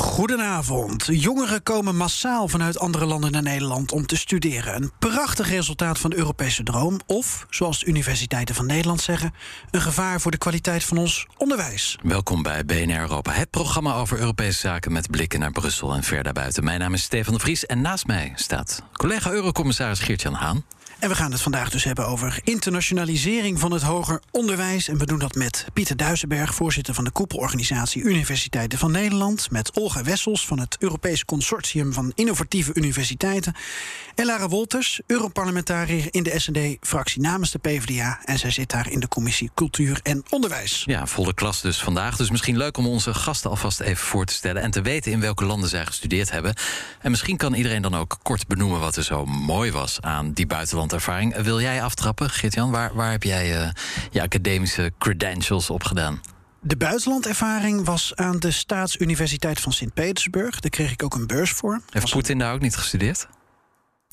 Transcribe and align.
Goedenavond. 0.00 1.06
Jongeren 1.10 1.62
komen 1.62 1.96
massaal 1.96 2.48
vanuit 2.48 2.78
andere 2.78 3.06
landen 3.06 3.32
naar 3.32 3.42
Nederland 3.42 3.92
om 3.92 4.06
te 4.06 4.16
studeren. 4.16 4.74
Een 4.74 4.92
prachtig 4.98 5.48
resultaat 5.48 5.98
van 5.98 6.10
de 6.10 6.16
Europese 6.16 6.62
droom. 6.62 7.00
Of, 7.06 7.46
zoals 7.50 7.78
de 7.78 7.86
universiteiten 7.86 8.54
van 8.54 8.66
Nederland 8.66 9.00
zeggen, 9.00 9.34
een 9.70 9.80
gevaar 9.80 10.20
voor 10.20 10.30
de 10.30 10.38
kwaliteit 10.38 10.84
van 10.84 10.98
ons 10.98 11.26
onderwijs. 11.36 11.98
Welkom 12.02 12.42
bij 12.42 12.64
BNR 12.64 13.00
Europa, 13.00 13.32
het 13.32 13.50
programma 13.50 13.94
over 13.94 14.18
Europese 14.18 14.58
zaken 14.58 14.92
met 14.92 15.10
blikken 15.10 15.40
naar 15.40 15.52
Brussel 15.52 15.94
en 15.94 16.02
ver 16.02 16.22
daarbuiten. 16.22 16.64
Mijn 16.64 16.80
naam 16.80 16.94
is 16.94 17.02
Stefan 17.02 17.34
de 17.34 17.40
Vries 17.40 17.66
en 17.66 17.80
naast 17.80 18.06
mij 18.06 18.32
staat 18.34 18.82
collega 18.92 19.30
Eurocommissaris 19.30 20.00
Geert-Jan 20.00 20.34
Haan. 20.34 20.64
En 21.00 21.08
we 21.08 21.14
gaan 21.14 21.32
het 21.32 21.40
vandaag 21.40 21.70
dus 21.70 21.84
hebben 21.84 22.06
over 22.06 22.40
internationalisering 22.44 23.60
van 23.60 23.72
het 23.72 23.82
hoger 23.82 24.20
onderwijs. 24.30 24.88
En 24.88 24.98
we 24.98 25.06
doen 25.06 25.18
dat 25.18 25.34
met 25.34 25.66
Pieter 25.72 25.96
Duisenberg, 25.96 26.54
voorzitter 26.54 26.94
van 26.94 27.04
de 27.04 27.10
koepelorganisatie 27.10 28.02
Universiteiten 28.02 28.78
van 28.78 28.90
Nederland. 28.90 29.50
Met 29.50 29.76
Olga 29.76 30.02
Wessels 30.02 30.46
van 30.46 30.58
het 30.58 30.76
Europees 30.78 31.24
Consortium 31.24 31.92
van 31.92 32.12
Innovatieve 32.14 32.70
Universiteiten. 32.74 33.54
En 34.14 34.26
Lara 34.26 34.48
Wolters, 34.48 35.00
Europarlementariër 35.06 36.06
in 36.10 36.22
de 36.22 36.38
SD-fractie 36.38 37.20
namens 37.20 37.50
de 37.50 37.58
PvdA. 37.58 38.20
En 38.24 38.38
zij 38.38 38.50
zit 38.50 38.70
daar 38.70 38.90
in 38.90 39.00
de 39.00 39.08
commissie 39.08 39.50
Cultuur 39.54 40.00
en 40.02 40.22
Onderwijs. 40.30 40.82
Ja, 40.86 41.06
volle 41.06 41.34
klas 41.34 41.60
dus 41.60 41.82
vandaag. 41.82 42.16
Dus 42.16 42.30
misschien 42.30 42.56
leuk 42.56 42.76
om 42.76 42.86
onze 42.86 43.14
gasten 43.14 43.50
alvast 43.50 43.80
even 43.80 44.06
voor 44.06 44.24
te 44.24 44.34
stellen. 44.34 44.62
En 44.62 44.70
te 44.70 44.82
weten 44.82 45.12
in 45.12 45.20
welke 45.20 45.44
landen 45.44 45.68
zij 45.68 45.86
gestudeerd 45.86 46.30
hebben. 46.30 46.54
En 47.00 47.10
misschien 47.10 47.36
kan 47.36 47.54
iedereen 47.54 47.82
dan 47.82 47.94
ook 47.94 48.18
kort 48.22 48.46
benoemen 48.46 48.80
wat 48.80 48.96
er 48.96 49.04
zo 49.04 49.24
mooi 49.26 49.72
was 49.72 50.00
aan 50.00 50.32
die 50.32 50.46
buitenland 50.46 50.88
ervaring. 50.92 51.36
Wil 51.42 51.60
jij 51.60 51.82
aftrappen, 51.82 52.30
Geert-Jan? 52.30 52.70
Waar, 52.70 52.94
waar 52.94 53.10
heb 53.10 53.22
jij 53.22 53.62
uh, 53.62 53.68
je 54.10 54.22
academische 54.22 54.92
credentials 54.98 55.70
op 55.70 55.82
gedaan? 55.82 56.20
De 56.60 56.76
buitenlandervaring 56.76 57.84
was 57.84 58.12
aan 58.14 58.38
de 58.38 58.50
Staatsuniversiteit 58.50 59.60
van 59.60 59.72
Sint-Petersburg. 59.72 60.60
Daar 60.60 60.70
kreeg 60.70 60.92
ik 60.92 61.02
ook 61.02 61.14
een 61.14 61.26
beurs 61.26 61.50
voor. 61.50 61.80
Heeft 61.90 62.10
Poetin 62.10 62.38
daar 62.38 62.52
ook 62.52 62.60
niet 62.60 62.76
gestudeerd? 62.76 63.28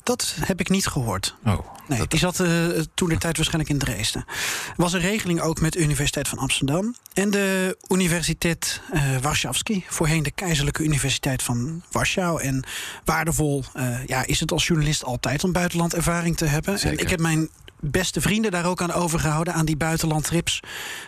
Dat 0.08 0.34
heb 0.40 0.60
ik 0.60 0.68
niet 0.68 0.86
gehoord. 0.86 1.36
Oh, 1.44 1.58
nee, 1.88 2.06
die 2.06 2.18
zat 2.18 2.40
uh, 2.40 2.66
toen 2.94 3.08
de 3.08 3.18
tijd 3.18 3.36
waarschijnlijk 3.36 3.70
in 3.70 3.78
Dresden. 3.78 4.24
Er 4.68 4.74
was 4.76 4.92
een 4.92 5.00
regeling 5.00 5.40
ook 5.40 5.60
met 5.60 5.72
de 5.72 5.78
Universiteit 5.78 6.28
van 6.28 6.38
Amsterdam 6.38 6.96
en 7.12 7.30
de 7.30 7.76
Universiteit 7.88 8.80
uh, 8.92 9.16
Warszawski, 9.16 9.84
voorheen 9.88 10.22
de 10.22 10.30
Keizerlijke 10.30 10.82
Universiteit 10.82 11.42
van 11.42 11.82
Warschau. 11.90 12.42
En 12.42 12.64
waardevol 13.04 13.64
uh, 13.76 14.06
ja, 14.06 14.26
is 14.26 14.40
het 14.40 14.52
als 14.52 14.66
journalist 14.66 15.04
altijd 15.04 15.44
om 15.44 15.52
buitenlandervaring 15.52 16.36
te 16.36 16.44
hebben. 16.44 16.78
Zeker. 16.78 16.98
En 16.98 17.04
ik 17.04 17.10
heb 17.10 17.20
mijn 17.20 17.50
beste 17.80 18.20
vrienden 18.20 18.50
daar 18.50 18.66
ook 18.66 18.82
aan 18.82 18.92
overgehouden, 18.92 19.54
aan 19.54 19.66
die 19.66 19.76
buitenlandtrips. 19.76 20.60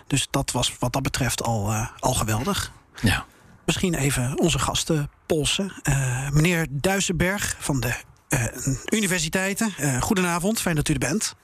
Dus 0.07 0.27
dat 0.31 0.51
was 0.51 0.77
wat 0.79 0.93
dat 0.93 1.03
betreft 1.03 1.43
al, 1.43 1.71
uh, 1.71 1.87
al 1.99 2.15
geweldig. 2.15 2.73
Ja. 3.03 3.25
Misschien 3.65 3.95
even 3.95 4.39
onze 4.39 4.59
gasten 4.59 5.11
polsen. 5.27 5.73
Uh, 5.83 6.31
meneer 6.31 6.67
Duisenberg 6.71 7.57
van 7.59 7.81
de 7.81 7.95
uh, 8.35 8.45
universiteiten. 8.91 9.75
Uh, 9.81 10.03
goedenavond, 10.03 10.61
fijn 10.61 10.77
dat 10.77 10.89
u 10.89 10.93
er 10.93 10.99
bent. 10.99 11.35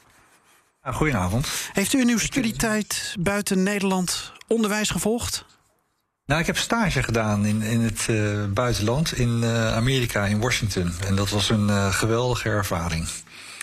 Goedenavond. 0.83 1.48
Heeft 1.73 1.92
u 1.92 2.01
in 2.01 2.09
uw 2.09 2.19
studietijd 2.19 3.14
buiten 3.20 3.63
Nederland 3.63 4.33
onderwijs 4.47 4.91
gevolgd? 4.91 5.45
Nou, 6.27 6.41
ik 6.41 6.47
heb 6.47 6.57
stage 6.57 7.02
gedaan 7.02 7.45
in, 7.47 7.63
in 7.63 7.80
het 7.80 8.07
uh, 8.11 8.45
buitenland, 8.45 9.13
in 9.13 9.45
Amerika, 9.74 10.24
in 10.27 10.41
Washington. 10.41 10.92
En 11.07 11.17
dat 11.17 11.30
was 11.30 11.48
een 11.51 11.92
geweldige 11.92 12.48
ervaring. 12.48 13.08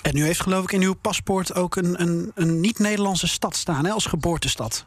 En 0.01 0.17
u 0.17 0.23
heeft 0.23 0.41
geloof 0.41 0.63
ik 0.63 0.71
in 0.71 0.81
uw 0.81 0.93
paspoort 0.93 1.55
ook 1.55 1.75
een, 1.75 2.01
een, 2.01 2.31
een 2.35 2.59
niet-Nederlandse 2.59 3.27
stad 3.27 3.55
staan, 3.55 3.85
hè, 3.85 3.91
als 3.91 4.05
geboortestad. 4.05 4.85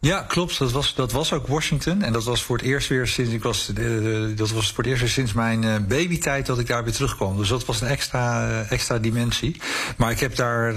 Ja, 0.00 0.20
klopt. 0.20 0.58
Dat 0.58 0.72
was, 0.72 0.94
dat 0.94 1.12
was 1.12 1.32
ook 1.32 1.46
Washington. 1.46 2.02
En 2.02 2.12
dat 2.12 2.24
was 2.24 2.42
voor 2.42 2.56
het 2.56 2.66
eerst 2.66 2.88
weer 2.88 3.06
sinds 3.06 3.32
ik 3.32 3.42
was. 3.42 3.70
Uh, 3.78 4.36
dat 4.36 4.50
was 4.50 4.72
voor 4.72 4.82
het 4.82 4.86
eerst 4.86 5.00
weer 5.00 5.10
sinds 5.10 5.32
mijn 5.32 5.62
uh, 5.62 5.74
babytijd 5.88 6.46
dat 6.46 6.58
ik 6.58 6.66
daar 6.66 6.84
weer 6.84 6.92
terugkwam. 6.92 7.36
Dus 7.36 7.48
dat 7.48 7.64
was 7.64 7.80
een 7.80 7.88
extra, 7.88 8.62
extra 8.68 8.98
dimensie. 8.98 9.60
Maar 9.96 10.10
ik 10.10 10.20
heb 10.20 10.36
daar 10.36 10.74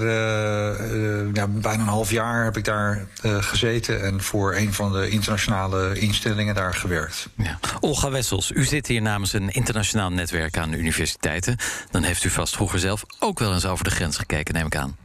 bijna 1.48 1.72
een 1.72 1.80
half 1.80 2.10
jaar 2.10 2.44
heb 2.44 2.56
ik 2.56 2.64
daar 2.64 3.06
gezeten 3.22 4.02
en 4.02 4.22
voor 4.22 4.54
een 4.54 4.74
van 4.74 4.92
de 4.92 5.08
internationale 5.08 5.98
instellingen 5.98 6.54
daar 6.54 6.74
gewerkt. 6.74 7.28
Ja. 7.36 7.58
Olga 7.80 8.10
Wessels, 8.10 8.50
u 8.50 8.64
zit 8.64 8.86
hier 8.86 9.02
namens 9.02 9.32
een 9.32 9.48
internationaal 9.48 10.10
netwerk 10.10 10.58
aan 10.58 10.72
universiteiten. 10.72 11.56
Dan 11.90 12.02
heeft 12.02 12.24
u 12.24 12.30
vast 12.30 12.54
vroeger 12.54 12.78
zelf 12.78 13.04
ook 13.18 13.38
wel 13.38 13.52
eens 13.52 13.66
over 13.66 13.84
de 13.84 13.90
grens 13.90 14.16
gekeken, 14.16 14.54
neem 14.54 14.66
ik 14.66 14.76
aan. 14.76 14.96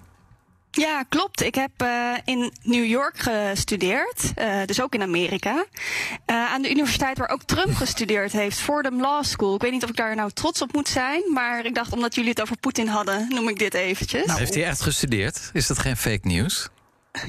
Ja, 0.75 1.03
klopt. 1.09 1.41
Ik 1.41 1.56
heb 1.56 1.72
uh, 1.81 2.13
in 2.25 2.52
New 2.62 2.86
York 2.86 3.18
gestudeerd, 3.18 4.31
uh, 4.40 4.62
dus 4.66 4.81
ook 4.81 4.94
in 4.94 5.02
Amerika. 5.02 5.53
Uh, 5.53 6.52
aan 6.52 6.62
de 6.62 6.69
universiteit 6.69 7.18
waar 7.18 7.30
ook 7.30 7.44
Trump 7.44 7.75
gestudeerd 7.75 8.31
heeft, 8.31 8.59
Fordham 8.59 9.02
Law 9.02 9.24
School. 9.24 9.56
Ik 9.56 9.62
weet 9.62 9.72
niet 9.72 9.84
of 9.84 9.90
ik 9.90 9.96
daar 9.96 10.16
nou 10.16 10.31
trots 10.31 10.62
op 10.62 10.74
moet 10.74 10.88
zijn, 10.88 11.24
maar 11.34 11.66
ik 11.66 11.75
dacht 11.75 11.94
omdat 11.94 12.16
jullie 12.16 12.30
het 12.30 12.41
over 12.41 12.58
Poetin 12.58 12.88
hadden, 12.88 13.28
noem 13.30 13.50
ik 13.50 13.59
dit 13.59 13.74
eventjes. 13.74 14.25
Nou, 14.25 14.40
heeft 14.40 14.53
hij 14.53 14.66
echt 14.66 14.81
gestudeerd? 14.81 15.50
Is 15.53 15.68
dat 15.68 15.80
geen 15.80 15.97
fake 15.97 16.28
news? 16.28 16.69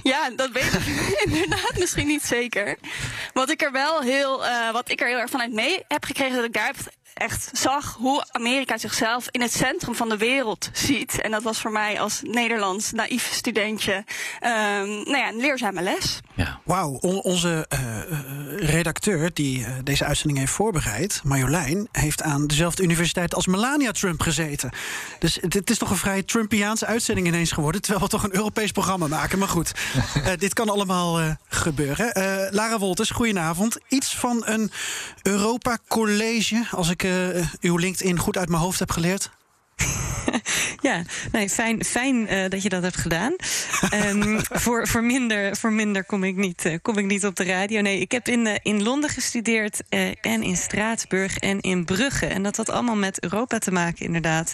Ja, 0.03 0.31
dat 0.31 0.51
weet 0.51 0.73
ik 0.73 1.25
inderdaad 1.33 1.78
misschien 1.78 2.07
niet 2.07 2.23
zeker. 2.23 2.77
Wat 3.33 3.51
ik 3.51 3.63
er 3.63 3.73
wel 3.73 4.01
heel, 4.01 4.45
uh, 4.45 4.73
wat 4.73 4.91
ik 4.91 5.01
er 5.01 5.09
heel 5.09 5.19
erg 5.19 5.31
vanuit 5.31 5.53
mee 5.53 5.84
heb 5.89 6.05
gekregen, 6.05 6.37
dat 6.37 6.45
ik 6.45 6.53
daar 6.53 6.75
echt 7.16 7.50
zag 7.53 7.94
hoe 7.94 8.25
Amerika 8.31 8.78
zichzelf 8.78 9.27
in 9.31 9.41
het 9.41 9.53
centrum 9.53 9.94
van 9.94 10.09
de 10.09 10.16
wereld 10.16 10.71
ziet. 10.72 11.21
En 11.21 11.31
dat 11.31 11.43
was 11.43 11.60
voor 11.60 11.72
mij 11.72 12.00
als 12.00 12.21
Nederlands 12.22 12.93
naïef 12.93 13.32
studentje 13.32 13.94
um, 13.94 14.88
nou 14.88 15.16
ja, 15.16 15.28
een 15.28 15.41
leerzame 15.41 15.82
les. 15.82 16.21
Ja. 16.34 16.60
Wauw, 16.65 16.99
on 17.00 17.22
onze 17.22 17.66
uh, 17.72 18.25
redacteur 18.66 19.31
die 19.32 19.59
uh, 19.59 19.66
deze 19.84 20.04
uitzending 20.04 20.38
heeft 20.38 20.53
voorbereid, 20.53 21.21
Marjolein, 21.25 21.88
heeft 21.93 22.22
aan 22.22 22.47
dezelfde 22.47 22.82
universiteit 22.82 23.34
als 23.34 23.47
Melania 23.47 23.91
Trump 23.91 24.21
gezeten. 24.21 24.71
Dus 25.19 25.38
het, 25.41 25.71
is 25.71 25.78
toch 25.78 25.91
een 25.91 25.97
vrij 25.97 26.22
Trumpiaanse 26.22 26.87
uitzending 26.87 27.27
ineens 27.27 27.53
geworden, 27.53 27.81
terwijl 27.81 28.04
we 28.04 28.10
toch 28.10 28.22
een 28.22 28.34
Europees 28.34 28.72
programma 28.72 29.06
maken. 29.06 29.38
Maar 29.38 29.49
goed, 29.49 29.72
dit 30.38 30.53
kan 30.54 30.69
allemaal 30.69 31.37
gebeuren. 31.49 32.12
Lara 32.50 32.78
Wolters, 32.78 33.10
goedenavond. 33.10 33.78
Iets 33.88 34.16
van 34.16 34.43
een 34.47 34.71
Europa 35.22 35.78
College, 35.88 36.66
als 36.71 36.91
ik 36.91 37.06
uw 37.60 37.77
LinkedIn 37.77 38.19
goed 38.19 38.37
uit 38.37 38.48
mijn 38.48 38.62
hoofd 38.62 38.78
heb 38.78 38.91
geleerd? 38.91 39.31
ja, 40.81 41.03
nee, 41.32 41.48
fijn, 41.48 41.84
fijn 41.84 42.32
uh, 42.32 42.48
dat 42.48 42.62
je 42.62 42.69
dat 42.69 42.82
hebt 42.82 42.97
gedaan. 42.97 43.34
um, 43.94 44.41
voor, 44.64 44.88
voor, 44.88 45.04
minder, 45.04 45.56
voor 45.56 45.72
minder 45.72 46.04
kom 46.04 46.25
ik, 46.25 46.37
niet, 46.37 46.64
uh, 46.64 46.76
kom 46.82 46.98
ik 46.98 47.04
niet 47.04 47.26
op 47.26 47.37
de 47.37 47.44
radio. 47.44 47.81
Nee, 47.81 48.00
ik 48.00 48.12
heb 48.12 48.28
in, 48.28 48.47
uh, 48.47 48.54
in 48.62 48.82
Londen 48.82 49.10
gestudeerd 49.10 49.82
en 50.20 50.42
in 50.42 50.56
Straatsburg 50.56 51.38
en 51.38 51.60
in 51.60 51.84
Brugge. 51.84 52.26
En 52.26 52.42
dat 52.42 52.56
had 52.56 52.70
allemaal 52.70 52.97
met 52.97 53.22
Europa 53.22 53.59
te 53.59 53.72
maken, 53.72 54.04
inderdaad. 54.04 54.53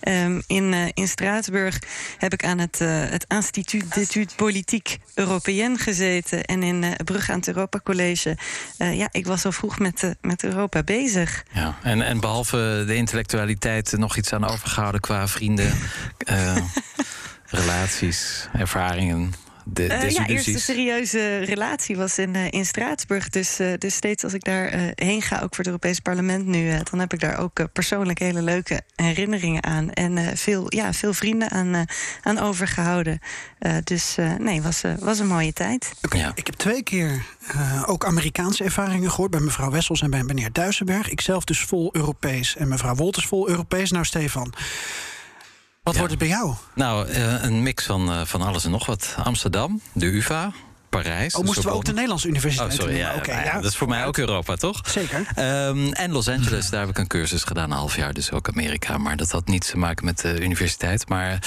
Um, 0.00 0.42
in, 0.46 0.74
in 0.94 1.08
Straatsburg 1.08 1.78
heb 2.18 2.32
ik 2.32 2.44
aan 2.44 2.58
het, 2.58 2.78
het 2.78 3.24
Instituut 3.28 3.94
d'études 3.94 4.34
politiques 4.34 4.96
européennes 5.14 5.82
gezeten. 5.82 6.44
En 6.44 6.62
in 6.62 6.84
Brugge 7.04 7.32
aan 7.32 7.38
het 7.38 7.48
Europa 7.48 7.80
College. 7.84 8.36
ja, 8.78 9.08
ik 9.10 9.26
was 9.26 9.44
al 9.44 9.52
vroeg 9.52 9.78
met, 9.78 10.14
met 10.20 10.44
Europa 10.44 10.82
bezig. 10.82 11.44
Ja, 11.52 11.78
en, 11.82 12.02
en 12.02 12.20
behalve 12.20 12.84
de 12.86 12.94
intellectualiteit 12.94 13.94
nog 13.96 14.16
iets 14.16 14.32
aan 14.32 14.44
overgehouden 14.44 15.00
qua 15.00 15.28
vrienden, 15.28 15.57
uh, 15.64 16.56
relaties, 17.60 18.48
ervaringen. 18.52 19.32
De, 19.72 19.84
uh, 19.84 20.10
ja, 20.10 20.26
eerste 20.26 20.60
serieuze 20.60 21.38
relatie 21.38 21.96
was 21.96 22.18
in, 22.18 22.34
uh, 22.34 22.50
in 22.50 22.66
Straatsburg. 22.66 23.28
Dus, 23.28 23.60
uh, 23.60 23.72
dus 23.78 23.94
steeds 23.94 24.24
als 24.24 24.32
ik 24.32 24.44
daar 24.44 24.92
heen 24.94 25.22
ga, 25.22 25.34
ook 25.34 25.54
voor 25.54 25.56
het 25.58 25.66
Europees 25.66 26.00
Parlement 26.00 26.46
nu, 26.46 26.70
dan 26.90 27.00
heb 27.00 27.12
ik 27.12 27.20
daar 27.20 27.38
ook 27.38 27.72
persoonlijk 27.72 28.18
hele 28.18 28.42
leuke 28.42 28.82
herinneringen 28.94 29.64
aan. 29.64 29.92
En 29.92 30.36
veel, 30.36 30.74
ja, 30.74 30.92
veel 30.92 31.12
vrienden 31.12 31.50
aan, 31.50 31.86
aan 32.22 32.38
overgehouden. 32.38 33.18
dus 33.84 34.16
nee, 34.38 34.62
was, 34.62 34.82
was 34.98 35.18
een 35.18 35.26
mooie 35.26 35.52
tijd. 35.52 35.92
Okay, 36.02 36.20
ja. 36.20 36.32
Ik 36.34 36.46
heb 36.46 36.54
twee 36.54 36.82
keer 36.82 37.24
ook 37.86 38.04
Amerikaanse 38.04 38.64
ervaringen 38.64 39.10
gehoord 39.10 39.30
bij 39.30 39.40
mevrouw 39.40 39.70
Wessels 39.70 40.02
en 40.02 40.10
bij 40.10 40.22
meneer 40.22 40.52
Duisenberg. 40.52 41.08
Ikzelf 41.08 41.44
dus 41.44 41.60
vol 41.60 41.88
Europees 41.92 42.56
en 42.56 42.68
mevrouw 42.68 42.94
Wolters 42.94 43.26
vol 43.26 43.48
Europees. 43.48 43.90
Nou, 43.90 44.04
Stefan. 44.04 44.54
Wat 45.88 45.96
wordt 45.96 46.12
het 46.12 46.20
bij 46.20 46.28
jou? 46.28 46.54
Nou, 46.74 47.08
eh, 47.08 47.42
een 47.42 47.62
mix 47.62 47.84
van, 47.84 48.10
eh, 48.10 48.20
van 48.24 48.42
alles 48.42 48.64
en 48.64 48.70
nog 48.70 48.86
wat. 48.86 49.14
Amsterdam, 49.24 49.80
de 49.92 50.06
UvA, 50.06 50.52
Parijs. 50.88 51.34
Oh, 51.34 51.44
moesten 51.44 51.64
we 51.64 51.70
ook 51.70 51.84
de 51.84 51.92
Nederlandse 51.92 52.28
universiteit 52.28 52.72
Oh, 52.72 52.78
sorry. 52.78 52.96
Ja, 52.96 53.14
Oké, 53.14 53.30
nou 53.30 53.44
ja, 53.44 53.52
ja. 53.52 53.60
Dat 53.60 53.70
is 53.70 53.76
voor 53.76 53.88
mij 53.88 54.06
ook 54.06 54.18
Europa, 54.18 54.54
toch? 54.56 54.80
Zeker. 54.88 55.26
Ehm, 55.34 55.92
en 55.92 56.12
Los 56.12 56.28
Angeles, 56.28 56.70
daar 56.70 56.80
heb 56.80 56.88
ik 56.88 56.98
een 56.98 57.06
cursus 57.06 57.44
gedaan, 57.44 57.70
een 57.70 57.76
half 57.76 57.96
jaar, 57.96 58.12
dus 58.12 58.32
ook 58.32 58.48
Amerika. 58.48 58.98
Maar 58.98 59.16
dat 59.16 59.30
had 59.30 59.46
niets 59.46 59.70
te 59.70 59.78
maken 59.78 60.04
met 60.04 60.20
de 60.20 60.40
universiteit. 60.40 61.08
Maar 61.08 61.38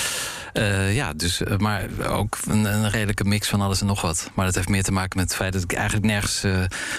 eh, 0.54 0.96
ja, 0.96 1.14
dus, 1.14 1.42
maar 1.58 1.88
ook 2.08 2.38
een, 2.48 2.66
een 2.66 2.90
redelijke 2.90 3.24
mix 3.24 3.48
van 3.48 3.62
alles 3.62 3.82
en 3.82 3.88
nog 3.88 4.02
wat. 4.02 4.32
Maar 4.34 4.46
dat 4.46 4.56
heeft 4.56 4.70
meer 4.70 4.84
te 4.84 4.92
maken 4.92 5.18
met 5.18 5.28
het 5.28 5.36
feit 5.36 5.54
dat 5.54 5.64
ik 5.64 5.74
eigenlijk 5.74 6.06
nergens 6.06 6.42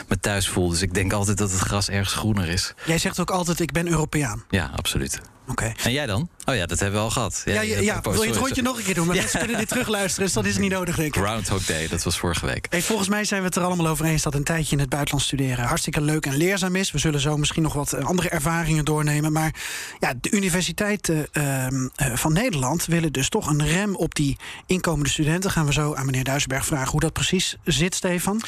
me 0.08 0.18
thuis 0.20 0.48
voel. 0.48 0.68
Dus 0.68 0.82
ik 0.82 0.94
denk 0.94 1.12
altijd 1.12 1.38
dat 1.38 1.50
het 1.50 1.60
gras 1.60 1.88
ergens 1.88 2.14
groener 2.14 2.48
is. 2.48 2.74
Jij 2.84 2.98
zegt 2.98 3.20
ook 3.20 3.30
altijd, 3.30 3.60
ik 3.60 3.72
ben 3.72 3.88
Europeaan. 3.88 4.44
Ja, 4.50 4.70
absoluut. 4.76 5.20
Oké. 5.48 5.72
En 5.82 5.92
jij 5.92 6.06
dan? 6.06 6.28
Oh 6.44 6.54
ja, 6.54 6.66
dat 6.66 6.80
hebben 6.80 6.98
we 6.98 7.04
al 7.04 7.10
gehad. 7.10 7.42
Ja, 7.44 7.60
ja, 7.60 8.00
wil 8.00 8.22
je 8.22 8.28
het 8.28 8.36
rondje 8.36 8.62
nog 8.62 8.78
een 8.78 8.84
keer 8.84 8.94
doen? 8.94 9.06
Maar 9.06 9.16
mensen 9.22 9.38
kunnen 9.38 9.58
dit 9.58 9.68
terugluisteren, 9.68 10.24
dus 10.24 10.34
dat 10.34 10.44
is 10.44 10.58
niet 10.58 10.70
nodig, 10.70 10.96
denk 10.96 11.16
ik. 11.16 11.22
Groundhog 11.22 11.64
Day, 11.64 11.88
dat 11.88 12.02
was 12.02 12.18
vorige 12.18 12.46
week. 12.46 12.66
Hey, 12.70 12.82
volgens 12.82 13.08
mij 13.08 13.24
zijn 13.24 13.40
we 13.40 13.46
het 13.46 13.56
er 13.56 13.62
allemaal 13.62 13.86
over 13.86 14.04
eens 14.04 14.22
dat 14.22 14.34
een 14.34 14.44
tijdje 14.44 14.72
in 14.72 14.78
het 14.78 14.88
buitenland 14.88 15.26
studeren 15.26 15.64
hartstikke 15.64 16.00
leuk 16.00 16.26
en 16.26 16.36
leerzaam 16.36 16.76
is. 16.76 16.90
We 16.90 16.98
zullen 16.98 17.20
zo 17.20 17.36
misschien 17.36 17.62
nog 17.62 17.72
wat 17.72 17.92
eh, 17.92 18.04
andere 18.04 18.28
ervaringen 18.28 18.84
doornemen. 18.84 19.32
Maar 19.32 19.54
ja, 19.98 20.14
de 20.20 20.30
universiteiten 20.30 21.26
ehm, 21.32 21.88
eh, 21.96 22.14
van 22.14 22.32
Nederland 22.32 22.86
willen 22.86 23.12
dus 23.12 23.28
toch 23.28 23.46
een 23.46 23.66
rem 23.66 23.96
op 23.96 24.14
die 24.14 24.36
inkomende 24.66 25.10
studenten. 25.10 25.50
Gaan 25.50 25.66
we 25.66 25.72
zo 25.72 25.94
aan 25.94 26.06
meneer 26.06 26.24
Duisenberg 26.24 26.66
vragen 26.66 26.90
hoe 26.90 27.00
dat 27.00 27.12
precies 27.12 27.56
zit, 27.64 27.94
Stefan. 27.94 28.42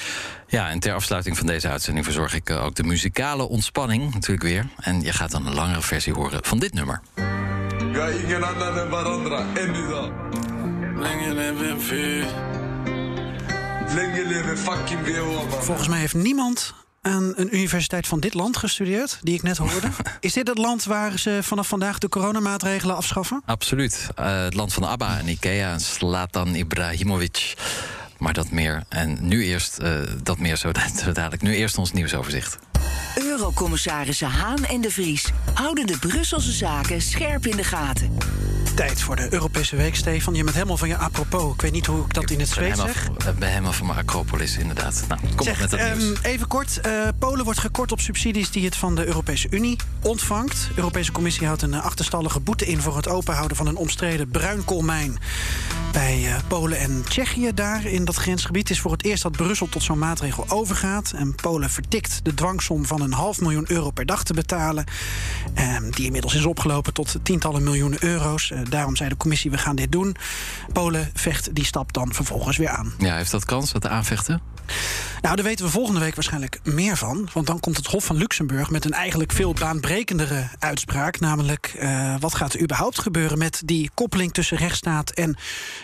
Ja, 0.48 0.70
en 0.70 0.78
ter 0.78 0.94
afsluiting 0.94 1.36
van 1.36 1.46
deze 1.46 1.68
uitzending 1.68 2.04
verzorg 2.04 2.34
ik 2.34 2.50
eh, 2.50 2.64
ook 2.64 2.74
de 2.74 2.82
muzikale 2.82 3.48
ontspanning 3.48 4.14
natuurlijk 4.14 4.42
weer. 4.42 4.66
En 4.80 5.00
je 5.00 5.12
gaat 5.12 5.30
dan 5.30 5.46
een 5.46 5.54
langere 5.54 5.82
versie 5.82 6.12
horen 6.12 6.38
van 6.42 6.58
dit 6.58 6.72
nummer. 6.72 7.00
Ja, 7.94 8.08
ingen 8.08 8.42
annan 8.42 8.78
än 8.78 8.90
varandra 8.90 9.38
än 9.54 9.74
idag. 9.74 10.10
Länge 10.96 11.34
leve 11.34 11.76
vi. 11.78 12.24
Länge 13.94 14.24
leve 14.24 14.56
fucking. 14.56 15.00
Volgens 15.60 15.88
mij 15.88 15.98
heeft 15.98 16.14
niemand 16.14 16.74
aan 17.02 17.32
een 17.36 17.54
universiteit 17.54 18.06
van 18.06 18.20
dit 18.20 18.34
land 18.34 18.56
gestudeerd, 18.56 19.18
die 19.22 19.34
ik 19.34 19.42
net 19.42 19.56
hoorde. 19.56 19.88
Is 20.20 20.32
dit 20.32 20.48
het 20.48 20.58
land 20.58 20.84
waar 20.84 21.18
ze 21.18 21.38
vanaf 21.42 21.68
vandaag 21.68 21.98
de 21.98 22.08
coronamaatregelen 22.08 22.96
afschaffen? 22.96 23.42
Absoluut. 23.46 24.08
Eh, 24.14 24.42
het 24.42 24.54
land 24.54 24.72
van 24.72 24.84
ABBA 24.84 25.18
en 25.18 25.28
Ikea 25.28 25.72
en 25.72 25.80
Slatan 25.80 26.54
Ibrahimovic. 26.54 27.54
Maar 28.18 28.32
dat 28.32 28.50
meer. 28.50 28.84
En 28.88 29.18
nu 29.20 29.44
eerst, 29.44 29.78
eh, 29.78 29.92
dat 30.22 30.38
meer 30.38 30.56
zo, 30.56 30.70
zo 31.04 31.12
dadelijk. 31.20 31.42
Nu 31.42 31.54
eerst 31.54 31.78
ons 31.78 31.92
nieuwsoverzicht. 31.92 32.58
Eurocommissarissen 33.14 34.28
Haan 34.30 34.64
en 34.64 34.80
de 34.80 34.90
Vries 34.90 35.30
houden 35.54 35.86
de 35.86 35.98
Brusselse 35.98 36.52
zaken 36.52 37.02
scherp 37.02 37.46
in 37.46 37.56
de 37.56 37.64
gaten. 37.64 38.16
Tijd 38.74 39.02
voor 39.02 39.16
de 39.16 39.32
Europese 39.32 39.76
week, 39.76 39.96
Stefan. 39.96 40.34
Je 40.34 40.42
bent 40.44 40.54
helemaal 40.54 40.76
van 40.76 40.88
je 40.88 40.96
apropos. 40.96 41.54
Ik 41.54 41.60
weet 41.60 41.72
niet 41.72 41.86
hoe 41.86 42.04
ik 42.04 42.14
dat 42.14 42.30
in 42.30 42.40
het 42.40 42.48
Zweeds 42.48 42.80
zeg. 42.80 43.08
ik 43.28 43.38
ben 43.38 43.48
helemaal 43.48 43.72
van 43.72 43.86
mijn 43.86 43.98
Acropolis, 43.98 44.56
inderdaad. 44.56 45.04
Nou, 45.08 45.20
kom 45.36 45.46
Zeg, 45.46 45.60
met 45.60 45.70
dat 45.70 45.80
ehm, 45.80 45.98
nieuws. 45.98 46.22
even 46.22 46.46
kort. 46.46 46.80
eh, 46.80 46.92
Polen 47.18 47.44
wordt 47.44 47.60
gekort 47.60 47.92
op 47.92 48.00
subsidies 48.00 48.50
die 48.50 48.64
het 48.64 48.76
van 48.76 48.94
de 48.94 49.06
Europese 49.06 49.46
Unie 49.50 49.76
ontvangt. 50.02 50.52
De 50.68 50.72
Europese 50.76 51.12
Commissie 51.12 51.46
houdt 51.46 51.62
een 51.62 51.74
achterstallige 51.74 52.40
boete 52.40 52.66
in... 52.66 52.80
voor 52.80 52.96
het 52.96 53.08
openhouden 53.08 53.56
van 53.56 53.66
een 53.66 53.76
omstreden 53.76 54.28
bruinkoolmijn... 54.28 55.18
bij 55.92 56.26
eh, 56.26 56.34
Polen 56.48 56.78
en 56.78 57.04
Tsjechië 57.08 57.50
daar 57.54 57.84
in 57.84 58.04
dat 58.04 58.16
grensgebied. 58.16 58.62
Het 58.68 58.76
is 58.76 58.80
voor 58.82 58.92
het 58.92 59.04
eerst 59.04 59.22
dat 59.22 59.32
Brussel 59.32 59.68
tot 59.68 59.82
zo'n 59.82 59.98
maatregel 59.98 60.44
overgaat. 60.48 61.12
En 61.16 61.34
Polen 61.34 61.70
vertikt 61.70 62.20
de 62.22 62.34
dwangsom 62.64 62.98
van 62.98 63.00
een 63.00 63.12
half 63.12 63.40
miljoen 63.40 63.64
euro 63.68 63.90
per 63.90 64.06
dag 64.06 64.22
te 64.24 64.34
betalen. 64.34 64.84
ehm, 65.54 65.90
die 65.90 66.04
inmiddels 66.04 66.34
is 66.34 66.44
opgelopen 66.44 66.92
tot 66.92 67.16
tientallen 67.22 67.62
miljoenen 67.62 68.04
euro's. 68.04 68.50
Eh, 68.50 68.58
daarom 68.68 68.96
zei 68.96 69.08
de 69.08 69.16
Commissie, 69.16 69.50
we 69.50 69.58
gaan 69.58 69.76
dit 69.76 69.92
doen. 69.92 70.16
Polen 70.72 71.10
vecht 71.14 71.54
die 71.54 71.64
stap 71.64 71.92
dan 71.92 72.14
vervolgens 72.14 72.56
weer 72.56 72.68
aan. 72.68 72.92
Ja, 72.98 73.16
heeft 73.16 73.30
dat 73.30 73.44
kans, 73.44 73.72
dat 73.72 73.86
aanvechten? 73.86 74.40
Nou, 75.24 75.36
daar 75.36 75.44
weten 75.44 75.64
we 75.64 75.70
volgende 75.70 76.00
week 76.00 76.14
waarschijnlijk 76.14 76.60
meer 76.64 76.96
van. 76.96 77.28
Want 77.32 77.46
dan 77.46 77.60
komt 77.60 77.76
het 77.76 77.86
Hof 77.86 78.04
van 78.04 78.16
Luxemburg 78.16 78.70
met 78.70 78.84
een 78.84 78.92
eigenlijk 78.92 79.32
veel 79.32 79.52
baanbrekendere 79.52 80.48
uitspraak. 80.58 81.20
Namelijk, 81.20 81.74
eh, 81.78 82.14
wat 82.20 82.34
gaat 82.34 82.54
er 82.54 82.60
überhaupt 82.60 82.98
gebeuren 82.98 83.38
met 83.38 83.62
die 83.64 83.90
koppeling 83.94 84.32
tussen 84.32 84.56
rechtsstaat 84.56 85.10
en 85.10 85.36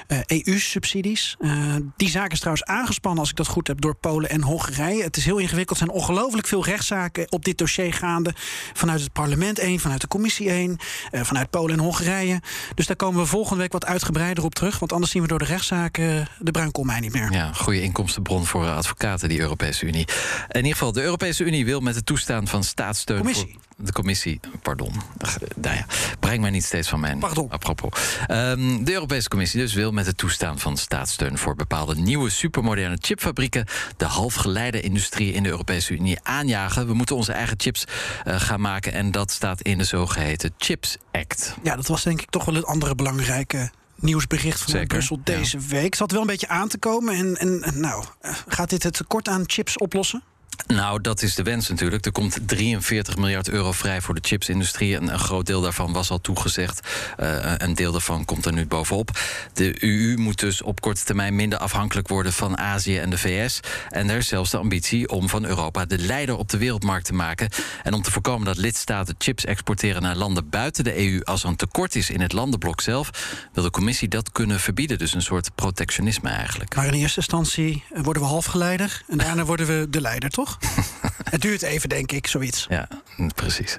eh, 0.07 0.19
EU-subsidies? 0.27 1.37
Eh, 1.39 1.51
die 1.97 2.09
zaak 2.09 2.33
is 2.33 2.39
trouwens 2.39 2.65
aangespannen, 2.65 3.21
als 3.21 3.31
ik 3.31 3.37
dat 3.37 3.47
goed 3.47 3.67
heb, 3.67 3.81
door 3.81 3.95
Polen 3.95 4.31
en 4.31 4.43
Hongarije. 4.43 5.03
Het 5.03 5.17
is 5.17 5.25
heel 5.25 5.39
ingewikkeld. 5.39 5.81
Er 5.81 5.87
zijn 5.87 5.99
ongelooflijk 5.99 6.47
veel 6.47 6.65
rechtszaken 6.65 7.33
op 7.33 7.45
dit 7.45 7.59
dossier 7.59 7.93
gaande. 7.93 8.35
Vanuit 8.73 9.01
het 9.01 9.13
parlement 9.13 9.59
één, 9.59 9.81
vanuit 9.81 10.01
de 10.01 10.09
commissie 10.09 10.51
één, 10.51 10.77
vanuit 11.13 11.51
Polen 11.51 11.77
en 11.77 11.85
Hongarije. 11.85 12.41
Dus 12.75 12.87
daar 12.87 12.97
komen 12.97 13.21
we 13.21 13.27
volgende 13.27 13.63
week 13.63 13.73
wat 13.73 13.87
uitgebreider 13.87 14.45
op 14.45 14.55
terug. 14.55 14.79
Want 14.79 14.93
anders 14.93 15.13
zien 15.13 15.23
we 15.23 15.29
door 15.29 15.39
de 15.39 15.45
rechtszaken 15.45 16.29
de 16.39 16.51
bruinkoolmijn 16.51 17.03
niet 17.03 17.13
meer. 17.13 17.33
Ja, 17.33 17.53
goede 17.53 17.83
inkomstenbron 17.83 18.47
voor 18.47 18.70
advocaten, 18.75 19.29
die 19.29 19.41
Europese 19.41 19.87
Unie. 19.87 20.07
In 20.49 20.57
ieder 20.57 20.73
geval, 20.73 20.93
de 20.93 21.03
Europese 21.03 21.45
Unie 21.45 21.65
wil 21.65 21.81
met 21.81 21.95
het 21.95 22.07
toestaan 22.07 22.49
van 22.49 22.65
staatssteun... 22.65 23.19
Commissie. 23.19 23.53
Voor 23.53 23.85
de 23.85 23.93
commissie, 23.93 24.41
pardon. 24.63 24.93
Ach, 25.19 25.39
Nou 25.57 25.77
ja, 25.77 25.87
breng 26.21 26.41
mij 26.41 26.51
niet 26.51 26.65
steeds 26.65 26.89
van 26.89 27.01
mijn 27.01 27.19
Pardon. 27.19 27.51
apropos. 27.51 27.91
Ehm, 28.27 28.85
de 28.85 28.93
Europese 28.93 29.29
Commissie 29.29 29.61
dus 29.61 29.75
wil 29.75 29.93
met 29.93 30.07
het 30.07 30.17
toestaan 30.17 30.59
van 30.59 30.77
staatssteun... 30.77 31.39
voor 31.39 31.55
bepaalde 31.57 31.95
nieuwe 31.95 32.31
supermoderne 32.31 32.99
chipfabrieken... 33.01 33.67
de 33.97 34.05
halfgeleiderindustrie 34.05 35.33
in 35.33 35.43
de 35.43 35.49
Europese 35.49 35.95
Unie 35.95 36.19
aanjagen. 36.23 36.87
We 36.87 36.95
moeten 36.95 37.17
onze 37.17 37.33
eigen 37.33 37.61
chips 37.61 37.85
eh, 38.25 38.41
gaan 38.41 38.61
maken... 38.61 38.93
en 38.93 39.11
dat 39.11 39.31
staat 39.31 39.61
in 39.61 39.79
de 39.79 39.85
zogeheten 39.85 40.55
Chips 40.59 40.97
Act. 41.13 41.57
Ja, 41.63 41.77
dat 41.77 41.87
was 41.87 42.03
denk 42.03 42.21
ik 42.21 42.31
toch 42.31 42.45
wel 42.45 42.55
het 42.55 42.65
andere 42.65 42.95
belangrijke 42.95 43.71
nieuwsbericht 44.03 44.61
vanuit 44.61 44.71
Zeker, 44.71 44.87
Brussel 44.87 45.17
ja. 45.17 45.23
deze 45.25 45.59
week. 45.59 45.85
Het 45.85 45.97
zat 45.97 46.13
wel 46.13 46.21
een 46.21 46.27
beetje 46.27 46.49
aan 46.49 46.69
te 46.69 46.79
komen. 46.79 47.15
En, 47.15 47.37
en 47.37 47.63
en 47.63 47.81
nou, 47.81 48.05
eh, 48.21 48.35
gaat 48.47 48.71
dit 48.71 48.83
het 48.83 48.95
tekort 48.95 49.29
aan 49.29 49.43
chips 49.47 49.79
oplossen? 49.79 50.23
Nou, 50.67 51.01
dat 51.01 51.23
is 51.23 51.35
de 51.35 51.43
wens 51.43 51.69
natuurlijk. 51.69 52.05
Er 52.05 52.13
komt 52.13 52.39
43 52.47 53.17
miljard 53.17 53.49
euro 53.49 53.73
vrij 53.73 54.01
voor 54.01 54.15
de 54.15 54.21
chipsindustrie. 54.23 54.97
En 54.97 55.13
een 55.13 55.19
groot 55.19 55.47
deel 55.47 55.61
daarvan 55.61 55.93
was 55.93 56.11
al 56.11 56.21
toegezegd. 56.21 56.89
Eh, 57.17 57.53
een 57.57 57.75
deel 57.75 57.93
daarvan 57.93 58.25
komt 58.25 58.47
er 58.47 58.53
nu 58.53 58.67
bovenop. 58.67 59.19
De 59.53 59.85
EU 59.85 60.17
moet 60.19 60.39
dus 60.39 60.63
op 60.63 60.81
korte 60.81 61.05
termijn 61.05 61.35
minder 61.35 61.59
afhankelijk 61.59 62.09
worden 62.09 62.33
van 62.33 62.59
Azië 62.59 62.99
en 62.99 63.11
de 63.11 63.19
VS. 63.19 63.61
En 63.89 64.11
er 64.11 64.17
is 64.17 64.29
zelfs 64.29 64.51
de 64.51 64.59
ambitie 64.59 65.09
om 65.09 65.29
van 65.29 65.45
Europa 65.45 65.85
de 65.85 65.99
leider 65.99 66.37
op 66.37 66.49
de 66.49 66.59
wereldmarkt 66.59 67.05
te 67.05 67.13
maken. 67.13 67.49
En 67.83 67.95
om 67.95 68.03
te 68.03 68.11
voorkomen 68.11 68.47
dat 68.47 68.57
lidstaten 68.57 69.15
chips 69.19 69.45
exporteren 69.45 70.03
naar 70.03 70.17
landen 70.17 70.49
buiten 70.49 70.85
de 70.85 70.99
EU 70.99 71.21
als 71.25 71.43
er 71.43 71.49
een 71.49 71.57
tekort 71.57 71.95
is 71.95 72.11
in 72.11 72.21
het 72.21 72.33
landenblok 72.33 72.81
zelf, 72.81 73.11
wil 73.53 73.63
de 73.63 73.71
commissie 73.71 74.09
dat 74.09 74.33
kunnen 74.33 74.61
verbieden. 74.61 74.99
Dus 74.99 75.15
een 75.15 75.23
soort 75.23 75.55
protectionisme 75.55 76.29
eigenlijk. 76.29 76.75
Maar 76.75 76.87
in 76.87 76.93
eerste 76.93 77.19
instantie 77.19 77.85
worden 78.03 78.23
we 78.23 78.29
halfgeleider. 78.29 79.03
En 79.09 79.19
daarna 79.19 79.45
worden 79.45 79.67
we 79.67 79.87
de 79.91 80.01
leider, 80.01 80.31
toch? 80.31 80.50
het 81.31 81.41
duurt 81.41 81.63
even, 81.63 81.89
denk 81.89 82.13
ik, 82.13 82.27
zoiets. 82.27 82.67
Ja, 82.69 82.89
precies. 83.35 83.79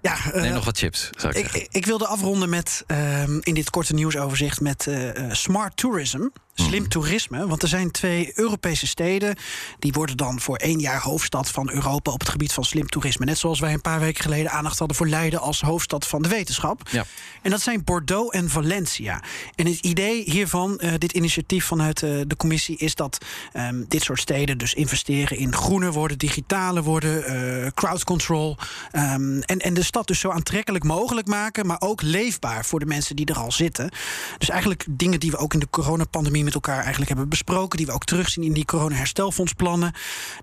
Ja, 0.00 0.32
eh, 0.32 0.42
Neem 0.42 0.52
nog 0.52 0.64
wat 0.64 0.78
chips, 0.78 1.10
zou 1.16 1.38
ik 1.38 1.52
ik, 1.52 1.68
ik 1.70 1.86
wilde 1.86 2.06
afronden 2.06 2.48
met 2.48 2.84
ehm, 2.86 3.38
in 3.40 3.54
dit 3.54 3.70
korte 3.70 3.94
nieuwsoverzicht 3.94 4.60
met 4.60 4.86
eh, 4.86 5.16
eh, 5.16 5.32
smart 5.32 5.76
tourism. 5.76 6.26
Slim 6.60 6.88
toerisme. 6.88 7.46
Want 7.46 7.62
er 7.62 7.68
zijn 7.68 7.90
twee 7.90 8.32
Europese 8.34 8.86
steden. 8.86 9.36
Die 9.78 9.92
worden 9.92 10.16
dan 10.16 10.40
voor 10.40 10.56
één 10.56 10.80
jaar 10.80 11.00
hoofdstad 11.00 11.50
van 11.50 11.70
Europa 11.70 12.10
op 12.10 12.20
het 12.20 12.28
gebied 12.28 12.52
van 12.52 12.64
slim 12.64 12.88
toerisme. 12.88 13.24
Net 13.24 13.38
zoals 13.38 13.60
wij 13.60 13.72
een 13.72 13.80
paar 13.80 14.00
weken 14.00 14.22
geleden 14.22 14.50
aandacht 14.50 14.78
hadden 14.78 14.96
voor 14.96 15.08
Leiden 15.08 15.40
als 15.40 15.60
hoofdstad 15.60 16.06
van 16.06 16.22
de 16.22 16.28
wetenschap. 16.28 16.88
Ja. 16.90 17.04
En 17.42 17.50
dat 17.50 17.60
zijn 17.60 17.84
Bordeaux 17.84 18.34
en 18.34 18.50
Valencia. 18.50 19.22
En 19.54 19.66
het 19.66 19.78
idee 19.80 20.22
hiervan, 20.22 20.78
eh, 20.78 20.92
dit 20.98 21.12
initiatief 21.12 21.64
vanuit 21.64 22.02
eh, 22.02 22.10
de 22.26 22.36
commissie, 22.36 22.76
is 22.76 22.94
dat 22.94 23.18
ehm, 23.52 23.84
dit 23.88 24.02
soort 24.02 24.20
steden 24.20 24.58
dus 24.58 24.74
investeren 24.74 25.38
in 25.38 25.54
groener 25.54 25.92
worden, 25.92 26.18
digitale 26.18 26.82
worden, 26.82 27.24
eh, 27.24 27.70
crowd 27.74 28.04
control. 28.04 28.56
ehm, 28.90 29.40
en, 29.40 29.58
en 29.58 29.74
de 29.74 29.82
stad 29.82 30.06
dus 30.06 30.20
zo 30.20 30.30
aantrekkelijk 30.30 30.84
mogelijk 30.84 31.26
maken, 31.26 31.66
maar 31.66 31.80
ook 31.80 32.02
leefbaar 32.02 32.64
voor 32.64 32.80
de 32.80 32.86
mensen 32.86 33.16
die 33.16 33.26
er 33.26 33.38
al 33.38 33.52
zitten. 33.52 33.90
Dus 34.38 34.48
eigenlijk 34.48 34.84
dingen 34.90 35.20
die 35.20 35.30
we 35.30 35.36
ook 35.36 35.54
in 35.54 35.60
de 35.60 35.70
coronapandemie 35.70 36.44
met 36.54 36.66
elkaar 36.66 36.78
eigenlijk 36.80 37.08
hebben 37.08 37.28
besproken, 37.28 37.76
die 37.76 37.86
we 37.86 37.92
ook 37.92 38.04
terugzien 38.04 38.44
in 38.44 38.52
die 38.52 38.64
corona-herstelfondsplannen. 38.64 39.92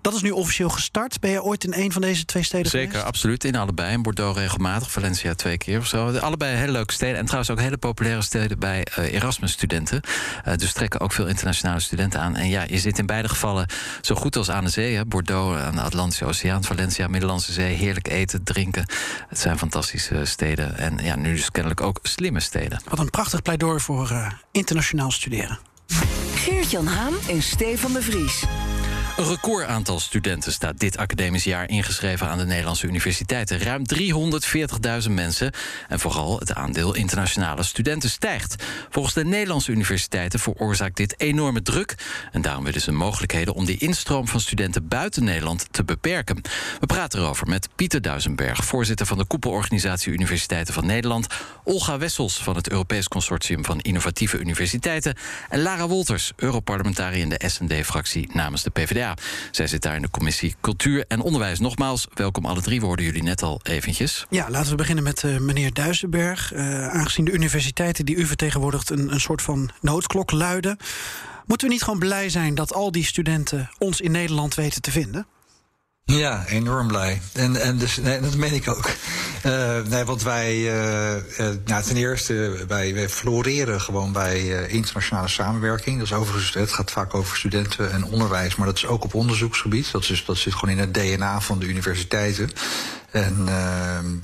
Dat 0.00 0.14
is 0.14 0.22
nu 0.22 0.30
officieel 0.30 0.68
gestart. 0.68 1.20
Ben 1.20 1.30
je 1.30 1.42
ooit 1.42 1.64
in 1.64 1.72
een 1.74 1.92
van 1.92 2.02
deze 2.02 2.24
twee 2.24 2.42
steden 2.42 2.70
Zeker, 2.70 2.88
geweest? 2.88 3.06
absoluut. 3.06 3.44
In 3.44 3.56
allebei. 3.56 3.92
In 3.92 4.02
Bordeaux 4.02 4.38
regelmatig, 4.38 4.90
Valencia 4.90 5.34
twee 5.34 5.58
keer 5.58 5.78
of 5.78 5.86
zo. 5.86 6.18
Allebei 6.18 6.56
hele 6.56 6.72
leuke 6.72 6.92
steden. 6.92 7.16
En 7.16 7.24
trouwens 7.24 7.50
ook 7.50 7.60
hele 7.60 7.76
populaire 7.76 8.22
steden 8.22 8.58
bij 8.58 8.84
eh, 8.84 9.12
Erasmus-studenten. 9.12 10.00
Eh, 10.44 10.54
dus 10.54 10.72
trekken 10.72 11.00
ook 11.00 11.12
veel 11.12 11.26
internationale 11.26 11.80
studenten 11.80 12.20
aan. 12.20 12.36
En 12.36 12.48
ja, 12.48 12.64
je 12.68 12.78
zit 12.78 12.98
in 12.98 13.06
beide 13.06 13.28
gevallen 13.28 13.66
zo 14.00 14.14
goed 14.14 14.36
als 14.36 14.50
aan 14.50 14.64
de 14.64 14.70
zee. 14.70 14.94
Hè. 14.94 15.06
Bordeaux 15.06 15.60
aan 15.60 15.74
de 15.74 15.82
Atlantische 15.82 16.24
Oceaan, 16.24 16.64
Valencia, 16.64 17.08
Middellandse 17.08 17.52
Zee. 17.52 17.74
Heerlijk 17.74 18.08
eten, 18.08 18.42
drinken. 18.44 18.86
Het 19.28 19.38
zijn 19.38 19.58
fantastische 19.58 20.24
steden. 20.24 20.78
En 20.78 20.98
ja, 21.02 21.16
nu 21.16 21.34
dus 21.34 21.50
kennelijk 21.50 21.80
ook 21.80 21.98
slimme 22.02 22.40
steden. 22.40 22.80
Wat 22.88 22.98
een 22.98 23.10
prachtig 23.10 23.42
pleidooi 23.42 23.80
voor 23.80 24.10
eh, 24.10 24.30
internationaal 24.52 25.10
studeren. 25.10 25.58
Geert-Jan 26.34 26.86
Haan 26.86 27.14
en 27.28 27.42
Stefan 27.42 27.92
de 27.92 28.02
Vries. 28.02 28.44
Een 29.16 29.26
record 29.26 29.66
aantal 29.66 30.00
studenten 30.00 30.52
staat 30.52 30.78
dit 30.78 30.96
academisch 30.96 31.44
jaar 31.44 31.68
ingeschreven 31.68 32.28
aan 32.28 32.38
de 32.38 32.44
Nederlandse 32.44 32.86
universiteiten. 32.86 33.58
Ruim 33.58 33.82
340.000 35.06 35.10
mensen. 35.10 35.52
En 35.88 36.00
vooral 36.00 36.38
het 36.38 36.54
aandeel 36.54 36.94
internationale 36.94 37.62
studenten 37.62 38.10
stijgt. 38.10 38.64
Volgens 38.90 39.14
de 39.14 39.24
Nederlandse 39.24 39.72
universiteiten 39.72 40.38
veroorzaakt 40.40 40.96
dit 40.96 41.20
enorme 41.20 41.62
druk. 41.62 41.94
En 42.32 42.42
daarom 42.42 42.64
willen 42.64 42.80
ze 42.80 42.92
mogelijkheden 42.92 43.54
om 43.54 43.64
die 43.64 43.78
instroom 43.78 44.28
van 44.28 44.40
studenten 44.40 44.88
buiten 44.88 45.24
Nederland 45.24 45.66
te 45.70 45.84
beperken. 45.84 46.40
We 46.80 46.86
praten 46.86 47.20
erover 47.20 47.48
met 47.48 47.68
Pieter 47.76 48.02
Duisenberg, 48.02 48.64
voorzitter 48.64 49.06
van 49.06 49.18
de 49.18 49.24
koepelorganisatie 49.24 50.12
Universiteiten 50.12 50.74
van 50.74 50.86
Nederland. 50.86 51.26
Olga 51.64 51.98
Wessels 51.98 52.42
van 52.42 52.56
het 52.56 52.70
Europees 52.70 53.08
Consortium 53.08 53.64
van 53.64 53.80
Innovatieve 53.80 54.38
Universiteiten. 54.38 55.16
En 55.48 55.60
Lara 55.62 55.86
Wolters, 55.86 56.32
Europarlementariër 56.36 57.22
in 57.22 57.28
de 57.28 57.42
SD-fractie 57.46 58.28
namens 58.32 58.62
de 58.62 58.70
PvdA. 58.70 59.05
Zij 59.50 59.66
zit 59.66 59.82
daar 59.82 59.96
in 59.96 60.02
de 60.02 60.10
commissie 60.10 60.54
Cultuur 60.60 61.04
en 61.08 61.20
Onderwijs. 61.20 61.58
Nogmaals, 61.58 62.06
welkom 62.14 62.46
alle 62.46 62.62
drie, 62.62 62.80
worden 62.80 63.04
jullie 63.04 63.22
net 63.22 63.42
al 63.42 63.60
eventjes. 63.62 64.26
Ja, 64.30 64.50
laten 64.50 64.70
we 64.70 64.76
beginnen 64.76 65.04
met 65.04 65.22
uh, 65.22 65.38
meneer 65.38 65.72
Duisenberg. 65.72 66.52
Uh, 66.52 66.88
aangezien 66.88 67.24
de 67.24 67.32
universiteiten 67.32 68.04
die 68.04 68.16
u 68.16 68.26
vertegenwoordigt 68.26 68.90
een, 68.90 69.12
een 69.12 69.20
soort 69.20 69.42
van 69.42 69.70
noodklok 69.80 70.30
luiden... 70.30 70.76
moeten 71.46 71.66
we 71.66 71.72
niet 71.72 71.82
gewoon 71.82 71.98
blij 71.98 72.28
zijn 72.28 72.54
dat 72.54 72.74
al 72.74 72.92
die 72.92 73.04
studenten 73.04 73.70
ons 73.78 74.00
in 74.00 74.10
Nederland 74.10 74.54
weten 74.54 74.82
te 74.82 74.90
vinden? 74.90 75.26
Ja, 76.12 76.44
enorm 76.46 76.86
blij. 76.86 77.20
En, 77.32 77.56
en 77.56 77.78
dus, 77.78 77.96
nee, 77.96 78.20
dat 78.20 78.36
meen 78.36 78.54
ik 78.54 78.68
ook. 78.68 78.90
Uh, 79.46 79.80
nee, 79.88 80.04
want 80.04 80.22
wij, 80.22 80.56
uh, 80.56 81.54
nou, 81.64 81.82
ten 81.82 81.96
eerste, 81.96 82.64
wij, 82.68 82.94
wij 82.94 83.08
floreren 83.08 83.80
gewoon 83.80 84.12
bij 84.12 84.66
internationale 84.68 85.28
samenwerking. 85.28 85.98
Dat 85.98 86.06
is 86.06 86.12
overigens, 86.12 86.54
het 86.54 86.72
gaat 86.72 86.90
vaak 86.90 87.14
over 87.14 87.36
studenten 87.36 87.92
en 87.92 88.04
onderwijs, 88.04 88.56
maar 88.56 88.66
dat 88.66 88.76
is 88.76 88.86
ook 88.86 89.04
op 89.04 89.14
onderzoeksgebied. 89.14 89.90
Dat, 89.90 90.08
is, 90.08 90.24
dat 90.24 90.36
zit 90.36 90.54
gewoon 90.54 90.74
in 90.74 90.80
het 90.80 90.94
DNA 90.94 91.40
van 91.40 91.58
de 91.58 91.66
universiteiten. 91.66 92.50
En, 93.10 93.48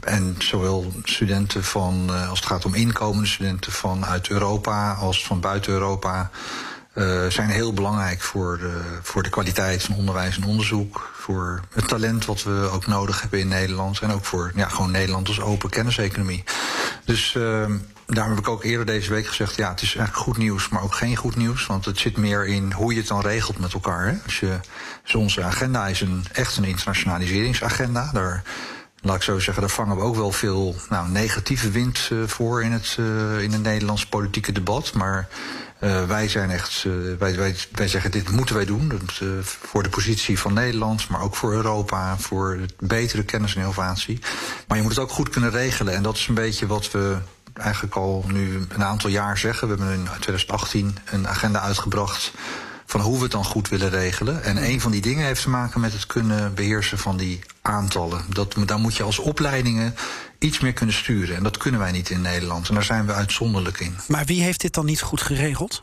en 0.00 0.34
zowel 0.38 0.92
studenten 1.04 1.64
van, 1.64 2.10
als 2.28 2.38
het 2.38 2.48
gaat 2.48 2.64
om 2.64 2.74
inkomende 2.74 3.28
studenten 3.28 3.72
vanuit 3.72 4.28
Europa 4.28 4.92
als 4.92 5.26
van 5.26 5.40
buiten 5.40 5.72
Europa. 5.72 6.30
Zijn 7.28 7.50
heel 7.50 7.72
belangrijk 7.72 8.20
voor 8.20 8.58
de, 8.58 8.80
voor 9.02 9.22
de 9.22 9.30
kwaliteit 9.30 9.82
van 9.82 9.94
onderwijs 9.94 10.36
en 10.36 10.44
onderzoek. 10.44 11.11
Voor 11.22 11.60
het 11.74 11.88
talent 11.88 12.24
wat 12.24 12.42
we 12.42 12.68
ook 12.72 12.86
nodig 12.86 13.20
hebben 13.20 13.38
in 13.38 13.48
Nederland. 13.48 14.00
En 14.00 14.12
ook 14.12 14.24
voor 14.24 14.52
ja, 14.54 14.68
gewoon 14.68 14.90
Nederland 14.90 15.28
als 15.28 15.40
open 15.40 15.70
kenniseconomie. 15.70 16.44
Dus 17.04 17.34
uh, 17.34 17.66
daarom 18.06 18.34
heb 18.34 18.38
ik 18.38 18.48
ook 18.48 18.64
eerder 18.64 18.86
deze 18.86 19.10
week 19.10 19.26
gezegd... 19.26 19.56
ja, 19.56 19.70
het 19.70 19.82
is 19.82 19.94
eigenlijk 19.96 20.26
goed 20.26 20.36
nieuws, 20.36 20.68
maar 20.68 20.82
ook 20.82 20.94
geen 20.94 21.16
goed 21.16 21.36
nieuws. 21.36 21.66
Want 21.66 21.84
het 21.84 21.98
zit 21.98 22.16
meer 22.16 22.46
in 22.46 22.72
hoe 22.72 22.92
je 22.92 22.98
het 22.98 23.08
dan 23.08 23.20
regelt 23.20 23.58
met 23.58 23.72
elkaar. 23.72 24.06
Hè? 24.06 24.14
Als 24.24 24.40
je, 24.40 24.60
dus 25.02 25.14
onze 25.14 25.42
agenda 25.42 25.86
is 25.86 26.00
een, 26.00 26.24
echt 26.32 26.56
een 26.56 26.64
internationaliseringsagenda. 26.64 28.10
Daar 28.12 28.42
laat 29.00 29.16
ik 29.16 29.22
zo 29.22 29.38
zeggen, 29.38 29.62
daar 29.62 29.72
vangen 29.72 29.96
we 29.96 30.02
ook 30.02 30.16
wel 30.16 30.32
veel 30.32 30.74
nou, 30.88 31.08
negatieve 31.08 31.70
wind 31.70 32.08
uh, 32.12 32.22
voor 32.26 32.62
in 32.62 32.72
het, 32.72 32.96
uh, 33.00 33.42
in 33.42 33.52
het 33.52 33.62
Nederlands 33.62 34.06
politieke 34.06 34.52
debat. 34.52 34.92
Maar 34.92 35.28
uh, 35.84 36.04
wij 36.04 36.28
zijn 36.28 36.50
echt, 36.50 36.84
uh, 36.84 36.92
wij, 37.18 37.36
wij, 37.36 37.56
wij 37.72 37.88
zeggen 37.88 38.10
dit 38.10 38.30
moeten 38.30 38.54
wij 38.54 38.64
doen. 38.64 38.88
Dat, 38.88 39.20
uh, 39.22 39.30
voor 39.42 39.82
de 39.82 39.88
positie 39.88 40.38
van 40.38 40.54
Nederland, 40.54 41.08
maar 41.08 41.20
ook 41.20 41.36
voor 41.36 41.52
Europa, 41.52 42.18
voor 42.18 42.58
betere 42.78 43.22
kennis 43.22 43.54
en 43.54 43.60
innovatie. 43.60 44.18
Maar 44.66 44.76
je 44.76 44.82
moet 44.82 44.92
het 44.92 45.02
ook 45.02 45.10
goed 45.10 45.28
kunnen 45.28 45.50
regelen. 45.50 45.94
En 45.94 46.02
dat 46.02 46.16
is 46.16 46.26
een 46.26 46.34
beetje 46.34 46.66
wat 46.66 46.90
we 46.90 47.16
eigenlijk 47.54 47.94
al 47.94 48.24
nu 48.26 48.66
een 48.68 48.84
aantal 48.84 49.10
jaar 49.10 49.38
zeggen. 49.38 49.68
We 49.68 49.74
hebben 49.74 49.94
in 49.94 50.04
2018 50.04 50.96
een 51.04 51.28
agenda 51.28 51.60
uitgebracht 51.60 52.32
van 52.86 53.00
hoe 53.00 53.16
we 53.16 53.22
het 53.22 53.32
dan 53.32 53.44
goed 53.44 53.68
willen 53.68 53.90
regelen. 53.90 54.42
En 54.42 54.64
een 54.64 54.80
van 54.80 54.90
die 54.90 55.00
dingen 55.00 55.26
heeft 55.26 55.42
te 55.42 55.50
maken 55.50 55.80
met 55.80 55.92
het 55.92 56.06
kunnen 56.06 56.54
beheersen 56.54 56.98
van 56.98 57.16
die 57.16 57.40
aantallen. 57.62 58.24
Dat, 58.28 58.54
daar 58.66 58.78
moet 58.78 58.96
je 58.96 59.02
als 59.02 59.18
opleidingen 59.18 59.94
iets 60.42 60.60
meer 60.60 60.72
kunnen 60.72 60.94
sturen. 60.94 61.36
En 61.36 61.42
dat 61.42 61.56
kunnen 61.56 61.80
wij 61.80 61.92
niet 61.92 62.10
in 62.10 62.20
Nederland. 62.20 62.68
En 62.68 62.74
daar 62.74 62.84
zijn 62.84 63.06
we 63.06 63.12
uitzonderlijk 63.12 63.80
in. 63.80 63.96
Maar 64.08 64.24
wie 64.24 64.42
heeft 64.42 64.60
dit 64.60 64.74
dan 64.74 64.84
niet 64.84 65.02
goed 65.02 65.22
geregeld? 65.22 65.82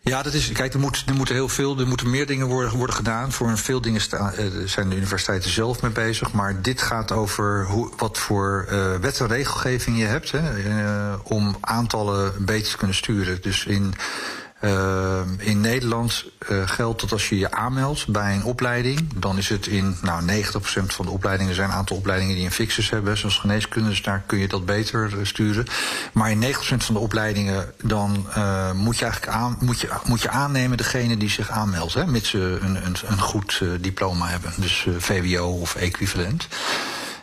Ja, 0.00 0.22
dat 0.22 0.34
is. 0.34 0.52
Kijk, 0.52 0.74
er, 0.74 0.80
moet, 0.80 1.04
er 1.06 1.14
moeten 1.14 1.34
heel 1.34 1.48
veel, 1.48 1.78
er 1.78 1.86
moeten 1.86 2.10
meer 2.10 2.26
dingen 2.26 2.46
worden, 2.46 2.76
worden 2.76 2.96
gedaan. 2.96 3.32
Voor 3.32 3.58
veel 3.58 3.80
dingen 3.80 4.00
sta, 4.00 4.32
uh, 4.38 4.66
zijn 4.66 4.88
de 4.88 4.96
universiteiten 4.96 5.50
zelf 5.50 5.82
mee 5.82 5.90
bezig. 5.90 6.32
Maar 6.32 6.62
dit 6.62 6.82
gaat 6.82 7.12
over 7.12 7.66
hoe, 7.66 7.90
wat 7.96 8.18
voor 8.18 8.66
uh, 8.70 8.94
wet 8.94 9.20
en 9.20 9.26
regelgeving 9.26 9.98
je 9.98 10.04
hebt 10.04 10.30
hè, 10.30 10.58
uh, 10.58 11.14
om 11.22 11.56
aantallen 11.60 12.44
beter 12.44 12.70
te 12.70 12.76
kunnen 12.76 12.96
sturen. 12.96 13.42
Dus 13.42 13.64
in 13.64 13.94
uh, 14.60 15.20
in 15.38 15.60
Nederland 15.60 16.24
uh, 16.50 16.68
geldt 16.68 17.00
dat 17.00 17.12
als 17.12 17.28
je 17.28 17.38
je 17.38 17.50
aanmeldt 17.50 18.08
bij 18.08 18.34
een 18.34 18.44
opleiding, 18.44 19.12
dan 19.14 19.38
is 19.38 19.48
het 19.48 19.66
in 19.66 19.96
nou, 20.02 20.42
90% 20.42 20.44
van 20.86 21.04
de 21.04 21.10
opleidingen 21.10 21.54
zijn 21.54 21.70
een 21.70 21.76
aantal 21.76 21.96
opleidingen 21.96 22.34
die 22.34 22.44
een 22.44 22.52
fixus 22.52 22.90
hebben, 22.90 23.16
zoals 23.16 23.38
geneeskunde, 23.38 23.88
dus 23.88 24.02
daar 24.02 24.22
kun 24.26 24.38
je 24.38 24.48
dat 24.48 24.66
beter 24.66 25.12
uh, 25.12 25.24
sturen. 25.24 25.66
Maar 26.12 26.30
in 26.30 26.42
90% 26.42 26.46
van 26.58 26.94
de 26.94 27.00
opleidingen 27.00 27.72
dan 27.82 28.26
uh, 28.36 28.72
moet 28.72 28.98
je 28.98 29.04
eigenlijk 29.04 29.36
aan, 29.36 29.56
moet 29.60 29.80
je, 29.80 29.88
moet 30.04 30.22
je 30.22 30.30
aannemen 30.30 30.76
degene 30.76 31.16
die 31.16 31.30
zich 31.30 31.50
aanmeldt, 31.50 31.94
hè, 31.94 32.06
mits 32.06 32.28
ze 32.28 32.58
een, 32.60 32.86
een, 32.86 32.96
een 33.06 33.20
goed 33.20 33.62
diploma 33.80 34.28
hebben, 34.28 34.52
dus 34.56 34.86
VWO 34.98 35.46
of 35.46 35.74
equivalent. 35.74 36.48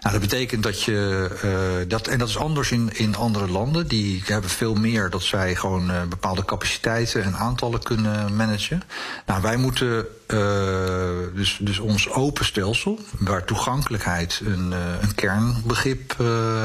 Nou, 0.06 0.18
dat 0.20 0.30
betekent 0.30 0.64
dat 0.64 0.82
je 0.82 1.30
uh, 1.46 1.90
dat 1.90 2.08
en 2.08 2.20
dat 2.20 2.28
is 2.28 2.38
anders 2.38 2.72
in, 2.72 2.90
in 2.94 3.16
andere 3.16 3.48
landen. 3.48 3.88
Die 3.88 4.22
hebben 4.26 4.50
veel 4.50 4.76
meer 4.76 5.10
dat 5.10 5.24
zij 5.24 5.56
gewoon 5.56 5.92
uh, 5.92 6.04
bepaalde 6.04 6.46
capaciteiten 6.46 7.24
en 7.24 7.36
aantallen 7.36 7.84
kunnen 7.84 8.36
managen. 8.36 8.82
Nou, 9.26 9.42
wij 9.42 9.58
moeten 9.58 10.08
uh, 10.28 10.40
dus, 11.36 11.58
dus 11.62 11.80
ons 11.80 12.10
open 12.10 12.46
stelsel, 12.46 13.00
waar 13.20 13.46
toegankelijkheid 13.46 14.42
een, 14.46 14.72
een 15.02 15.16
kernbegrip 15.16 16.16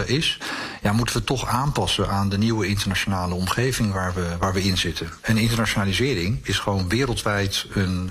is, 0.05 0.39
ja, 0.83 0.93
moeten 0.93 1.17
we 1.17 1.25
toch 1.25 1.47
aanpassen 1.47 2.09
aan 2.09 2.29
de 2.29 2.39
nieuwe 2.39 2.67
internationale 2.67 3.35
omgeving 3.35 3.93
waar 3.93 4.15
we, 4.15 4.37
waar 4.39 4.53
we 4.53 4.63
in 4.63 4.79
zitten. 4.79 5.09
En 5.21 5.37
internationalisering 5.37 6.41
is 6.43 6.59
gewoon 6.59 6.89
wereldwijd 6.89 7.67
een 7.73 8.11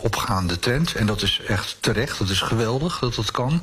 opgaande 0.00 0.58
trend. 0.58 0.94
En 0.94 1.06
dat 1.06 1.22
is 1.22 1.40
echt 1.46 1.76
terecht, 1.80 2.18
dat 2.18 2.28
is 2.28 2.40
geweldig 2.40 2.98
dat 2.98 3.14
dat 3.14 3.30
kan. 3.30 3.62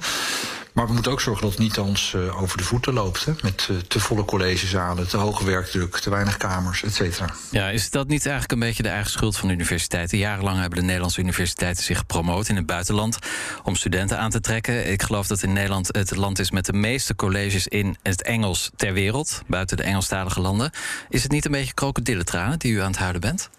Maar 0.76 0.88
we 0.88 0.94
moeten 0.94 1.12
ook 1.12 1.22
zorgen 1.22 1.44
dat 1.44 1.52
het 1.52 1.62
niet 1.62 1.80
ons 1.80 2.14
uh, 2.16 2.42
over 2.42 2.58
de 2.58 2.64
voeten 2.64 2.94
loopt. 2.94 3.26
Hè? 3.26 3.32
Met 3.42 3.68
uh, 3.72 3.78
te 3.78 4.00
volle 4.00 4.26
collegezalen, 4.26 5.08
te 5.08 5.18
hoge 5.18 5.46
werkdruk, 5.46 5.98
te 5.98 6.10
weinig 6.10 6.38
kamers, 6.38 6.84
et 6.84 6.94
cetera. 6.94 7.30
Ja, 7.52 7.70
is 7.70 7.90
dat 7.90 8.08
niet 8.08 8.26
eigenlijk 8.26 8.52
een 8.52 8.68
beetje 8.68 8.84
de 8.84 8.90
eigen 8.90 9.12
schuld 9.12 9.38
van 9.38 9.48
de 9.48 9.54
universiteiten? 9.54 10.18
Jarenlang 10.18 10.60
hebben 10.60 10.80
de 10.80 10.86
Nederlandse 10.86 11.20
universiteiten 11.20 11.84
zich 11.84 11.98
gepromoot 11.98 12.48
in 12.48 12.56
het 12.56 12.66
buitenland 12.66 13.20
om 13.64 13.76
studenten 13.76 14.20
aan 14.20 14.30
te 14.30 14.42
trekken. 14.42 14.92
Ik 14.92 15.04
geloof 15.04 15.28
dat 15.28 15.44
in 15.44 15.54
Nederland 15.54 15.88
het 15.92 16.16
land 16.16 16.40
is 16.40 16.52
met 16.52 16.66
de 16.66 16.74
meeste 16.74 17.16
colleges 17.16 17.68
in 17.68 17.98
het 18.04 18.22
Engels 18.22 18.72
ter 18.76 18.94
wereld, 18.94 19.42
buiten 19.48 19.78
de 19.78 19.84
Engelstalige 19.84 20.42
landen. 20.42 20.72
Is 21.10 21.24
het 21.24 21.32
niet 21.32 21.46
een 21.46 21.52
beetje 21.52 21.74
krokodillentranen 21.74 22.60
die 22.60 22.74
u 22.74 22.82
aan 22.82 22.92
het 22.92 23.00
huilen 23.00 23.22
bent? 23.22 23.50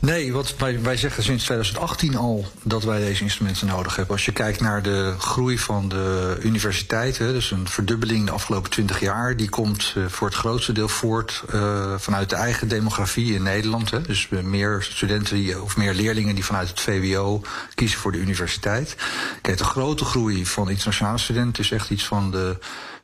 Nee, 0.00 0.32
wat 0.32 0.56
wij, 0.56 0.82
wij 0.82 0.96
zeggen 0.96 1.22
sinds 1.22 1.44
2018 1.44 2.16
al 2.16 2.44
dat 2.62 2.84
wij 2.84 3.00
deze 3.00 3.22
instrumenten 3.22 3.66
nodig 3.66 3.96
hebben. 3.96 4.14
Als 4.14 4.24
je 4.24 4.32
kijkt 4.32 4.60
naar 4.60 4.82
de 4.82 5.14
groei 5.18 5.58
van 5.58 5.88
de 5.88 6.38
universiteiten, 6.42 7.32
dus 7.32 7.50
een 7.50 7.68
verdubbeling 7.68 8.26
de 8.26 8.32
afgelopen 8.32 8.70
20 8.70 9.00
jaar, 9.00 9.36
die 9.36 9.48
komt 9.48 9.94
uh, 9.96 10.06
voor 10.06 10.26
het 10.26 10.36
grootste 10.36 10.72
deel 10.72 10.88
voort 10.88 11.44
uh, 11.54 11.94
vanuit 11.98 12.30
de 12.30 12.36
eigen 12.36 12.68
demografie 12.68 13.34
in 13.34 13.42
Nederland. 13.42 13.90
Hè. 13.90 14.00
Dus 14.00 14.28
meer 14.28 14.82
studenten 14.82 15.62
of 15.62 15.76
meer 15.76 15.94
leerlingen 15.94 16.34
die 16.34 16.44
vanuit 16.44 16.68
het 16.68 16.80
VWO 16.80 17.42
kiezen 17.74 17.98
voor 17.98 18.12
de 18.12 18.18
universiteit. 18.18 18.96
Kijk, 19.40 19.58
de 19.58 19.64
grote 19.64 20.04
groei 20.04 20.46
van 20.46 20.70
internationale 20.70 21.18
studenten 21.18 21.62
is 21.62 21.70
echt 21.70 21.90
iets 21.90 22.04
van 22.04 22.30
de 22.30 22.58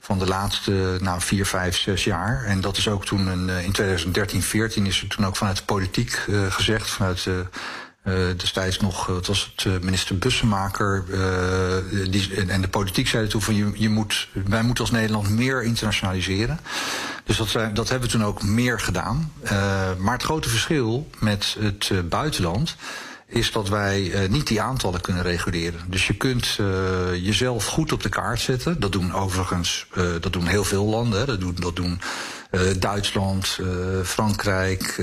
van 0.06 0.18
de 0.18 0.26
laatste 0.26 0.96
nou, 1.00 1.20
vier, 1.20 1.46
vijf, 1.46 1.78
zes 1.78 2.04
jaar. 2.04 2.44
En 2.44 2.60
dat 2.60 2.76
is 2.76 2.88
ook 2.88 3.04
toen 3.04 3.26
een, 3.26 3.48
in 3.48 3.72
2013, 3.72 4.42
14 4.42 4.86
is 4.86 5.02
er 5.02 5.08
toen 5.08 5.26
ook 5.26 5.36
vanuit 5.36 5.56
de 5.56 5.62
politiek 5.64 6.24
uh, 6.28 6.52
gezegd, 6.52 6.90
vanuit. 6.90 7.26
Uh, 7.26 7.34
destijds 8.36 8.80
nog, 8.80 9.06
het 9.06 9.26
was 9.26 9.52
het 9.56 9.82
minister 9.82 10.18
Bussemaker. 10.18 11.04
Die, 12.10 12.46
en 12.48 12.60
de 12.60 12.68
politiek 12.68 13.08
zeiden 13.08 13.30
toen 13.30 13.42
van 13.42 13.54
je, 13.54 13.72
je 13.74 13.88
moet, 13.88 14.28
wij 14.32 14.62
moeten 14.62 14.84
als 14.84 14.92
Nederland 14.92 15.28
meer 15.30 15.62
internationaliseren. 15.62 16.60
Dus 17.24 17.36
dat, 17.36 17.52
dat 17.74 17.88
hebben 17.88 18.08
we 18.08 18.14
toen 18.16 18.24
ook 18.24 18.42
meer 18.42 18.80
gedaan. 18.80 19.32
maar 19.98 20.12
het 20.12 20.22
grote 20.22 20.48
verschil 20.48 21.10
met 21.18 21.56
het 21.58 22.08
buitenland 22.08 22.76
is 23.28 23.52
dat 23.52 23.68
wij 23.68 24.02
uh, 24.02 24.28
niet 24.28 24.46
die 24.46 24.60
aantallen 24.60 25.00
kunnen 25.00 25.22
reguleren. 25.22 25.80
Dus 25.86 26.06
je 26.06 26.14
kunt 26.14 26.58
uh, 26.60 26.66
jezelf 27.14 27.66
goed 27.66 27.92
op 27.92 28.02
de 28.02 28.08
kaart 28.08 28.40
zetten. 28.40 28.80
Dat 28.80 28.92
doen 28.92 29.12
overigens 29.12 29.86
uh, 29.94 30.04
dat 30.20 30.32
doen 30.32 30.46
heel 30.46 30.64
veel 30.64 30.84
landen. 30.84 31.18
Hè. 31.20 31.26
Dat 31.26 31.40
doen, 31.40 31.56
dat 31.60 31.76
doen 31.76 32.00
Duitsland, 32.78 33.58
Frankrijk. 34.04 34.94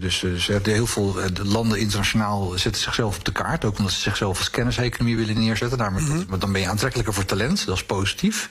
dus, 0.00 0.18
dus 0.18 0.48
er 0.48 0.60
heel 0.62 0.86
veel 0.86 1.16
landen 1.42 1.78
internationaal 1.78 2.52
zetten 2.54 2.82
zichzelf 2.82 3.16
op 3.16 3.24
de 3.24 3.32
kaart. 3.32 3.64
Ook 3.64 3.78
omdat 3.78 3.92
ze 3.92 4.00
zichzelf 4.00 4.38
als 4.38 4.50
kenniseconomie 4.50 5.16
willen 5.16 5.38
neerzetten. 5.38 5.78
Daarmee, 5.78 6.02
mhm. 6.02 6.38
Dan 6.38 6.52
ben 6.52 6.60
je 6.60 6.68
aantrekkelijker 6.68 7.14
voor 7.14 7.24
talent, 7.24 7.66
dat 7.66 7.76
is 7.76 7.84
positief. 7.84 8.48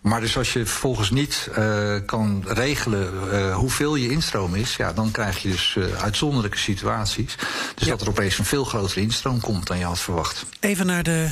Maar 0.00 0.20
dus 0.20 0.36
als 0.36 0.52
je 0.52 0.66
vervolgens 0.66 1.10
niet 1.10 1.48
uh, 1.58 1.96
kan 2.06 2.44
regelen 2.46 3.12
uh, 3.32 3.56
hoeveel 3.56 3.94
je 3.94 4.10
instroom 4.10 4.54
is, 4.54 4.76
ja, 4.76 4.92
dan 4.92 5.10
krijg 5.10 5.42
je 5.42 5.48
dus 5.48 5.74
uh, 5.78 6.02
uitzonderlijke 6.02 6.58
situaties. 6.58 7.36
Dus 7.74 7.88
dat 7.88 8.00
er 8.00 8.08
opeens 8.08 8.38
een 8.38 8.44
veel 8.44 8.64
grotere 8.64 9.00
instroom 9.00 9.40
komt 9.40 9.66
dan 9.66 9.78
je 9.78 9.84
had 9.84 10.00
verwacht. 10.00 10.46
Even 10.60 10.86
naar 10.86 11.02
de, 11.02 11.28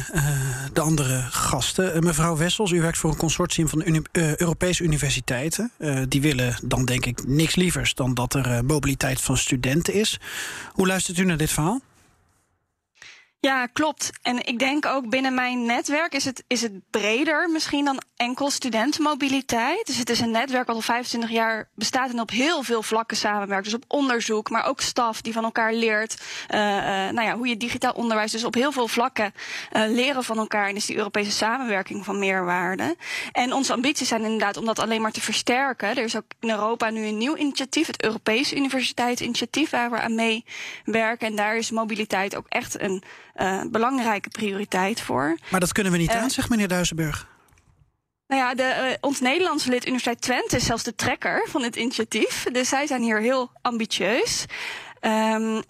de 0.72 0.80
andere 0.80 1.26
gasten. 1.30 2.04
mevrouw 2.04 2.36
Wessels, 2.36 2.70
u 2.70 2.80
werkt 2.80 2.98
voor 2.98 3.10
een 3.10 3.16
consortium 3.16 3.68
van 3.68 3.82
uni 3.84 4.02
Europese 4.12 4.82
universiteiten. 4.82 5.72
die 6.08 6.20
willen 6.20 6.58
dan 6.64 6.84
denk 6.84 7.06
ik 7.06 7.26
niks 7.26 7.54
lievers 7.54 7.94
dan 7.94 8.14
dat 8.14 8.34
er 8.34 8.64
mobiliteit 8.64 9.20
van 9.20 9.36
studenten 9.36 9.94
is. 9.94 10.20
Hoe 10.72 10.86
luistert 10.86 11.18
u 11.18 11.24
naar 11.24 11.36
dit 11.36 11.50
verhaal? 11.50 11.80
Ja, 13.40 13.66
klopt. 13.66 14.10
En 14.22 14.46
ik 14.46 14.58
denk 14.58 14.86
ook 14.86 15.10
binnen 15.10 15.34
mijn 15.34 15.66
netwerk 15.66 16.14
is 16.14 16.24
het, 16.24 16.44
is 16.46 16.62
het 16.62 16.72
breder 16.90 17.50
misschien 17.50 17.84
dan 17.84 18.02
enkel 18.18 18.50
studentenmobiliteit. 18.50 19.86
Dus 19.86 19.96
het 19.96 20.10
is 20.10 20.20
een 20.20 20.30
netwerk 20.30 20.66
wat 20.66 20.76
al 20.76 20.82
25 20.82 21.30
jaar 21.30 21.68
bestaat 21.74 22.10
en 22.10 22.20
op 22.20 22.30
heel 22.30 22.62
veel 22.62 22.82
vlakken 22.82 23.16
samenwerkt. 23.16 23.64
Dus 23.64 23.74
op 23.74 23.84
onderzoek, 23.86 24.50
maar 24.50 24.66
ook 24.66 24.80
staf 24.80 25.20
die 25.20 25.32
van 25.32 25.44
elkaar 25.44 25.72
leert. 25.72 26.22
Uh, 26.54 26.58
uh, 26.58 26.84
nou 26.86 27.22
ja, 27.22 27.36
hoe 27.36 27.48
je 27.48 27.56
digitaal 27.56 27.92
onderwijs, 27.92 28.32
dus 28.32 28.44
op 28.44 28.54
heel 28.54 28.72
veel 28.72 28.88
vlakken 28.88 29.32
uh, 29.72 29.82
leren 29.88 30.24
van 30.24 30.38
elkaar. 30.38 30.68
En 30.68 30.76
is 30.76 30.86
die 30.86 30.96
Europese 30.96 31.30
samenwerking 31.30 32.04
van 32.04 32.18
meerwaarde. 32.18 32.96
En 33.32 33.52
onze 33.52 33.72
ambities 33.72 34.08
zijn 34.08 34.22
inderdaad 34.22 34.56
om 34.56 34.64
dat 34.64 34.78
alleen 34.78 35.02
maar 35.02 35.12
te 35.12 35.20
versterken. 35.20 35.88
Er 35.88 36.04
is 36.04 36.16
ook 36.16 36.26
in 36.40 36.50
Europa 36.50 36.90
nu 36.90 37.06
een 37.06 37.18
nieuw 37.18 37.36
initiatief, 37.36 37.86
het 37.86 38.02
Europese 38.02 38.56
Universiteitsinitiatief, 38.56 39.70
waar 39.70 39.90
we 39.90 40.00
aan 40.00 40.14
meewerken. 40.14 41.26
En 41.26 41.36
daar 41.36 41.56
is 41.56 41.70
mobiliteit 41.70 42.36
ook 42.36 42.46
echt 42.48 42.80
een 42.80 43.02
belangrijke 43.70 44.28
prioriteit 44.28 45.00
voor. 45.00 45.38
Maar 45.50 45.60
dat 45.60 45.72
kunnen 45.72 45.92
we 45.92 45.98
niet 45.98 46.10
aan, 46.10 46.30
zegt 46.30 46.48
meneer 46.48 46.68
Duisenburg. 46.68 47.37
Nou 48.28 48.40
ja, 48.40 48.54
de, 48.54 48.88
uh, 48.90 48.96
ons 49.00 49.20
Nederlandse 49.20 49.70
lid 49.70 49.86
Universiteit 49.86 50.20
Twente 50.20 50.56
is 50.56 50.64
zelfs 50.64 50.82
de 50.82 50.94
trekker 50.94 51.46
van 51.48 51.62
het 51.62 51.76
initiatief. 51.76 52.46
Dus 52.52 52.68
zij 52.68 52.86
zijn 52.86 53.02
hier 53.02 53.20
heel 53.20 53.50
ambitieus. 53.62 54.44
Um, 55.00 55.62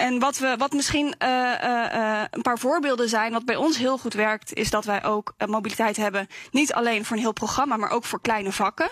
en 0.00 0.18
wat, 0.18 0.38
we, 0.38 0.54
wat 0.58 0.72
misschien 0.72 1.14
uh, 1.22 1.28
uh, 1.28 2.22
een 2.30 2.42
paar 2.42 2.58
voorbeelden 2.58 3.08
zijn, 3.08 3.32
wat 3.32 3.44
bij 3.44 3.56
ons 3.56 3.78
heel 3.78 3.98
goed 3.98 4.14
werkt, 4.14 4.54
is 4.54 4.70
dat 4.70 4.84
wij 4.84 5.04
ook 5.04 5.34
mobiliteit 5.46 5.96
hebben. 5.96 6.28
Niet 6.50 6.72
alleen 6.72 7.04
voor 7.04 7.16
een 7.16 7.22
heel 7.22 7.32
programma, 7.32 7.76
maar 7.76 7.90
ook 7.90 8.04
voor 8.04 8.20
kleine 8.20 8.52
vakken. 8.52 8.90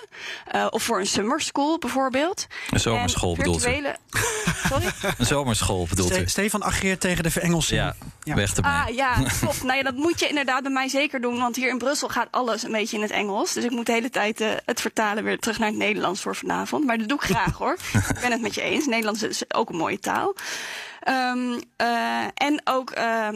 of 0.70 0.82
voor 0.82 0.98
een 0.98 1.06
summer 1.06 1.40
school 1.40 1.78
bijvoorbeeld. 1.78 2.46
Een 2.70 2.80
zomerschool 2.80 3.36
bedoelt 3.36 3.62
virtuele... 3.62 3.96
Sorry? 4.68 4.86
Een 5.18 5.26
zomerschool 5.26 5.86
bedoelt 5.88 6.12
Ste 6.12 6.22
u? 6.22 6.28
Stefan 6.28 6.64
ageert 6.64 7.00
tegen 7.00 7.22
de 7.22 7.30
verengelsing. 7.30 7.80
Ja, 7.80 7.94
ja. 8.22 8.34
weg 8.34 8.54
ermee. 8.54 8.72
Ah, 8.72 8.94
ja, 8.94 9.14
klopt. 9.40 9.62
nou 9.62 9.76
ja, 9.76 9.82
dat 9.82 9.94
moet 9.94 10.20
je 10.20 10.28
inderdaad 10.28 10.62
bij 10.62 10.72
mij 10.72 10.88
zeker 10.88 11.20
doen. 11.20 11.38
Want 11.38 11.56
hier 11.56 11.68
in 11.68 11.78
Brussel 11.78 12.08
gaat 12.08 12.28
alles 12.30 12.62
een 12.62 12.72
beetje 12.72 12.96
in 12.96 13.02
het 13.02 13.10
Engels. 13.10 13.52
Dus 13.52 13.64
ik 13.64 13.70
moet 13.70 13.86
de 13.86 13.92
hele 13.92 14.10
tijd 14.10 14.44
het 14.64 14.80
vertalen 14.80 15.24
weer 15.24 15.38
terug 15.38 15.58
naar 15.58 15.68
het 15.68 15.78
Nederlands 15.78 16.20
voor 16.20 16.36
vanavond. 16.36 16.84
Maar 16.84 16.98
dat 16.98 17.08
doe 17.08 17.18
ik 17.18 17.24
graag 17.24 17.58
hoor. 17.58 17.76
ik 18.14 18.20
ben 18.20 18.32
het 18.32 18.40
met 18.40 18.54
je 18.54 18.62
eens. 18.62 18.86
Nederlands 18.86 19.22
is 19.22 19.54
ook 19.54 19.68
een 19.68 19.76
mooie 19.76 19.98
taal. 19.98 20.34
Um, 21.08 21.60
uh, 21.82 22.24
en 22.34 22.60
ook 22.64 22.96
uh, 22.98 23.28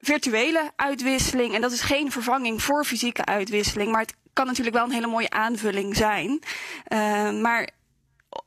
virtuele 0.00 0.70
uitwisseling. 0.76 1.54
En 1.54 1.60
dat 1.60 1.72
is 1.72 1.80
geen 1.80 2.12
vervanging 2.12 2.62
voor 2.62 2.84
fysieke 2.84 3.24
uitwisseling. 3.24 3.92
Maar 3.92 4.00
het 4.00 4.14
kan 4.32 4.46
natuurlijk 4.46 4.76
wel 4.76 4.84
een 4.84 4.92
hele 4.92 5.06
mooie 5.06 5.30
aanvulling 5.30 5.96
zijn. 5.96 6.42
Uh, 6.88 7.30
maar 7.30 7.68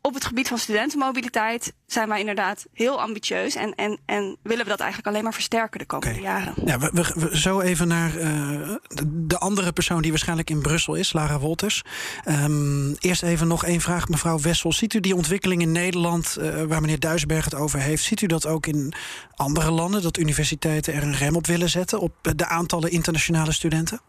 op 0.02 0.14
het 0.14 0.26
gebied 0.26 0.48
van 0.48 0.58
studentenmobiliteit 0.58 1.74
zijn 1.86 2.10
wij 2.10 2.20
inderdaad 2.20 2.66
heel 2.74 3.02
ambitieus. 3.02 3.56
En, 3.56 3.76
en, 3.76 4.00
en 4.06 4.38
willen 4.44 4.64
we 4.64 4.70
dat 4.70 4.80
eigenlijk 4.80 5.10
alleen 5.10 5.24
maar 5.24 5.34
versterken 5.34 5.80
de 5.80 5.86
komende 5.86 6.22
jaren. 6.22 6.54
Ja, 6.66 6.80
we, 6.80 6.90
we, 6.92 7.38
zo 7.38 7.60
even 7.60 7.88
naar 7.88 8.18
uh, 8.18 8.76
de 9.08 9.38
andere 9.38 9.72
persoon 9.72 10.02
die 10.02 10.12
waarschijnlijk 10.12 10.50
in 10.50 10.62
Brussel 10.62 10.96
is, 10.96 11.14
Lara 11.14 11.40
Wolters. 11.40 11.84
Um, 12.30 12.96
eerst 13.00 13.24
even 13.24 13.48
nog 13.48 13.66
één 13.66 13.82
vraag, 13.82 14.08
mevrouw 14.08 14.40
Wessel. 14.40 14.74
Ziet 14.74 14.94
u 14.94 15.00
die 15.00 15.16
ontwikkeling 15.16 15.62
in 15.62 15.72
Nederland, 15.72 16.38
uh, 16.40 16.64
waar 16.64 16.82
meneer 16.82 17.00
Duisberg 17.00 17.44
het 17.44 17.56
over 17.56 17.80
heeft, 17.80 18.04
ziet 18.04 18.22
u 18.22 18.26
dat 18.26 18.46
ook 18.46 18.66
in 18.66 18.94
andere 19.36 19.72
landen, 19.72 20.02
dat 20.02 20.18
universiteiten 20.18 20.94
er 20.94 21.04
een 21.04 21.16
rem 21.16 21.36
op 21.36 21.48
willen 21.48 21.70
zetten 21.70 22.00
op 22.00 22.14
de 22.36 22.46
aantallen 22.46 22.92
internationale 22.92 23.52
studenten? 23.52 24.02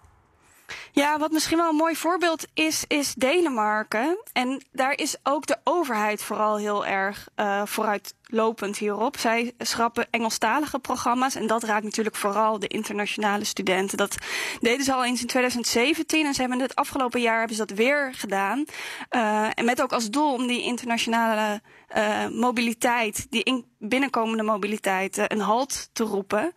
Ja, 0.93 1.19
wat 1.19 1.33
misschien 1.33 1.57
wel 1.57 1.69
een 1.69 1.75
mooi 1.75 1.97
voorbeeld 1.97 2.47
is, 2.55 2.85
is 2.87 3.15
Denemarken. 3.15 4.19
En 4.33 4.63
daar 4.73 4.99
is 4.99 5.17
ook 5.23 5.47
de 5.47 5.57
overheid 5.65 6.23
vooral 6.23 6.57
heel 6.57 6.87
erg 6.87 7.29
uh, 7.37 7.63
vooruitlopend 7.65 8.79
hierop. 8.79 9.19
Zij 9.19 9.53
schrappen 9.59 10.07
Engelstalige 10.11 10.79
programma's 10.79 11.35
en 11.35 11.47
dat 11.47 11.63
raakt 11.63 11.85
natuurlijk 11.85 12.17
vooral 12.17 12.59
de 12.59 12.67
internationale 12.67 13.45
studenten. 13.45 13.97
Dat 13.99 14.17
deden 14.61 14.85
ze 14.85 14.93
al 14.93 15.05
eens 15.05 15.21
in 15.21 15.27
2017 15.27 16.27
en 16.27 16.35
ze 16.35 16.41
hebben 16.41 16.61
het 16.61 16.75
afgelopen 16.75 17.21
jaar 17.21 17.39
hebben 17.39 17.57
ze 17.57 17.67
dat 17.67 17.77
weer 17.77 18.15
gedaan. 18.15 18.65
Uh, 19.11 19.49
en 19.55 19.65
met 19.65 19.83
ook 19.83 19.93
als 19.93 20.11
doel 20.11 20.33
om 20.33 20.47
die 20.47 20.63
internationale 20.63 21.61
uh, 21.97 22.29
mobiliteit, 22.29 23.27
die 23.31 23.43
in 23.43 23.65
binnenkomende 23.79 24.43
mobiliteit, 24.43 25.33
een 25.33 25.41
halt 25.41 25.89
te 25.93 26.05
roepen. 26.05 26.53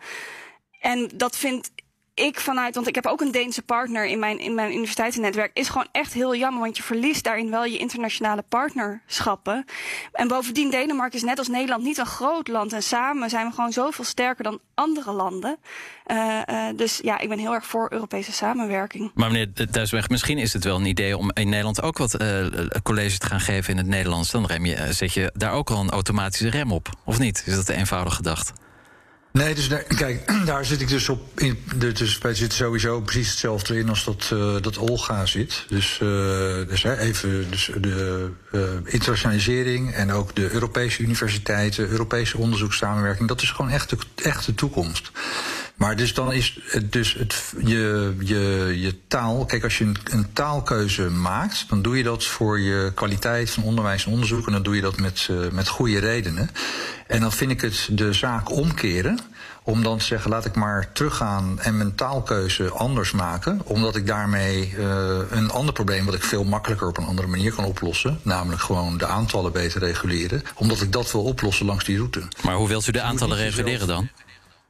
En 0.80 1.10
dat 1.16 1.38
vindt 1.38 1.72
ik 2.18 2.40
vanuit, 2.40 2.76
want 2.76 2.88
ik 2.88 2.96
heb 2.96 3.06
ook 3.06 3.22
een 3.22 3.32
Deense 3.32 3.62
partner 3.62 4.06
in 4.06 4.20
mijn, 4.20 4.40
in 4.40 4.54
mijn 4.56 4.72
universiteitsnetwerk, 4.72 5.52
is 5.54 5.70
gewoon 5.70 5.88
echt 5.92 6.14
heel 6.14 6.36
jammer, 6.36 6.62
want 6.62 6.78
je 6.78 6.84
verliest 6.84 7.24
daarin 7.24 7.50
wel 7.50 7.66
je 7.66 7.78
internationale 7.78 8.44
partnerschappen. 8.50 9.66
En 10.12 10.28
bovendien, 10.28 10.70
Denemarken 10.70 11.18
is 11.18 11.24
net 11.24 11.38
als 11.38 11.48
Nederland 11.48 11.84
niet 11.84 11.98
een 11.98 12.06
groot 12.06 12.48
land 12.48 12.74
en 12.74 12.84
samen 12.84 13.30
zijn 13.30 13.48
we 13.48 13.54
gewoon 13.54 13.72
zoveel 13.72 14.04
sterker 14.04 14.44
dan 14.44 14.60
andere 14.74 15.12
landen. 15.12 15.58
Uh, 16.08 16.40
uh, 16.50 16.66
dus 16.76 17.00
ja, 17.04 17.20
ik 17.20 17.30
ben 17.30 17.40
heel 17.40 17.54
erg 17.54 17.66
voor 17.66 17.92
Europese 17.92 18.32
samenwerking. 18.32 19.12
Maar 19.14 19.32
meneer 19.32 19.72
Duisweg, 19.72 20.10
misschien 20.10 20.38
is 20.38 20.54
het 20.54 20.64
wel 20.64 20.76
een 20.76 20.86
idee 20.86 21.18
om 21.18 21.32
in 21.34 21.50
Nederland 21.50 21.82
ook 21.82 21.98
wat 21.98 22.22
uh, 22.22 22.46
colleges 22.84 23.18
te 23.18 23.26
gaan 23.28 23.40
geven 23.40 23.72
in 23.72 23.78
het 23.78 23.88
Nederlands. 23.88 24.32
Dan 24.32 24.46
rem 24.46 24.66
je, 24.66 24.94
zet 24.94 25.14
je 25.14 25.32
daar 25.34 25.52
ook 25.52 25.70
al 25.70 25.80
een 25.80 25.90
automatische 25.90 26.50
rem 26.50 26.72
op, 26.72 26.90
of 27.06 27.20
niet? 27.20 27.44
Is 27.46 27.56
dat 27.56 27.70
eenvoudig 27.70 28.16
gedacht? 28.16 28.54
Nee, 29.38 29.56
dus 29.56 29.70
daar, 29.70 29.84
kijk, 29.84 30.32
daar 30.46 30.66
zit 30.66 30.82
ik 30.82 30.88
dus 30.88 31.10
op. 31.10 31.40
In, 31.40 31.64
dus 31.76 32.18
wij 32.18 32.34
zitten 32.34 32.58
sowieso 32.58 33.02
precies 33.02 33.30
hetzelfde 33.30 33.78
in 33.78 33.90
als 33.90 34.04
dat, 34.04 34.30
uh, 34.34 34.56
dat 34.62 34.78
Olga 34.78 35.26
zit. 35.26 35.66
Dus, 35.68 36.00
uh, 36.04 36.10
dus 36.68 36.84
hè, 36.84 36.98
even 36.98 37.52
dus 37.52 37.72
de 37.82 38.30
uh, 38.52 38.62
internationalisering 38.84 39.94
en 39.94 40.12
ook 40.12 40.36
de 40.36 40.52
Europese 40.52 41.02
universiteiten, 41.02 41.88
Europese 41.88 42.38
onderzoekssamenwerking, 42.38 43.28
dat 43.28 43.42
is 43.42 43.52
gewoon 43.52 43.72
echt 43.72 43.90
de, 43.90 43.98
echt 44.16 44.46
de 44.46 44.56
toekomst. 44.56 45.12
Maar 45.78 45.96
dus 45.96 46.14
dan 46.14 46.34
is 46.34 46.60
het 46.64 46.92
dus 46.94 47.14
het, 47.14 47.54
je, 47.66 48.16
je, 48.20 48.74
je 48.76 48.96
taal. 49.08 49.46
Kijk, 49.46 49.64
als 49.64 49.78
je 49.78 49.84
een, 49.84 49.98
een, 50.12 50.34
taalkeuze 50.34 51.10
maakt, 51.10 51.66
dan 51.70 51.82
doe 51.82 51.98
je 51.98 52.04
dat 52.04 52.24
voor 52.24 52.60
je 52.60 52.92
kwaliteit 52.96 53.50
van 53.50 53.64
onderwijs 53.64 54.06
en 54.06 54.12
onderzoek. 54.12 54.46
En 54.46 54.52
dan 54.52 54.64
doe 54.64 54.76
je 54.76 54.82
dat 54.82 55.00
met, 55.00 55.28
uh, 55.32 55.50
met 55.50 55.68
goede 55.68 56.00
redenen. 56.00 56.50
En 57.08 57.22
dan 57.22 57.32
vind 57.32 57.52
ik 57.52 57.62
het 57.62 57.90
de 57.92 58.14
zaak 58.14 58.52
omkeren. 58.52 59.20
Om 59.64 59.84
dan 59.84 59.98
te 59.98 60.06
zeggen, 60.06 60.30
laat 60.30 60.46
ik 60.46 60.56
maar 60.56 60.92
teruggaan 60.92 61.60
en 61.60 61.78
mijn 61.78 61.96
taalkeuze 61.96 62.70
anders 62.70 63.12
maken. 63.12 63.62
Omdat 63.64 63.96
ik 63.96 64.08
daarmee 64.08 64.74
uh, 64.78 65.18
een 65.30 65.52
ander 65.52 65.74
probleem, 65.74 66.06
wat 66.06 66.14
ik 66.14 66.24
veel 66.24 66.44
makkelijker 66.44 66.88
op 66.88 66.98
een 66.98 67.06
andere 67.06 67.28
manier 67.28 67.54
kan 67.54 67.66
oplossen. 67.66 68.20
Namelijk 68.22 68.62
gewoon 68.62 68.98
de 68.98 69.06
aantallen 69.06 69.52
beter 69.52 69.82
reguleren. 69.82 70.44
Omdat 70.56 70.82
ik 70.82 70.92
dat 70.92 71.12
wil 71.12 71.24
oplossen 71.24 71.66
langs 71.66 71.86
die 71.86 71.98
route. 71.98 72.22
Maar 72.44 72.56
hoe 72.56 72.68
wilt 72.68 72.88
u 72.88 72.92
de 72.92 73.02
aantallen 73.02 73.38
reguleren 73.38 73.88
dan? 73.88 74.10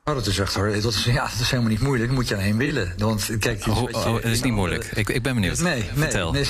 Oh, 0.07 0.13
dat 0.13 0.27
is 0.27 0.39
echt 0.39 0.53
hoor. 0.53 0.81
Dat 0.81 0.93
is, 0.93 1.03
ja, 1.03 1.21
dat 1.21 1.39
is 1.39 1.49
helemaal 1.49 1.71
niet 1.71 1.81
moeilijk. 1.81 2.07
Dat 2.07 2.17
moet 2.17 2.27
je 2.27 2.35
alleen 2.35 2.57
willen. 2.57 2.93
Want 2.97 3.29
kijk, 3.39 3.67
oh, 3.67 3.81
oh, 3.81 4.03
dat 4.03 4.23
is 4.23 4.41
niet 4.41 4.53
moeilijk. 4.53 4.89
Ik, 4.93 5.09
ik 5.09 5.23
ben 5.23 5.33
benieuwd. 5.33 5.59
Nee, 5.59 5.73
nee 5.73 5.89
Vertel. 5.95 6.31
Nee, 6.31 6.45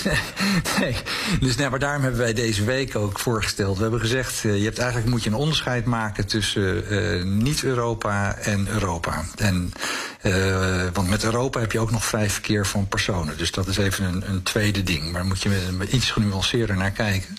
nee, 0.79 0.95
Dus 1.39 1.55
nou, 1.55 1.69
maar 1.69 1.79
daarom 1.79 2.01
hebben 2.01 2.19
wij 2.19 2.33
deze 2.33 2.63
week 2.63 2.95
ook 2.95 3.19
voorgesteld. 3.19 3.75
We 3.75 3.81
hebben 3.81 3.99
gezegd, 3.99 4.43
uh, 4.43 4.57
je 4.57 4.63
hebt 4.63 4.77
eigenlijk 4.77 5.09
moet 5.09 5.23
je 5.23 5.29
een 5.29 5.35
onderscheid 5.35 5.85
maken 5.85 6.27
tussen 6.27 6.93
uh, 6.93 7.23
niet-Europa 7.23 8.35
en 8.35 8.67
Europa. 8.67 9.25
En, 9.35 9.71
uh, 10.27 10.87
want 10.93 11.09
met 11.09 11.23
Europa 11.23 11.59
heb 11.59 11.71
je 11.71 11.79
ook 11.79 11.91
nog 11.91 12.05
vrij 12.05 12.29
verkeer 12.29 12.65
van 12.65 12.87
personen. 12.87 13.37
Dus 13.37 13.51
dat 13.51 13.67
is 13.67 13.77
even 13.77 14.05
een, 14.05 14.29
een 14.29 14.43
tweede 14.43 14.83
ding. 14.83 15.03
Maar 15.03 15.13
daar 15.13 15.25
moet 15.25 15.41
je 15.41 15.49
met, 15.77 15.91
iets 15.91 16.11
genuanceerder 16.11 16.77
naar 16.77 16.91
kijken. 16.91 17.37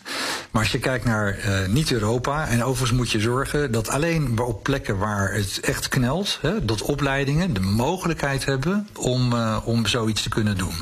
Maar 0.51 0.63
als 0.63 0.73
je 0.73 0.79
kijkt 0.79 1.05
naar 1.05 1.39
niet-Europa, 1.69 2.49
en 2.49 2.65
overigens 2.65 2.99
moet 2.99 3.11
je 3.11 3.21
zorgen 3.21 3.73
dat 3.73 3.89
alleen 3.89 4.39
op 4.41 4.63
plekken 4.63 4.99
waar 4.99 5.33
het 5.33 5.61
echt 5.61 5.89
knelt 5.89 6.39
hè, 6.43 6.65
dat 6.65 6.83
opleidingen 6.83 7.55
de 7.55 7.61
mogelijkheid 7.61 8.45
hebben 8.45 8.89
om, 8.97 9.33
uh, 9.33 9.59
om 9.65 9.87
zoiets 9.87 10.23
te 10.23 10.29
kunnen 10.29 10.57
doen. 10.57 10.75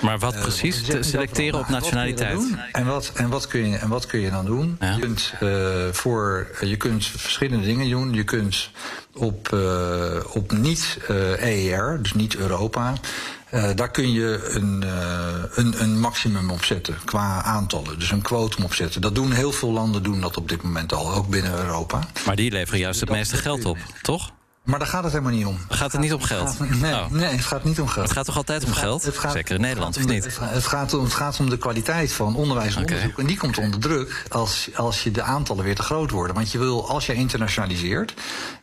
Maar 0.00 0.18
wat 0.18 0.34
Eh, 0.34 0.40
precies? 0.40 0.82
Te 0.82 1.02
selecteren 1.02 1.58
op 1.58 1.66
wat 1.66 1.80
nationaliteit? 1.80 2.40
En 2.72 2.86
wat, 2.86 3.12
en, 3.14 3.28
wat 3.28 3.46
kun 3.46 3.68
je, 3.68 3.76
en 3.76 3.88
wat 3.88 4.06
kun 4.06 4.20
je 4.20 4.30
dan 4.30 4.44
doen? 4.44 4.76
Ja. 4.80 4.94
Je, 4.94 5.00
kunt, 5.00 5.32
eh, 5.40 5.48
voor, 5.92 6.46
je 6.60 6.76
kunt 6.76 7.06
verschillende 7.06 7.66
dingen 7.66 7.90
doen. 7.90 8.14
Je 8.14 8.24
kunt 8.24 8.70
op, 9.14 9.52
eh, 9.52 10.16
op 10.32 10.52
niet 10.52 10.98
eh 11.08 11.42
EER, 11.42 11.98
dus 12.02 12.14
niet 12.14 12.36
Europa. 12.36 12.92
eh, 13.50 13.70
daar 13.74 13.90
kun 13.90 14.12
je 14.12 14.48
een, 14.48 14.82
eh, 14.82 15.28
een, 15.54 15.82
een 15.82 16.00
maximum 16.00 16.50
op 16.50 16.64
zetten 16.64 16.94
qua 17.04 17.42
aantallen. 17.42 17.98
Dus 17.98 18.10
een 18.10 18.22
quotum 18.22 18.64
opzetten. 18.64 19.00
Dat 19.00 19.14
doen 19.14 19.32
heel 19.32 19.52
veel 19.52 19.72
landen 19.72 20.02
doen 20.02 20.20
dat 20.20 20.36
op 20.36 20.48
dit 20.48 20.62
moment 20.62 20.92
al, 20.92 21.12
ook 21.14 21.28
binnen 21.28 21.54
Europa. 21.58 21.98
Maar 22.26 22.36
die 22.36 22.50
leveren 22.50 22.80
juist 22.80 23.00
het 23.00 23.08
Dat- 23.08 23.18
meeste 23.18 23.36
geld 23.36 23.64
op, 23.64 23.78
toch? 24.02 24.30
Maar 24.62 24.78
daar 24.78 24.88
gaat 24.88 25.02
het 25.04 25.12
helemaal 25.12 25.32
niet 25.34 25.46
om. 25.46 25.58
Gaat 25.68 25.92
het 25.92 26.00
niet 26.00 26.12
om 26.12 26.22
geld? 26.22 26.58
Nee, 26.80 26.92
Oh. 26.94 27.10
nee, 27.10 27.24
het 27.24 27.44
gaat 27.44 27.64
niet 27.64 27.80
om 27.80 27.88
geld. 27.88 28.04
Het 28.06 28.16
gaat 28.16 28.24
toch 28.24 28.36
altijd 28.36 28.64
om 28.64 28.72
geld? 28.72 29.02
het 29.04 29.18
gaat- 29.18 29.32
Zeker 29.32 29.54
in 29.54 29.60
Nederland, 29.60 29.96
of 29.96 30.06
niet? 30.06 30.24
Het 30.24 30.32
gaat, 30.34 30.50
het, 30.50 30.66
gaat 30.66 30.94
om, 30.94 31.04
het 31.04 31.14
gaat 31.14 31.38
om 31.40 31.50
de 31.50 31.56
kwaliteit 31.58 32.12
van 32.12 32.36
onderwijs 32.36 32.74
en 32.76 32.80
onderzoek. 32.82 33.18
En 33.18 33.26
die 33.26 33.36
komt 33.36 33.58
onder 33.58 33.80
druk 33.80 34.24
als, 34.28 34.68
als 34.74 35.02
je 35.02 35.10
de 35.10 35.22
aantallen 35.22 35.64
weer 35.64 35.74
te 35.74 35.82
groot 35.82 36.10
worden. 36.10 36.34
Want 36.36 36.52
je 36.52 36.58
wil, 36.58 36.88
als 36.88 37.06
je 37.06 37.14
internationaliseert, 37.14 38.14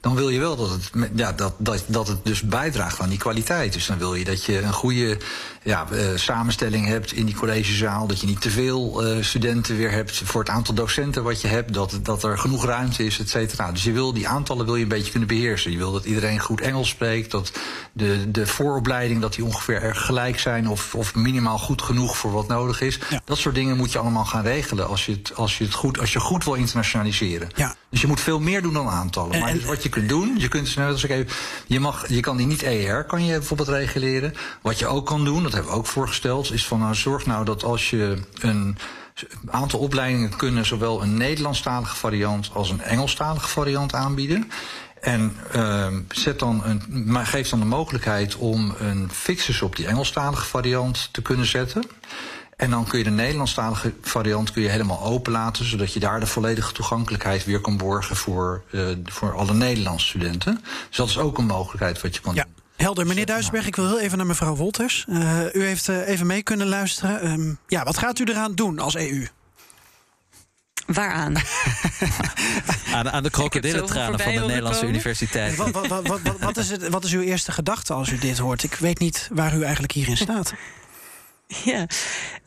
dan 0.02 0.16
wil 0.16 0.30
je 0.30 0.40
wel 0.40 0.56
dat 0.56 0.70
het, 0.70 1.10
ja, 1.16 1.32
dat, 1.32 1.54
dat, 1.58 1.84
dat 1.88 2.08
het 2.08 2.26
dus 2.26 2.42
bijdraagt 2.42 3.00
aan 3.00 3.10
die 3.10 3.18
kwaliteit. 3.18 3.74
Dus 3.74 3.86
dan 3.86 3.98
wil 3.98 4.16
je 4.16 4.26
dat 4.26 4.44
je 4.46 4.62
een 4.62 4.74
goede 4.74 5.18
ja, 5.64 5.88
eh, 5.92 6.06
samenstelling 6.16 6.88
hebt 6.88 7.12
in 7.12 7.26
die 7.26 7.36
collegezaal. 7.36 8.08
Dat 8.08 8.20
je 8.20 8.28
niet 8.28 8.42
te 8.42 8.50
veel 8.50 9.04
eh, 9.06 9.24
studenten 9.24 9.78
weer 9.78 9.92
hebt 9.92 10.22
voor 10.26 10.42
het 10.42 10.50
aantal 10.50 10.74
docenten 10.74 11.24
wat 11.24 11.42
je 11.42 11.48
hebt. 11.48 11.74
Dat, 11.74 12.00
dat 12.04 12.24
er 12.24 12.38
genoeg 12.38 12.66
ruimte 12.66 13.06
is, 13.06 13.20
et 13.20 13.30
cetera. 13.30 13.72
Dus 13.72 13.84
je 13.84 13.92
wil 13.92 14.14
die 14.14 14.28
aantallen 14.28 14.66
wil 14.66 14.76
je 14.76 14.84
een 14.84 14.90
beetje 14.90 15.12
kunnen 15.12 15.28
beheersen. 15.30 15.72
Je 15.72 15.78
wil 15.78 15.88
dat 15.92 16.06
iedereen 16.06 16.40
goed 16.40 16.62
Engels 16.62 16.90
spreekt. 16.90 17.32
Dat 17.32 17.52
de, 17.94 18.32
de 18.32 18.48
vooropleiding 18.48 19.22
dat 19.22 19.34
die 19.34 19.46
ongeveer 19.46 19.82
erg 19.82 20.06
gelijk 20.06 20.40
zijn. 20.40 20.68
Of, 20.70 20.96
of 20.96 21.16
minimaal 21.16 21.58
goed 21.58 21.82
genoeg 21.82 22.18
voor 22.18 22.32
wat 22.32 22.48
nodig 22.48 22.82
is. 22.82 23.00
Ja. 23.10 23.22
Dat 23.26 23.38
soort 23.38 23.56
dingen 23.56 23.78
moet 23.78 23.92
je 23.92 24.00
allemaal 24.00 24.26
gaan 24.26 24.44
regelen 24.44 24.88
als 24.88 25.06
je 25.06 25.12
het, 25.12 25.36
als 25.36 25.58
je 25.58 25.64
het 25.64 25.74
goed, 25.74 26.00
als 26.00 26.14
je 26.14 26.20
goed 26.20 26.44
wil 26.44 26.54
internationaliseren. 26.54 27.50
Ja. 27.56 27.76
Dus 27.90 28.02
je 28.02 28.08
moet 28.08 28.20
veel 28.20 28.40
meer 28.40 28.62
doen 28.62 28.74
dan 28.74 28.90
aantallen. 28.90 29.34
En- 29.34 29.40
maar 29.40 29.50
en- 29.50 29.56
dus 29.58 29.66
wat 29.66 29.84
je 29.84 29.90
kunt 29.90 30.10
doen, 30.10 30.36
je 30.38 30.48
kunt, 30.48 30.68
ik 30.78 31.10
even, 31.10 31.28
je, 31.68 31.80
mag, 31.80 32.10
je 32.10 32.20
kan 32.20 32.38
die 32.38 32.48
niet 32.48 32.64
ER, 32.64 33.04
kan 33.04 33.26
je 33.26 33.32
bijvoorbeeld 33.32 33.70
reguleren. 33.70 34.34
Wat 34.62 34.80
je 34.80 34.88
ook 34.88 35.06
kan 35.06 35.26
doen, 35.26 35.44
dat 35.44 35.52
hebben 35.54 35.72
we 35.72 35.78
ook 35.78 35.86
voorgesteld, 35.86 36.54
is 36.54 36.68
van 36.68 36.80
nou 36.80 36.96
zorg 36.96 37.26
nou 37.26 37.46
dat 37.46 37.64
als 37.64 37.90
je 37.90 38.18
een 38.40 38.78
aantal 39.50 39.80
opleidingen 39.80 40.36
kunnen 40.36 40.66
zowel 40.66 41.02
een 41.02 41.18
Nederlandstalige 41.18 41.96
variant 41.96 42.50
als 42.54 42.70
een 42.70 42.82
Engelstalige 42.82 43.48
variant 43.48 43.94
aanbieden. 43.94 44.52
En 45.02 45.36
ehm, 45.52 46.02
zet 46.10 46.40
dan 46.40 46.62
een, 46.66 46.82
maar 47.06 47.26
geef 47.26 47.50
dan 47.50 47.60
de 47.60 47.66
mogelijkheid 47.66 48.36
om 48.36 48.76
een 48.80 49.10
fixus 49.12 49.62
op 49.62 49.76
die 49.76 49.88
Engelstalige 49.88 50.46
variant 50.46 51.10
te 51.12 51.22
kunnen 51.22 51.46
zetten. 51.46 51.84
En 52.56 52.70
dan 52.70 52.88
kun 52.88 52.98
je 52.98 53.04
de 53.04 53.10
Nederlandstalige 53.10 53.94
variant 54.02 54.52
kun 54.52 54.62
je 54.62 54.70
helemaal 54.70 55.04
openlaten, 55.04 55.66
zodat 55.66 55.94
je 55.94 56.00
daar 56.00 56.20
de 56.20 56.26
volledige 56.26 56.72
toegankelijkheid 56.74 57.46
weer 57.46 57.60
kan 57.62 57.78
borgen 57.78 58.16
voor, 58.16 58.64
eh, 58.72 58.82
voor 59.06 59.36
alle 59.36 59.54
Nederlandse 59.54 60.08
studenten. 60.08 60.62
Dus 60.88 60.98
dat 60.98 61.10
is 61.10 61.18
ook 61.18 61.38
een 61.38 61.46
mogelijkheid 61.46 62.02
wat 62.02 62.16
je 62.16 62.22
kan 62.22 62.36
Ja. 62.36 62.44
doen. 62.44 62.54
Helder, 62.76 63.08
meneer 63.08 63.26
Duisenberg, 63.26 63.68
ik 63.68 63.76
wil 63.76 63.88
heel 63.88 64.00
even 64.00 64.18
naar 64.18 64.26
mevrouw 64.28 64.56
Wolters. 64.56 65.06
Eh, 65.10 65.54
u 65.54 65.64
heeft 65.64 65.90
eh, 65.90 66.08
even 66.08 66.28
mee 66.28 66.44
kunnen 66.44 66.68
luisteren. 66.68 67.22
Ehm, 67.22 67.54
ja, 67.68 67.84
wat 67.84 67.98
gaat 67.98 68.20
u 68.20 68.24
eraan 68.24 68.56
doen 68.56 68.80
als 68.80 68.96
EU? 68.96 69.28
Waaraan? 70.94 71.36
Aan, 72.94 73.10
aan 73.16 73.24
de 73.24 73.30
krokodillentranen 73.30 74.20
van 74.20 74.34
de 74.34 74.40
Nederlandse 74.40 74.88
universiteit. 74.88 75.56
Wat, 75.56 75.72
wat, 75.72 75.88
wat, 75.88 76.08
wat, 76.08 76.22
wat 76.40 76.58
is 76.58 76.70
het, 76.70 76.88
wat 76.88 77.04
is 77.04 77.14
uw 77.14 77.22
eerste 77.22 77.52
gedachte 77.52 77.94
als 77.94 78.10
u 78.10 78.18
dit 78.18 78.38
hoort? 78.38 78.64
Ik 78.64 78.74
weet 78.74 79.00
niet 79.00 79.30
waar 79.34 79.56
u 79.56 79.64
eigenlijk 79.64 79.94
hierin 79.94 80.18
staat. 80.18 80.54
Ja, 81.64 81.88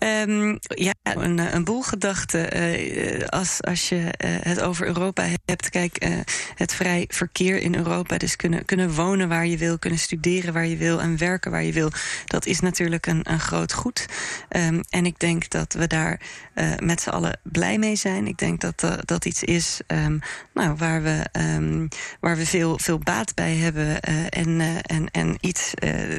Ehm, 0.03 0.57
ja 0.69 0.93
een, 1.03 1.39
een 1.55 1.65
boel 1.65 1.83
gedachten. 1.83 2.53
eh, 2.53 3.27
als, 3.27 3.63
als 3.63 3.89
je 3.89 4.13
eh, 4.17 4.31
het 4.41 4.61
over 4.61 4.87
Europa 4.87 5.27
hebt. 5.45 5.71
Kijk, 5.71 5.97
eh, 5.97 6.11
het 6.55 6.75
vrij 6.75 7.05
verkeer 7.09 7.57
in 7.57 7.75
Europa. 7.75 8.19
Dus 8.19 8.37
kunnen, 8.37 8.65
kunnen 8.65 8.95
wonen 8.95 9.29
waar 9.29 9.47
je 9.47 9.57
wil, 9.57 9.79
kunnen 9.79 9.99
studeren 9.99 10.53
waar 10.53 10.67
je 10.67 10.77
wil 10.77 11.01
en 11.01 11.17
werken 11.17 11.51
waar 11.51 11.63
je 11.63 11.73
wil. 11.73 11.91
Dat 12.27 12.47
is 12.47 12.61
natuurlijk 12.61 13.07
een, 13.07 13.21
een 13.23 13.41
groot 13.41 13.73
goed. 13.73 14.07
Ehm, 14.49 14.81
en 14.91 15.07
ik 15.07 15.19
denk 15.19 15.51
dat 15.51 15.73
we 15.73 15.87
daar 15.87 16.21
eh, 16.55 16.71
met 16.83 17.01
z'n 17.01 17.09
allen 17.11 17.39
blij 17.43 17.79
mee 17.79 17.97
zijn. 17.97 18.27
Ik 18.27 18.39
denk 18.39 18.61
dat 18.61 18.83
eh, 18.83 18.93
dat 19.05 19.25
iets 19.25 19.43
is 19.43 19.81
ehm, 19.87 20.19
nou, 20.55 20.75
waar 20.77 21.03
we, 21.03 21.27
ehm, 21.33 21.87
waar 22.21 22.37
we 22.37 22.47
veel, 22.47 22.79
veel 22.79 22.99
baat 22.99 23.35
bij 23.35 23.55
hebben. 23.57 24.01
eh, 24.01 24.15
en, 24.29 24.61
en, 24.83 25.11
en 25.11 25.37
iets, 25.41 25.73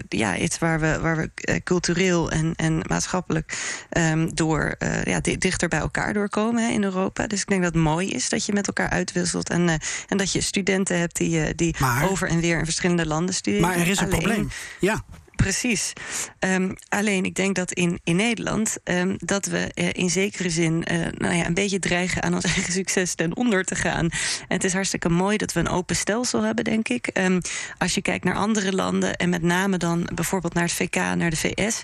ja, 0.09 0.37
iets 0.37 0.57
waar 0.59 0.79
we, 0.79 0.99
waar 0.99 1.17
we 1.17 1.61
cultureel 1.63 2.31
en, 2.31 2.53
en 2.55 2.81
maatschappelijk 2.87 3.57
ehm, 3.89 4.29
door 4.33 4.75
ja, 5.03 5.19
di- 5.19 5.37
dichter 5.37 5.67
bij 5.67 5.79
elkaar 5.79 6.13
doorkomen 6.13 6.63
hè, 6.65 6.71
in 6.71 6.83
Europa. 6.83 7.27
Dus 7.27 7.41
ik 7.41 7.47
denk 7.47 7.63
dat 7.63 7.73
het 7.73 7.83
mooi 7.83 8.09
is 8.09 8.29
dat 8.29 8.45
je 8.45 8.53
met 8.53 8.67
elkaar 8.67 8.89
uitwisselt. 8.89 9.49
En, 9.49 9.69
en 10.07 10.17
dat 10.17 10.31
je 10.31 10.41
studenten 10.41 10.99
hebt 10.99 11.15
die, 11.17 11.55
die 11.55 11.75
Maar- 11.79 12.09
over 12.09 12.27
en 12.27 12.39
weer 12.39 12.57
in 12.59 12.65
verschillende 12.65 13.05
landen 13.07 13.35
studeren. 13.35 13.67
Maar 13.67 13.77
er 13.77 13.87
is 13.87 13.99
een 13.99 14.05
Alleen- 14.05 14.19
probleem. 14.19 14.49
Ja, 14.79 15.03
Precies. 15.43 15.93
Ehm, 16.39 16.71
alleen 16.89 17.25
ik 17.25 17.35
denk 17.35 17.55
dat 17.55 17.71
in, 17.71 17.99
in 18.03 18.15
Nederland 18.15 18.77
ehm, 18.83 19.15
dat 19.17 19.45
we 19.45 19.71
eh, 19.73 19.89
in 19.91 20.09
zekere 20.09 20.49
zin 20.49 20.83
eh, 20.83 20.97
nou 21.17 21.35
ja, 21.35 21.45
een 21.45 21.53
beetje 21.53 21.79
dreigen 21.79 22.23
aan 22.23 22.33
ons 22.33 22.43
eigen 22.55 22.73
succes 22.73 23.15
ten 23.15 23.35
onder 23.35 23.63
te 23.63 23.75
gaan. 23.75 24.09
En 24.47 24.55
het 24.55 24.63
is 24.63 24.73
hartstikke 24.73 25.09
mooi 25.09 25.37
dat 25.37 25.53
we 25.53 25.59
een 25.59 25.69
open 25.69 25.95
stelsel 25.95 26.41
hebben, 26.41 26.63
denk 26.63 26.87
ik. 26.87 27.07
Ehm, 27.07 27.39
als 27.77 27.93
je 27.93 28.01
kijkt 28.01 28.23
naar 28.23 28.35
andere 28.35 28.73
landen 28.73 29.15
en 29.15 29.29
met 29.29 29.41
name 29.41 29.77
dan 29.77 30.09
bijvoorbeeld 30.15 30.53
naar 30.53 30.63
het 30.63 30.73
VK, 30.73 30.95
naar 30.95 31.29
de 31.29 31.35
VS. 31.35 31.81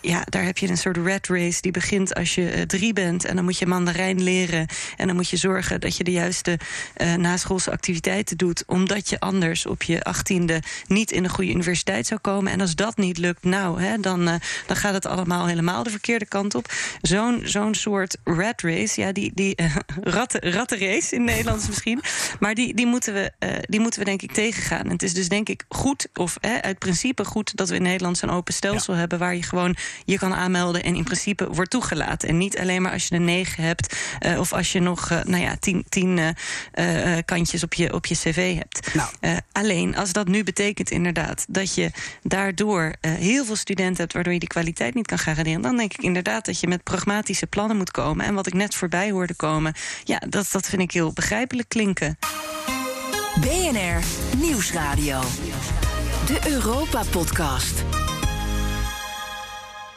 ja, 0.00 0.22
daar 0.24 0.44
heb 0.44 0.58
je 0.58 0.68
een 0.68 0.76
soort 0.76 0.96
rat 0.96 1.26
race 1.26 1.60
die 1.60 1.72
begint 1.72 2.14
als 2.14 2.34
je 2.34 2.50
eh, 2.50 2.62
drie 2.62 2.92
bent. 2.92 3.24
En 3.24 3.36
dan 3.36 3.44
moet 3.44 3.58
je 3.58 3.66
Mandarijn 3.66 4.22
leren. 4.22 4.66
En 4.96 5.06
dan 5.06 5.16
moet 5.16 5.28
je 5.28 5.36
zorgen 5.36 5.80
dat 5.80 5.96
je 5.96 6.04
de 6.04 6.10
juiste 6.10 6.58
naschoolse 7.16 7.70
activiteiten 7.70 8.36
doet. 8.36 8.64
Omdat 8.66 9.08
je 9.08 9.20
anders 9.20 9.66
op 9.66 9.82
je 9.82 10.02
achttiende 10.02 10.62
niet 10.86 11.10
in 11.10 11.24
een 11.24 11.30
goede 11.30 11.50
universiteit 11.50 12.06
zou 12.06 12.20
komen. 12.20 12.52
En 12.52 12.61
als 12.62 12.74
dat 12.74 12.96
niet 12.96 13.18
lukt, 13.18 13.44
nou, 13.44 13.82
hè, 13.82 14.00
dan, 14.00 14.28
eh, 14.28 14.34
dan 14.66 14.76
gaat 14.76 14.94
het 14.94 15.06
allemaal 15.06 15.46
helemaal 15.46 15.82
de 15.82 15.90
verkeerde 15.90 16.26
kant 16.26 16.54
op. 16.54 16.72
Zo'n 17.00 17.40
zo'n 17.44 17.74
soort 17.74 18.16
rat 18.24 18.60
race, 18.60 19.00
ja, 19.00 19.12
die, 19.12 19.32
die 19.34 19.54
eh, 19.54 19.76
ratten, 20.18 20.52
rattenrace 20.52 21.14
in 21.14 21.24
Nederlands 21.24 21.66
misschien. 21.66 22.02
Maar 22.40 22.54
die, 22.54 22.74
die, 22.74 22.86
moeten 22.86 23.14
we, 23.14 23.32
eh, 23.38 23.50
die 23.60 23.80
moeten 23.80 24.00
we 24.00 24.04
denk 24.04 24.22
ik 24.22 24.32
tegengaan. 24.32 24.84
En 24.84 24.90
het 24.90 25.02
is 25.02 25.14
dus 25.14 25.28
denk 25.28 25.48
ik 25.48 25.64
goed, 25.68 26.08
of 26.14 26.36
hè, 26.40 26.62
uit 26.62 26.78
principe 26.78 27.24
goed, 27.24 27.56
dat 27.56 27.68
we 27.68 27.74
in 27.74 27.82
Nederland 27.82 28.18
zo'n 28.18 28.30
open 28.30 28.54
stelsel 28.54 28.94
hebben 28.94 29.18
waar 29.18 29.34
je 29.34 29.42
gewoon 29.42 29.76
je 30.04 30.18
kan 30.18 30.34
aanmelden 30.34 30.82
en 30.82 30.94
in 30.94 31.04
principe 31.04 31.48
wordt 31.52 31.70
toegelaten. 31.70 32.28
En 32.28 32.38
niet 32.38 32.58
alleen 32.58 32.82
maar 32.82 32.92
als 32.92 33.06
je 33.06 33.14
een 33.14 33.24
9 33.24 33.64
hebt 33.64 33.96
of 34.38 34.52
als 34.52 34.72
je 34.72 34.80
nog 34.80 35.08
nou 35.08 35.42
ja, 35.42 35.56
tien, 35.60 35.84
tien 35.88 36.34
kantjes 37.24 37.62
op 37.62 37.74
je, 37.74 37.92
op 37.92 38.06
je 38.06 38.14
cv 38.14 38.56
hebt. 38.56 38.94
Nou. 38.94 39.38
Alleen 39.52 39.96
als 39.96 40.12
dat 40.12 40.28
nu 40.28 40.44
betekent 40.44 40.90
inderdaad 40.90 41.44
dat 41.48 41.74
je 41.74 41.90
daardoor 42.54 42.92
eh, 43.00 43.12
heel 43.12 43.44
veel 43.44 43.56
studenten 43.56 43.96
hebt 43.96 44.12
waardoor 44.12 44.32
je 44.32 44.38
die 44.38 44.48
kwaliteit 44.48 44.94
niet 44.94 45.06
kan 45.06 45.18
garanderen, 45.18 45.62
dan 45.62 45.76
denk 45.76 45.92
ik 45.92 46.02
inderdaad 46.02 46.44
dat 46.44 46.60
je 46.60 46.66
met 46.66 46.82
pragmatische 46.82 47.46
plannen 47.46 47.76
moet 47.76 47.90
komen. 47.90 48.26
En 48.26 48.34
wat 48.34 48.46
ik 48.46 48.54
net 48.54 48.74
voorbij 48.74 49.10
hoorde 49.10 49.34
komen, 49.34 49.74
ja, 50.04 50.18
dat, 50.28 50.48
dat 50.52 50.66
vind 50.66 50.82
ik 50.82 50.92
heel 50.92 51.12
begrijpelijk 51.12 51.68
klinken. 51.68 52.18
BNR 53.40 54.02
Nieuwsradio. 54.36 55.20
De 56.26 56.38
Europa-podcast. 56.50 58.01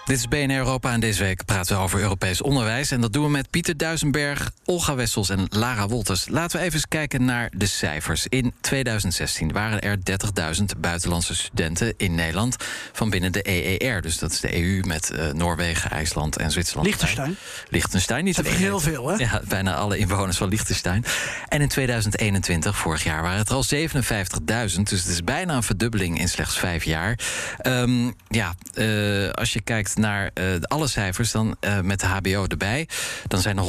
Dit 0.06 0.18
is 0.18 0.28
BNR 0.28 0.58
Europa 0.58 0.92
en 0.92 1.00
deze 1.00 1.24
week 1.24 1.46
praten 1.46 1.76
we 1.76 1.82
over 1.82 2.00
Europees 2.00 2.42
onderwijs. 2.42 2.92
En 2.92 3.02
dat 3.02 3.14
doen 3.14 3.24
we 3.24 3.30
met 3.30 3.50
Pieter 3.50 3.78
Duisenberg, 3.78 4.52
Olga 4.66 4.96
Wessels 4.96 5.30
en 5.30 5.48
Lara 5.50 5.88
Wolters. 5.88 6.28
Laten 6.30 6.58
we 6.60 6.64
even 6.64 6.76
eens 6.76 6.88
kijken 6.88 7.26
naar 7.26 7.50
de 7.54 7.66
cijfers. 7.66 8.28
In 8.28 8.54
2016 8.62 9.52
waren 9.52 9.82
er 9.82 9.98
30.000 10.58 10.64
buitenlandse 10.78 11.36
studenten 11.36 11.94
in 11.98 12.16
Nederland 12.16 12.56
van 12.94 13.10
binnen 13.10 13.32
de 13.32 13.50
EER. 13.50 14.02
Dus 14.02 14.18
dat 14.18 14.32
is 14.32 14.40
de 14.40 14.64
EU 14.64 14.82
met 14.88 15.10
eh, 15.10 15.32
Noorwegen, 15.32 15.92
IJsland 15.92 16.38
en 16.38 16.52
Zwitserland. 16.52 16.88
Liechtenstein. 16.88 17.36
Liechtenstein, 17.70 18.24
niet 18.24 18.36
te 18.36 18.44
Dat 18.44 18.52
is 18.52 18.58
heel 18.58 18.80
veel, 18.80 19.08
hè? 19.08 19.16
Ja, 19.16 19.42
bijna 19.48 19.76
alle 19.76 19.98
inwoners 19.98 20.38
van 20.38 20.50
Liechtenstein. 20.50 21.06
En 21.48 21.62
in 21.62 21.68
2021, 21.68 22.78
vorig 22.78 23.04
jaar, 23.04 23.22
waren 23.22 23.38
het 23.38 23.50
er 23.50 23.56
al 23.56 23.66
57.000. 23.66 24.82
Dus 24.82 25.04
het 25.04 25.08
is 25.08 25.24
bijna 25.24 25.56
een 25.56 25.64
verdubbeling 25.64 26.20
in 26.20 26.30
slechts 26.30 26.58
vijf 26.58 26.84
jaar. 26.84 27.20
Ehm, 27.58 28.12
ja, 28.28 28.56
eh, 28.74 29.30
als 29.30 29.54
je 29.54 29.62
kijkt 29.62 29.95
naar 29.98 30.32
eh, 30.34 30.46
alle 30.62 30.88
cijfers, 30.88 31.32
dan 31.32 31.56
eh, 31.60 31.80
met 31.80 32.00
de 32.00 32.06
HBO 32.06 32.46
erbij, 32.48 32.88
dan 33.28 33.42
zijn 33.42 33.58
er 33.58 33.64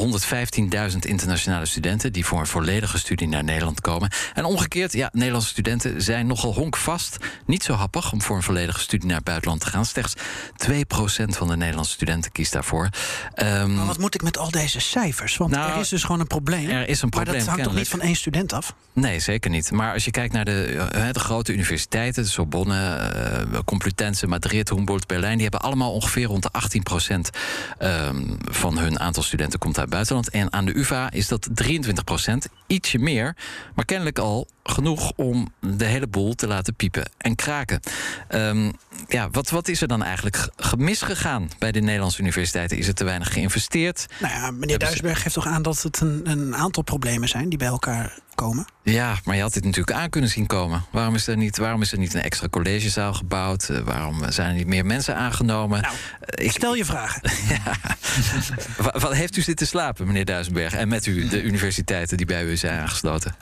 115.000 0.91 0.97
internationale 0.99 1.65
studenten 1.65 2.13
die 2.13 2.25
voor 2.25 2.39
een 2.39 2.47
volledige 2.47 2.97
studie 2.97 3.27
naar 3.27 3.43
Nederland 3.43 3.81
komen. 3.81 4.11
En 4.33 4.45
omgekeerd, 4.45 4.93
ja, 4.93 5.09
Nederlandse 5.13 5.49
studenten 5.49 6.01
zijn 6.01 6.27
nogal 6.27 6.53
honkvast. 6.53 7.17
Niet 7.45 7.63
zo 7.63 7.73
happig 7.73 8.11
om 8.11 8.21
voor 8.21 8.35
een 8.35 8.43
volledige 8.43 8.79
studie 8.79 9.07
naar 9.07 9.15
het 9.15 9.25
buitenland 9.25 9.61
te 9.61 9.67
gaan. 9.67 9.85
Slechts 9.85 10.13
2% 10.55 11.37
van 11.37 11.47
de 11.47 11.57
Nederlandse 11.57 11.93
studenten 11.93 12.31
kiest 12.31 12.53
daarvoor. 12.53 12.89
Ehm, 13.33 13.75
maar 13.75 13.85
wat 13.85 13.97
moet 13.97 14.15
ik 14.15 14.21
met 14.21 14.37
al 14.37 14.51
deze 14.51 14.79
cijfers? 14.79 15.37
Want 15.37 15.51
Nou, 15.51 15.71
er 15.71 15.79
is 15.79 15.89
dus 15.89 16.03
gewoon 16.03 16.19
een 16.19 16.27
probleem. 16.27 16.69
er 16.69 16.87
is 16.87 17.01
een 17.01 17.09
Maar 17.09 17.23
probleem, 17.23 17.45
dat 17.45 17.47
hangt 17.47 17.63
toch 17.63 17.73
niet 17.75 17.87
van 17.89 18.01
één 18.01 18.15
student 18.15 18.53
af? 18.53 18.73
Nee, 18.93 19.19
zeker 19.19 19.49
niet. 19.49 19.71
Maar 19.71 19.93
als 19.93 20.05
je 20.05 20.11
kijkt 20.11 20.33
naar 20.33 20.45
de, 20.45 20.87
eh, 20.91 21.07
de 21.11 21.19
grote 21.19 21.53
universiteiten, 21.53 22.23
de 22.23 22.29
Sorbonne, 22.29 22.95
eh, 22.95 23.59
Complutense, 23.65 24.27
Madrid, 24.27 24.69
Humboldt, 24.69 25.07
Berlijn, 25.07 25.33
die 25.33 25.41
hebben 25.41 25.61
allemaal 25.61 25.91
ongeveer 25.93 26.16
ongeveer. 26.17 26.25
Rond 26.27 26.43
de 26.43 26.59
18 26.59 26.83
procent 26.83 27.29
ehm, 27.77 28.35
van 28.39 28.77
hun 28.77 28.99
aantal 28.99 29.23
studenten 29.23 29.59
komt 29.59 29.77
uit 29.77 29.85
het 29.85 29.93
buitenland. 29.93 30.29
En 30.29 30.53
aan 30.53 30.65
de 30.65 30.77
UvA 30.77 31.11
is 31.11 31.27
dat 31.27 31.49
23 31.53 32.03
procent. 32.03 32.47
Ietsje 32.67 32.97
meer, 32.97 33.35
maar 33.75 33.85
kennelijk 33.85 34.19
al 34.19 34.47
genoeg 34.63 35.11
om 35.15 35.53
de 35.59 35.85
hele 35.85 36.07
boel 36.07 36.33
te 36.33 36.47
laten 36.47 36.75
piepen 36.75 37.09
en 37.17 37.35
kraken. 37.35 37.79
Ehm, 38.27 38.71
ja, 39.07 39.29
wat, 39.29 39.49
wat 39.49 39.67
is 39.67 39.81
er 39.81 39.87
dan 39.87 40.03
eigenlijk 40.03 40.49
misgegaan 40.77 41.49
bij 41.59 41.71
de 41.71 41.79
Nederlandse 41.79 42.21
universiteiten? 42.21 42.77
Is 42.77 42.87
er 42.87 42.93
te 42.93 43.03
weinig 43.03 43.33
geïnvesteerd? 43.33 44.05
Nou 44.19 44.33
ja, 44.33 44.51
meneer 44.51 44.79
Duisberg 44.79 45.21
geeft 45.21 45.35
toch 45.35 45.47
aan 45.47 45.61
dat 45.61 45.81
het 45.81 45.99
een, 45.99 46.21
een 46.23 46.55
aantal 46.55 46.83
problemen 46.83 47.29
zijn 47.29 47.49
die 47.49 47.57
bij 47.57 47.67
elkaar 47.67 48.19
komen? 48.37 48.65
Ja, 48.83 49.19
maar 49.23 49.35
je 49.35 49.41
had 49.41 49.53
dit 49.53 49.63
natuurlijk 49.63 49.97
aan 49.97 50.09
kunnen 50.09 50.29
zien 50.29 50.45
komen. 50.45 50.85
Waarom 50.91 51.15
is 51.15 51.27
er 51.27 51.37
niet, 51.37 51.57
waarom 51.57 51.81
is 51.81 51.91
er 51.91 51.97
niet 51.97 52.13
een 52.13 52.21
extra 52.21 52.47
collegezaal 52.49 53.13
gebouwd? 53.13 53.69
Uh, 53.69 53.79
waarom 53.79 54.31
zijn 54.31 54.49
er 54.49 54.55
niet 54.55 54.67
meer 54.67 54.85
mensen 54.85 55.15
aangenomen? 55.15 55.81
Nou, 55.81 55.93
uh, 55.93 56.45
ik 56.45 56.51
stel 56.51 56.75
je 56.75 56.85
vragen. 56.85 57.21
ja. 57.53 57.95
wat, 58.99 59.13
heeft 59.13 59.37
u 59.37 59.41
zitten 59.41 59.67
slapen, 59.67 60.07
meneer 60.07 60.25
Duisenberg? 60.25 60.73
En 60.73 60.87
met 60.87 61.05
u 61.05 61.27
de 61.27 61.43
universiteiten 61.43 62.17
die 62.17 62.25
bij 62.25 62.43
u 62.43 62.57
zijn 62.57 62.79
aangesloten? 62.79 63.35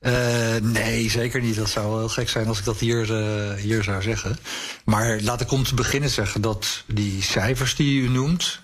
Uh, 0.00 0.56
nee, 0.62 1.10
zeker 1.10 1.40
niet. 1.40 1.56
Dat 1.56 1.70
zou 1.70 1.98
heel 1.98 2.08
gek 2.08 2.28
zijn 2.28 2.46
als 2.46 2.58
ik 2.58 2.64
dat 2.64 2.78
hier, 2.78 3.10
uh, 3.10 3.54
hier 3.54 3.82
zou 3.82 4.02
zeggen. 4.02 4.38
Maar 4.84 5.20
laat 5.20 5.40
ik 5.40 5.50
om 5.50 5.64
te 5.64 5.74
beginnen 5.74 6.10
zeggen 6.10 6.40
dat 6.40 6.84
die 6.86 7.22
cijfers 7.22 7.76
die 7.76 8.02
u 8.02 8.08
noemt. 8.08 8.60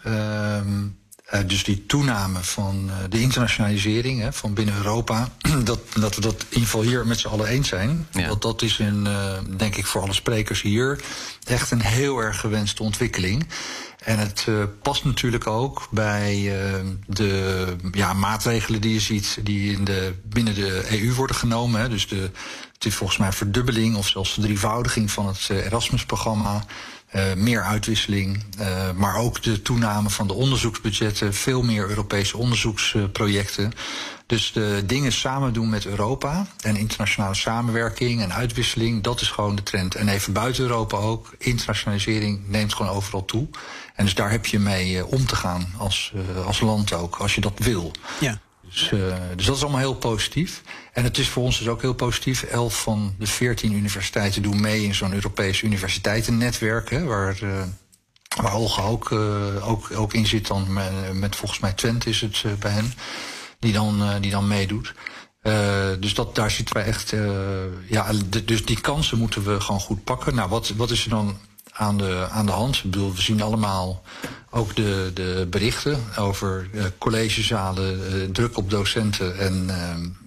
Uh, 1.35 1.41
dus 1.47 1.65
die 1.65 1.87
toename 1.87 2.39
van 2.43 2.91
de 3.09 3.21
internationalisering 3.21 4.21
hè, 4.21 4.33
van 4.33 4.55
binnen 4.55 4.77
Europa. 4.77 5.29
Dat, 5.65 5.81
dat 5.95 6.15
we 6.15 6.21
dat 6.21 6.35
in 6.35 6.47
ieder 6.49 6.61
geval 6.61 6.83
hier 6.83 7.07
met 7.07 7.19
z'n 7.19 7.29
allen 7.29 7.47
eens 7.47 7.69
zijn. 7.69 8.07
Ja. 8.11 8.29
Dat, 8.29 8.43
dat 8.43 8.63
is 8.63 8.79
een, 8.79 9.09
denk 9.57 9.77
ik 9.77 9.87
voor 9.87 10.03
alle 10.03 10.13
sprekers 10.13 10.63
hier 10.63 11.01
echt 11.45 11.71
een 11.71 11.83
heel 11.83 12.19
erg 12.19 12.41
gewenste 12.41 12.83
ontwikkeling. 12.83 13.47
En 14.07 14.19
het 14.19 14.47
uh, 14.49 14.65
past 14.83 15.05
natuurlijk 15.05 15.47
ook 15.47 15.89
bij 15.91 16.37
uh, 16.37 16.91
de 17.07 17.77
ja, 17.93 18.13
maatregelen 18.13 18.81
die 18.81 18.93
je 18.93 19.01
ziet 19.01 19.39
die 19.43 19.73
in 19.73 19.85
de, 19.85 20.15
binnen 20.25 20.55
de 20.55 20.87
EU 20.91 21.15
worden 21.15 21.37
genomen. 21.37 21.81
Hè. 21.81 21.89
Dus 21.89 22.09
de, 22.09 22.31
het 22.73 22.85
is 22.85 22.95
volgens 22.95 23.19
mij 23.19 23.33
verdubbeling 23.33 23.97
of 23.97 24.09
zelfs 24.09 24.33
verdrievoudiging 24.33 25.11
van 25.11 25.27
het 25.27 25.49
uh, 25.51 25.65
Erasmus-programma. 25.65 26.65
Meer 27.37 27.63
uitwisseling, 27.63 28.45
maar 28.97 29.17
ook 29.17 29.43
de 29.43 29.63
toename 29.63 30.11
van 30.11 30.27
de 30.27 30.33
onderzoeksbudgetten, 30.33 31.35
veel 31.35 31.63
meer 31.63 31.89
Europese 31.89 32.37
onderzoeksprojecten. 32.37 33.73
Dus 34.27 34.53
de 34.53 34.83
dingen 34.87 35.13
samen 35.13 35.53
doen 35.53 35.69
met 35.69 35.87
Europa 35.87 36.47
en 36.61 36.77
internationale 36.77 37.35
samenwerking 37.35 38.23
en 38.23 38.33
uitwisseling, 38.33 39.03
dat 39.03 39.21
is 39.21 39.31
gewoon 39.31 39.57
de 39.57 39.63
trend. 39.63 39.95
En 39.95 40.09
even 40.09 40.33
buiten 40.33 40.63
Europa 40.63 40.97
ook, 40.97 41.35
internationalisering 41.39 42.41
neemt 42.47 42.75
gewoon 42.75 42.93
overal 42.93 43.25
toe. 43.25 43.49
En 43.95 44.05
dus 44.05 44.15
daar 44.15 44.31
heb 44.31 44.47
je 44.47 44.59
mee 44.59 44.93
uh, 44.93 45.13
om 45.13 45.27
te 45.27 45.37
gaan 45.37 45.67
als, 45.77 46.13
uh, 46.15 46.47
als 46.47 46.61
land 46.61 46.93
ook, 46.93 47.17
als 47.17 47.35
je 47.35 47.41
dat 47.41 47.59
wil. 47.59 47.93
Ja. 48.21 48.41
Dus, 48.77 48.91
uh, 48.91 49.15
dus 49.37 49.47
dat 49.47 49.57
is 49.57 49.63
allemaal 49.63 49.81
heel 49.81 49.95
positief. 49.95 50.63
En 50.93 51.05
het 51.05 51.19
is 51.19 51.29
voor 51.29 51.43
ons 51.43 51.59
dus 51.59 51.69
ook 51.69 51.81
heel 51.81 51.95
positief. 51.95 52.43
Elf 52.43 52.83
van 52.83 53.15
de 53.19 53.27
veertien 53.27 53.73
universiteiten 53.73 54.43
doen 54.43 54.61
mee 54.61 54.85
in 54.85 54.95
zo'n 54.95 55.13
Europees 55.13 55.63
universiteitennetwerk, 55.63 56.91
hè, 56.91 57.05
waar, 57.05 57.39
waar 58.37 58.55
Olga 58.55 58.83
ook, 58.83 59.13
ook, 59.63 59.91
ook 59.95 60.15
in 60.15 60.27
zit 60.27 60.47
dan 60.47 60.67
met, 61.13 61.37
volgens 61.37 61.61
mij 61.61 61.73
Twente 61.73 62.09
is 62.09 62.21
het 62.21 62.45
bij 62.59 62.71
hen, 62.71 62.93
die 63.59 63.73
dan, 63.73 64.21
die 64.21 64.31
dan 64.31 64.49
meedoet. 64.49 64.95
Uh, 65.47 65.89
dus 66.01 66.15
dat, 66.15 66.35
daar 66.35 66.51
zitten 66.51 66.75
wij 66.75 66.85
echt. 66.85 67.13
Uh, 67.13 67.31
ja, 67.89 68.13
dus 68.45 68.65
die 68.65 68.81
kansen 68.81 69.19
moeten 69.19 69.45
we 69.45 69.61
gewoon 69.61 69.81
goed 69.81 70.05
pakken. 70.05 70.35
Nou, 70.35 70.49
wat, 70.49 70.69
wat 70.77 70.91
is 70.91 71.05
er 71.05 71.11
dan 71.11 71.39
aan 71.77 71.97
de, 71.97 72.27
aan 72.31 72.47
de 72.47 72.53
hand. 72.53 72.83
Bedoel, 72.83 73.15
we 73.15 73.23
zien 73.23 73.43
allemaal 73.43 74.03
ook 74.51 74.77
de, 74.77 75.11
de 75.15 75.47
berichten 75.51 75.99
over 76.19 76.69
uh, 76.73 76.85
collegezalen, 76.99 78.01
uh, 78.15 78.25
druk 78.31 78.57
op 78.57 78.71
docenten 78.71 79.39
en, 79.39 79.67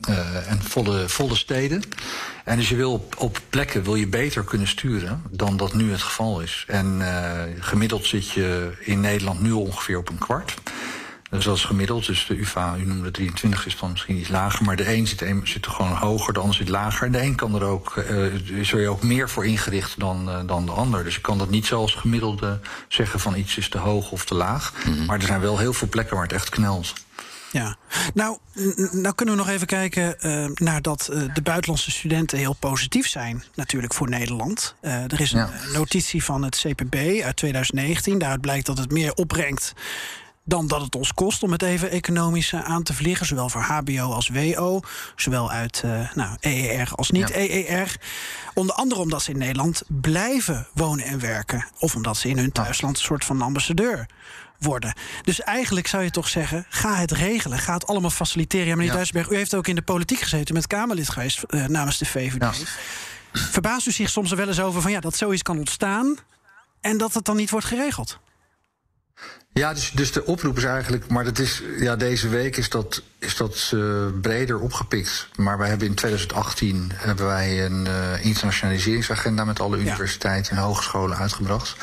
uh, 0.10 0.52
en 0.52 0.62
volle, 0.62 1.10
volle 1.10 1.36
steden. 1.36 1.84
En 2.44 2.58
dus 2.58 2.70
je 2.70 2.76
wil 2.76 2.92
op, 2.92 3.16
op 3.18 3.40
plekken 3.50 3.84
wil 3.84 3.96
je 3.96 4.08
beter 4.08 4.44
kunnen 4.44 4.68
sturen 4.68 5.24
dan 5.30 5.58
dat 5.58 5.74
nu 5.74 5.92
het 5.92 6.02
geval 6.02 6.42
is. 6.42 6.64
En 6.68 7.02
gemiddeld 7.60 8.06
zit 8.06 8.30
je 8.30 8.72
in 8.80 9.00
Nederland 9.00 9.42
nu 9.42 9.52
ongeveer 9.52 9.98
op 9.98 10.10
een 10.10 10.18
kwart. 10.18 10.54
Dus 11.30 11.44
dat 11.44 11.56
is 11.56 11.64
gemiddeld. 11.64 12.06
Dus 12.06 12.26
de 12.26 12.40
UvA, 12.40 12.76
u 12.78 12.86
noemde 12.86 13.12
23, 13.12 13.66
is 13.66 13.78
dan 13.80 13.92
misschien 13.92 14.18
iets 14.18 14.30
lager. 14.30 14.66
Maar 14.66 14.76
de 14.76 14.94
een 14.94 15.08
zit, 15.08 15.22
een, 15.22 15.42
zit 15.44 15.66
er 15.66 15.72
gewoon 15.72 15.92
hoger, 15.92 16.34
de 16.34 16.40
ander 16.40 16.56
zit 16.56 16.70
lager. 16.70 17.06
En 17.06 17.12
de 17.12 17.22
een 17.22 17.36
kan 17.36 17.56
er 17.56 17.64
ook, 17.64 17.96
uh, 18.10 18.34
is 18.60 18.72
er 18.72 18.88
ook 18.88 19.04
meer 19.04 19.30
voor 19.30 19.46
ingericht 19.46 20.00
dan, 20.00 20.30
uh, 20.30 20.40
dan 20.46 20.66
de 20.66 20.72
ander. 20.72 21.04
Dus 21.04 21.16
je 21.16 21.22
kan 21.22 21.38
dat 21.38 21.50
niet 21.50 21.66
zoals 21.66 21.94
gemiddelde 21.94 22.60
zeggen 22.88 23.20
van 23.20 23.36
iets 23.36 23.58
is 23.58 23.70
te 23.70 23.78
hoog 23.78 24.12
of 24.12 24.26
te 24.26 24.36
laag. 24.36 24.74
Mm 24.86 24.94
-hmm. 24.94 25.06
Maar 25.06 25.20
er 25.20 25.26
zijn 25.26 25.42
wel 25.42 25.58
heel 25.58 25.74
veel 25.74 25.88
plekken 25.90 26.16
waar 26.16 26.24
het 26.24 26.34
echt 26.34 26.50
knelt. 26.50 26.94
Ja, 27.52 27.76
nou, 28.14 28.38
nou 28.92 29.16
kunnen 29.16 29.36
we 29.36 29.42
nog 29.42 29.50
even 29.50 29.68
kijken 29.68 30.16
uh, 30.22 30.46
naar 30.54 30.82
dat 30.82 31.10
uh, 31.12 31.34
de 31.34 31.42
buitenlandse 31.42 31.92
studenten 31.92 32.38
heel 32.38 32.56
positief 32.60 33.08
zijn, 33.08 33.44
natuurlijk 33.56 33.94
voor 33.94 34.10
Nederland. 34.10 34.76
Uh, 34.82 35.04
er 35.04 35.22
is 35.22 35.32
een 35.32 35.40
ja. 35.40 35.52
notitie 35.74 36.24
van 36.24 36.44
het 36.44 36.66
CPB 36.66 36.96
uit 37.24 37.36
2019. 37.36 38.18
Daaruit 38.18 38.42
blijkt 38.42 38.66
dat 38.66 38.78
het 38.78 38.92
meer 38.92 39.14
opbrengt 39.14 39.74
dan 40.50 40.68
dat 40.68 40.82
het 40.82 40.96
ons 40.96 41.14
kost 41.14 41.44
om 41.44 41.52
het 41.52 41.62
even 41.62 41.90
economisch 41.92 42.54
aan 42.54 42.84
te 42.84 42.94
vliegen. 42.94 43.26
Zowel 43.26 43.50
voor 43.50 43.62
HBO 43.62 44.14
als 44.14 44.30
WO. 44.30 44.80
Zowel 45.16 45.52
uit 45.52 45.82
uh, 45.86 46.14
nou, 46.14 46.38
EER 46.40 46.92
als 46.96 47.12
niet-EER. 47.12 47.96
Onder 48.54 48.76
andere 48.76 49.02
omdat 49.02 49.22
ze 49.22 49.32
in 49.32 49.38
Nederland 49.38 49.82
blijven 49.88 50.68
wonen 50.74 51.06
en 51.06 51.20
werken. 51.20 51.66
Of 51.80 51.96
omdat 51.96 52.18
ze 52.18 52.30
in 52.30 52.38
hun 52.38 52.52
thuisland 52.52 52.98
een 52.98 53.04
soort 53.04 53.26
van 53.26 53.42
ambassadeur 53.42 54.06
worden. 54.60 54.94
Dus 55.22 55.42
eigenlijk 55.42 55.88
zou 55.88 56.04
je 56.04 56.12
toch 56.12 56.28
zeggen: 56.28 56.66
ga 56.70 56.96
het 56.96 57.12
regelen. 57.12 57.60
Ga 57.60 57.74
het 57.74 57.88
allemaal 57.88 58.10
faciliteren. 58.10 58.68
Ja, 58.68 58.76
meneer 58.76 58.92
ja. 58.92 58.96
Duisberg, 58.96 59.30
u 59.30 59.36
heeft 59.36 59.56
ook 59.56 59.68
in 59.68 59.76
de 59.76 59.82
politiek 59.82 60.20
gezeten 60.20 60.54
met 60.54 60.68
Kamerlid 60.68 61.10
geweest 61.10 61.44
uh, 61.48 61.66
namens 61.66 61.98
de 61.98 62.06
VVD. 62.06 62.42
Ja. 62.42 62.52
Verbaast 63.34 63.88
u 63.88 63.92
zich 63.92 64.10
soms 64.10 64.32
er 64.32 64.38
wel 64.38 64.48
eens 64.48 64.60
over 64.60 64.82
van 64.82 64.92
ja, 64.92 65.00
dat 65.00 65.16
zoiets 65.16 65.42
kan 65.42 65.58
ontstaan 65.58 66.18
en 66.82 66.98
dat 66.98 67.14
het 67.14 67.26
dan 67.26 67.36
niet 67.36 67.50
wordt 67.50 67.66
geregeld? 67.66 68.20
Ja, 69.54 69.74
dus, 69.74 69.92
dus 69.92 70.12
de 70.12 70.26
oproep 70.26 70.58
is 70.58 70.64
eigenlijk, 70.64 71.08
maar 71.08 71.24
dat 71.24 71.40
is, 71.40 71.64
ja, 71.80 71.96
deze 71.96 72.30
week 72.30 72.58
is 72.58 72.70
dat, 72.70 73.02
is 73.20 73.36
dat 73.36 73.72
uh, 73.74 74.06
breder 74.22 74.60
opgepikt. 74.60 75.30
Maar 75.36 75.58
wij 75.58 75.70
hebben 75.70 75.88
in 75.88 75.94
2018 75.94 76.92
hebben 76.94 77.26
wij 77.26 77.66
een 77.66 77.86
uh, 77.86 78.26
internationaliseringsagenda 78.26 79.46
met 79.46 79.60
alle 79.60 79.78
universiteiten 79.78 80.58
en 80.58 80.64
hogescholen 80.64 81.18
uitgebracht. 81.18 81.76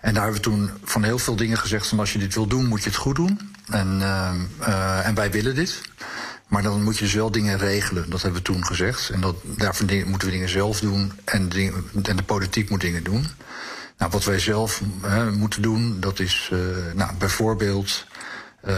En 0.00 0.14
daar 0.14 0.22
hebben 0.22 0.42
we 0.42 0.48
toen 0.48 0.70
van 0.84 1.02
heel 1.02 1.18
veel 1.18 1.36
dingen 1.36 1.58
gezegd 1.58 1.86
van 1.86 1.98
als 1.98 2.12
je 2.12 2.18
dit 2.18 2.34
wil 2.34 2.46
doen, 2.46 2.66
moet 2.66 2.82
je 2.82 2.88
het 2.88 2.98
goed 2.98 3.16
doen. 3.16 3.54
En, 3.70 3.98
uh, 4.00 5.06
en 5.06 5.14
wij 5.14 5.30
willen 5.30 5.54
dit. 5.54 5.80
Maar 6.48 6.62
dan 6.62 6.82
moet 6.82 6.98
je 6.98 7.04
dus 7.04 7.14
wel 7.14 7.30
dingen 7.30 7.58
regelen. 7.58 8.10
Dat 8.10 8.22
hebben 8.22 8.40
we 8.40 8.46
toen 8.46 8.66
gezegd. 8.66 9.10
En 9.10 9.20
dat, 9.20 9.36
daarvoor 9.44 9.86
moeten 10.06 10.28
we 10.28 10.34
dingen 10.34 10.48
zelf 10.48 10.80
doen. 10.80 11.12
En 11.24 11.48
de, 11.48 11.82
en 12.02 12.16
de 12.16 12.22
politiek 12.22 12.70
moet 12.70 12.80
dingen 12.80 13.04
doen. 13.04 13.26
Nou, 14.00 14.12
wat 14.12 14.24
wij 14.24 14.38
zelf 14.38 14.82
hè, 15.02 15.30
moeten 15.30 15.62
doen, 15.62 16.00
dat 16.00 16.18
is 16.18 16.50
uh, 16.52 16.58
nou, 16.94 17.14
bijvoorbeeld 17.18 18.06
uh, 18.68 18.74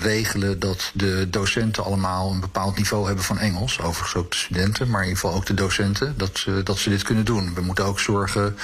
regelen 0.00 0.58
dat 0.58 0.90
de 0.94 1.26
docenten 1.30 1.84
allemaal 1.84 2.30
een 2.30 2.40
bepaald 2.40 2.76
niveau 2.76 3.06
hebben 3.06 3.24
van 3.24 3.38
Engels. 3.38 3.80
Overigens 3.80 4.14
ook 4.14 4.30
de 4.30 4.36
studenten, 4.36 4.90
maar 4.90 5.02
in 5.02 5.08
ieder 5.08 5.20
geval 5.22 5.36
ook 5.36 5.46
de 5.46 5.54
docenten, 5.54 6.14
dat, 6.16 6.44
uh, 6.48 6.54
dat 6.64 6.78
ze 6.78 6.90
dit 6.90 7.02
kunnen 7.02 7.24
doen. 7.24 7.54
We 7.54 7.60
moeten 7.60 7.84
ook 7.84 8.00
zorgen 8.00 8.56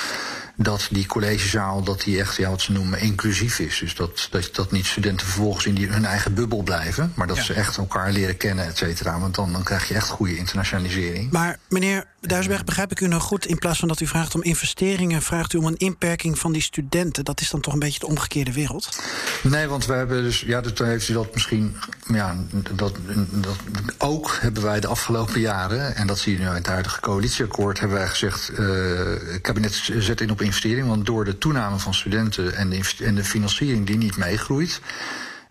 dat 0.57 0.89
die 0.91 1.07
collegezaal 1.07 1.83
dat 1.83 2.01
die 2.01 2.21
echt, 2.21 2.37
ja, 2.37 2.51
wat 2.51 2.61
ze 2.61 2.73
noemen, 2.73 3.01
inclusief 3.01 3.59
is. 3.59 3.79
Dus 3.79 3.95
dat, 3.95 4.29
dat, 4.31 4.51
dat 4.53 4.71
niet 4.71 4.87
studenten 4.87 5.27
vervolgens 5.27 5.67
in 5.67 5.75
die, 5.75 5.89
hun 5.89 6.05
eigen 6.05 6.35
bubbel 6.35 6.63
blijven, 6.63 7.13
maar 7.15 7.27
dat 7.27 7.37
ja. 7.37 7.43
ze 7.43 7.55
echt 7.55 7.77
elkaar 7.77 8.13
leren 8.13 8.37
kennen, 8.37 8.67
et 8.67 8.77
cetera. 8.77 9.19
Want 9.19 9.35
dan, 9.35 9.53
dan 9.53 9.63
krijg 9.63 9.89
je 9.89 9.95
echt 9.95 10.09
goede 10.09 10.37
internationalisering. 10.37 11.31
Maar 11.31 11.59
meneer 11.69 12.05
Duisberg, 12.21 12.65
begrijp 12.65 12.91
ik 12.91 13.01
u 13.01 13.09
nou 13.09 13.21
goed, 13.21 13.47
in 13.47 13.59
plaats 13.59 13.79
van 13.79 13.89
dat 13.89 14.01
u 14.01 14.07
vraagt 14.07 14.35
om 14.35 14.43
investeringen, 14.43 15.23
vraagt 15.23 15.53
u 15.53 15.59
om 15.59 15.67
een 15.67 15.77
inperking 15.77 16.39
van 16.39 16.53
die 16.53 16.63
studenten. 16.63 17.25
Dat 17.25 17.41
is 17.41 17.51
dan 17.51 17.61
toch 17.61 17.73
een 17.73 17.79
beetje 17.79 17.99
de 17.99 18.07
omgekeerde 18.07 18.53
wereld? 18.53 19.03
Nee, 19.43 19.67
want 19.67 19.87
we 19.87 19.93
hebben 19.93 20.23
dus, 20.23 20.41
ja, 20.41 20.61
toen 20.61 20.87
heeft 20.87 21.09
u 21.09 21.13
dat 21.13 21.35
misschien, 21.35 21.77
ja, 22.13 22.37
dat, 22.75 22.97
dat 23.31 23.57
ook 23.99 24.37
hebben 24.41 24.63
wij 24.63 24.81
de 24.81 24.87
afgelopen 24.87 25.41
jaren, 25.41 25.97
en 25.97 26.07
dat 26.07 26.19
zie 26.19 26.33
je 26.33 26.39
nu 26.39 26.47
uit 26.47 26.59
het 26.59 26.67
huidige 26.67 27.01
coalitieakkoord, 27.01 27.81
hebben 27.81 27.99
wij 27.99 28.09
gezegd, 28.09 28.51
het 28.57 29.41
kabinet 29.41 29.91
zet 29.99 30.21
in 30.21 30.31
op 30.31 30.43
investering, 30.43 30.89
want 30.89 31.07
door 31.07 31.25
de 31.25 31.39
toename 31.39 31.79
van 31.79 31.95
studenten 31.95 32.55
en 32.55 32.71
de, 32.71 32.95
en 32.99 33.15
de 33.15 33.25
financiering 33.25 33.87
die 33.87 33.97
niet 33.97 34.17
meegroeit, 34.17 34.81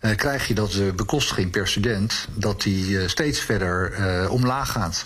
uh, 0.02 0.16
krijg 0.16 0.48
je 0.48 0.54
dat 0.54 0.72
de 0.72 0.94
bekostiging 0.96 1.52
per 1.52 1.68
student 1.68 2.28
dat 2.34 2.62
die 2.62 2.90
uh, 2.90 3.08
steeds 3.08 3.40
verder 3.40 4.00
uh, 4.00 4.32
omlaag 4.32 4.72
gaat. 4.72 5.06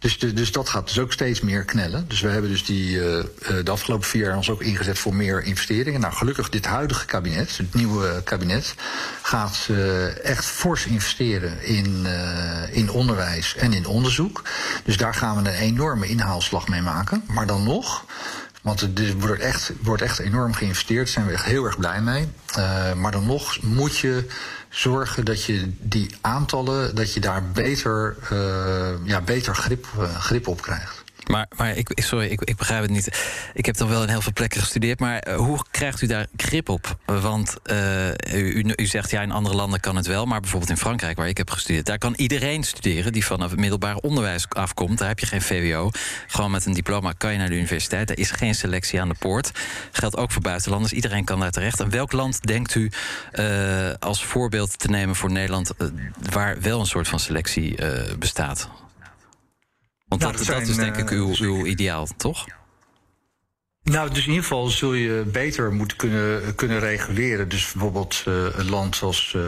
Dus, 0.00 0.18
dus 0.18 0.52
dat 0.52 0.68
gaat 0.68 0.86
dus 0.86 0.98
ook 0.98 1.12
steeds 1.12 1.40
meer 1.40 1.64
knellen. 1.64 2.04
Dus 2.08 2.20
we 2.20 2.28
hebben 2.28 2.50
dus 2.50 2.64
die, 2.64 2.96
uh, 2.96 3.24
de 3.64 3.70
afgelopen 3.70 4.08
vier 4.08 4.24
jaar 4.24 4.36
ons 4.36 4.50
ook 4.50 4.62
ingezet 4.62 4.98
voor 4.98 5.14
meer 5.14 5.42
investeringen. 5.42 6.00
Nou, 6.00 6.14
gelukkig 6.14 6.48
dit 6.48 6.66
huidige 6.66 7.06
kabinet, 7.06 7.56
het 7.56 7.74
nieuwe 7.74 8.22
kabinet, 8.24 8.74
gaat 9.22 9.66
uh, 9.70 10.24
echt 10.24 10.44
fors 10.44 10.86
investeren 10.86 11.64
in, 11.64 12.06
in 12.72 12.90
onderwijs 12.90 13.56
en 13.56 13.72
in 13.72 13.86
onderzoek. 13.86 14.42
Dus 14.84 14.96
daar 14.96 15.14
gaan 15.14 15.42
we 15.42 15.48
een 15.48 15.56
enorme 15.56 16.06
inhaalslag 16.06 16.68
mee 16.68 16.82
maken. 16.82 17.24
Maar 17.26 17.46
dan 17.46 17.62
nog 17.62 18.04
Want 18.62 18.80
er 18.80 19.16
wordt 19.18 19.42
echt, 19.42 19.72
wordt 19.82 20.02
echt 20.02 20.18
enorm 20.18 20.54
geïnvesteerd. 20.54 21.04
Daar 21.04 21.12
zijn 21.12 21.26
we 21.26 21.32
echt 21.32 21.44
heel 21.44 21.64
erg 21.64 21.78
blij 21.78 22.00
mee. 22.00 22.28
Maar 22.96 23.10
dan 23.10 23.26
nog 23.26 23.62
moet 23.62 23.98
je 23.98 24.26
zorgen 24.70 25.24
dat 25.24 25.44
je 25.44 25.72
die 25.78 26.14
aantallen, 26.20 26.94
dat 26.94 27.14
je 27.14 27.20
daar 27.20 27.50
beter, 27.52 28.16
uh, 28.32 28.88
ja, 29.04 29.20
beter 29.20 29.54
grip, 29.54 29.86
uh, 29.98 30.14
grip 30.14 30.46
op 30.46 30.62
krijgt. 30.62 31.04
Maar, 31.30 31.46
maar 31.56 31.76
ik, 31.76 31.90
sorry, 31.94 32.26
ik, 32.26 32.40
ik 32.40 32.56
begrijp 32.56 32.82
het 32.82 32.90
niet. 32.90 33.20
Ik 33.54 33.66
heb 33.66 33.74
toch 33.74 33.88
wel 33.88 34.02
in 34.02 34.08
heel 34.08 34.20
veel 34.20 34.32
plekken 34.32 34.60
gestudeerd. 34.60 35.00
Maar 35.00 35.28
uh, 35.28 35.36
hoe 35.36 35.64
krijgt 35.70 36.02
u 36.02 36.06
daar 36.06 36.26
grip 36.36 36.68
op? 36.68 36.96
Want 37.06 37.56
uh, 37.64 38.08
u, 38.32 38.74
u, 38.76 38.86
zegt 38.86 39.10
ja, 39.10 39.22
in 39.22 39.30
andere 39.30 39.56
landen 39.56 39.80
kan 39.80 39.96
het 39.96 40.06
wel. 40.06 40.26
Maar 40.26 40.40
bijvoorbeeld 40.40 40.70
in 40.70 40.76
Frankrijk, 40.76 41.16
waar 41.16 41.28
ik 41.28 41.36
heb 41.36 41.50
gestudeerd, 41.50 41.86
daar 41.86 41.98
kan 41.98 42.14
iedereen 42.16 42.64
studeren 42.64 43.12
die 43.12 43.24
vanaf 43.24 43.50
het 43.50 43.60
middelbaar 43.60 43.96
onderwijs 43.96 44.48
afkomt. 44.48 44.98
Daar 44.98 45.08
heb 45.08 45.18
je 45.18 45.26
geen 45.26 45.42
VWO. 45.42 45.90
Gewoon 46.26 46.50
met 46.50 46.66
een 46.66 46.74
diploma 46.74 47.12
kan 47.12 47.32
je 47.32 47.38
naar 47.38 47.48
de 47.48 47.56
universiteit. 47.56 48.10
Er 48.10 48.18
is 48.18 48.30
geen 48.30 48.54
selectie 48.54 49.00
aan 49.00 49.08
de 49.08 49.14
poort. 49.18 49.50
Geldt 49.92 50.16
ook 50.16 50.30
voor 50.30 50.42
buitenlanders. 50.42 50.92
Iedereen 50.92 51.24
kan 51.24 51.40
daar 51.40 51.50
terecht. 51.50 51.80
En 51.80 51.90
welk 51.90 52.12
land 52.12 52.42
denkt 52.42 52.74
u 52.74 52.90
uh, 53.32 53.90
als 53.98 54.24
voorbeeld 54.24 54.78
te 54.78 54.88
nemen 54.88 55.16
voor 55.16 55.30
Nederland 55.30 55.72
waar 56.30 56.60
wel 56.60 56.80
een 56.80 56.86
soort 56.86 57.08
van 57.08 57.20
selectie 57.20 57.78
bestaat? 58.18 58.68
Want 60.10 60.22
nou, 60.22 60.36
dat, 60.36 60.46
dat, 60.46 60.68
is 60.68 60.76
denk 60.76 60.96
ik 60.96 61.10
uw, 61.10 61.34
uw 61.38 61.66
ideaal, 61.66 62.08
toch? 62.16 62.46
Nou, 63.82 64.08
dus 64.08 64.22
in 64.22 64.28
ieder 64.28 64.42
geval 64.42 64.66
zul 64.66 64.92
je 64.92 65.24
beter 65.26 65.72
moeten 65.72 65.96
kunnen, 65.96 66.54
kunnen 66.54 66.80
reguleren. 66.80 67.48
Dus 67.48 67.72
bijvoorbeeld 67.72 68.24
uh, 68.28 68.34
een 68.52 68.70
land 68.70 68.96
zoals. 68.96 69.32
Uh, 69.36 69.42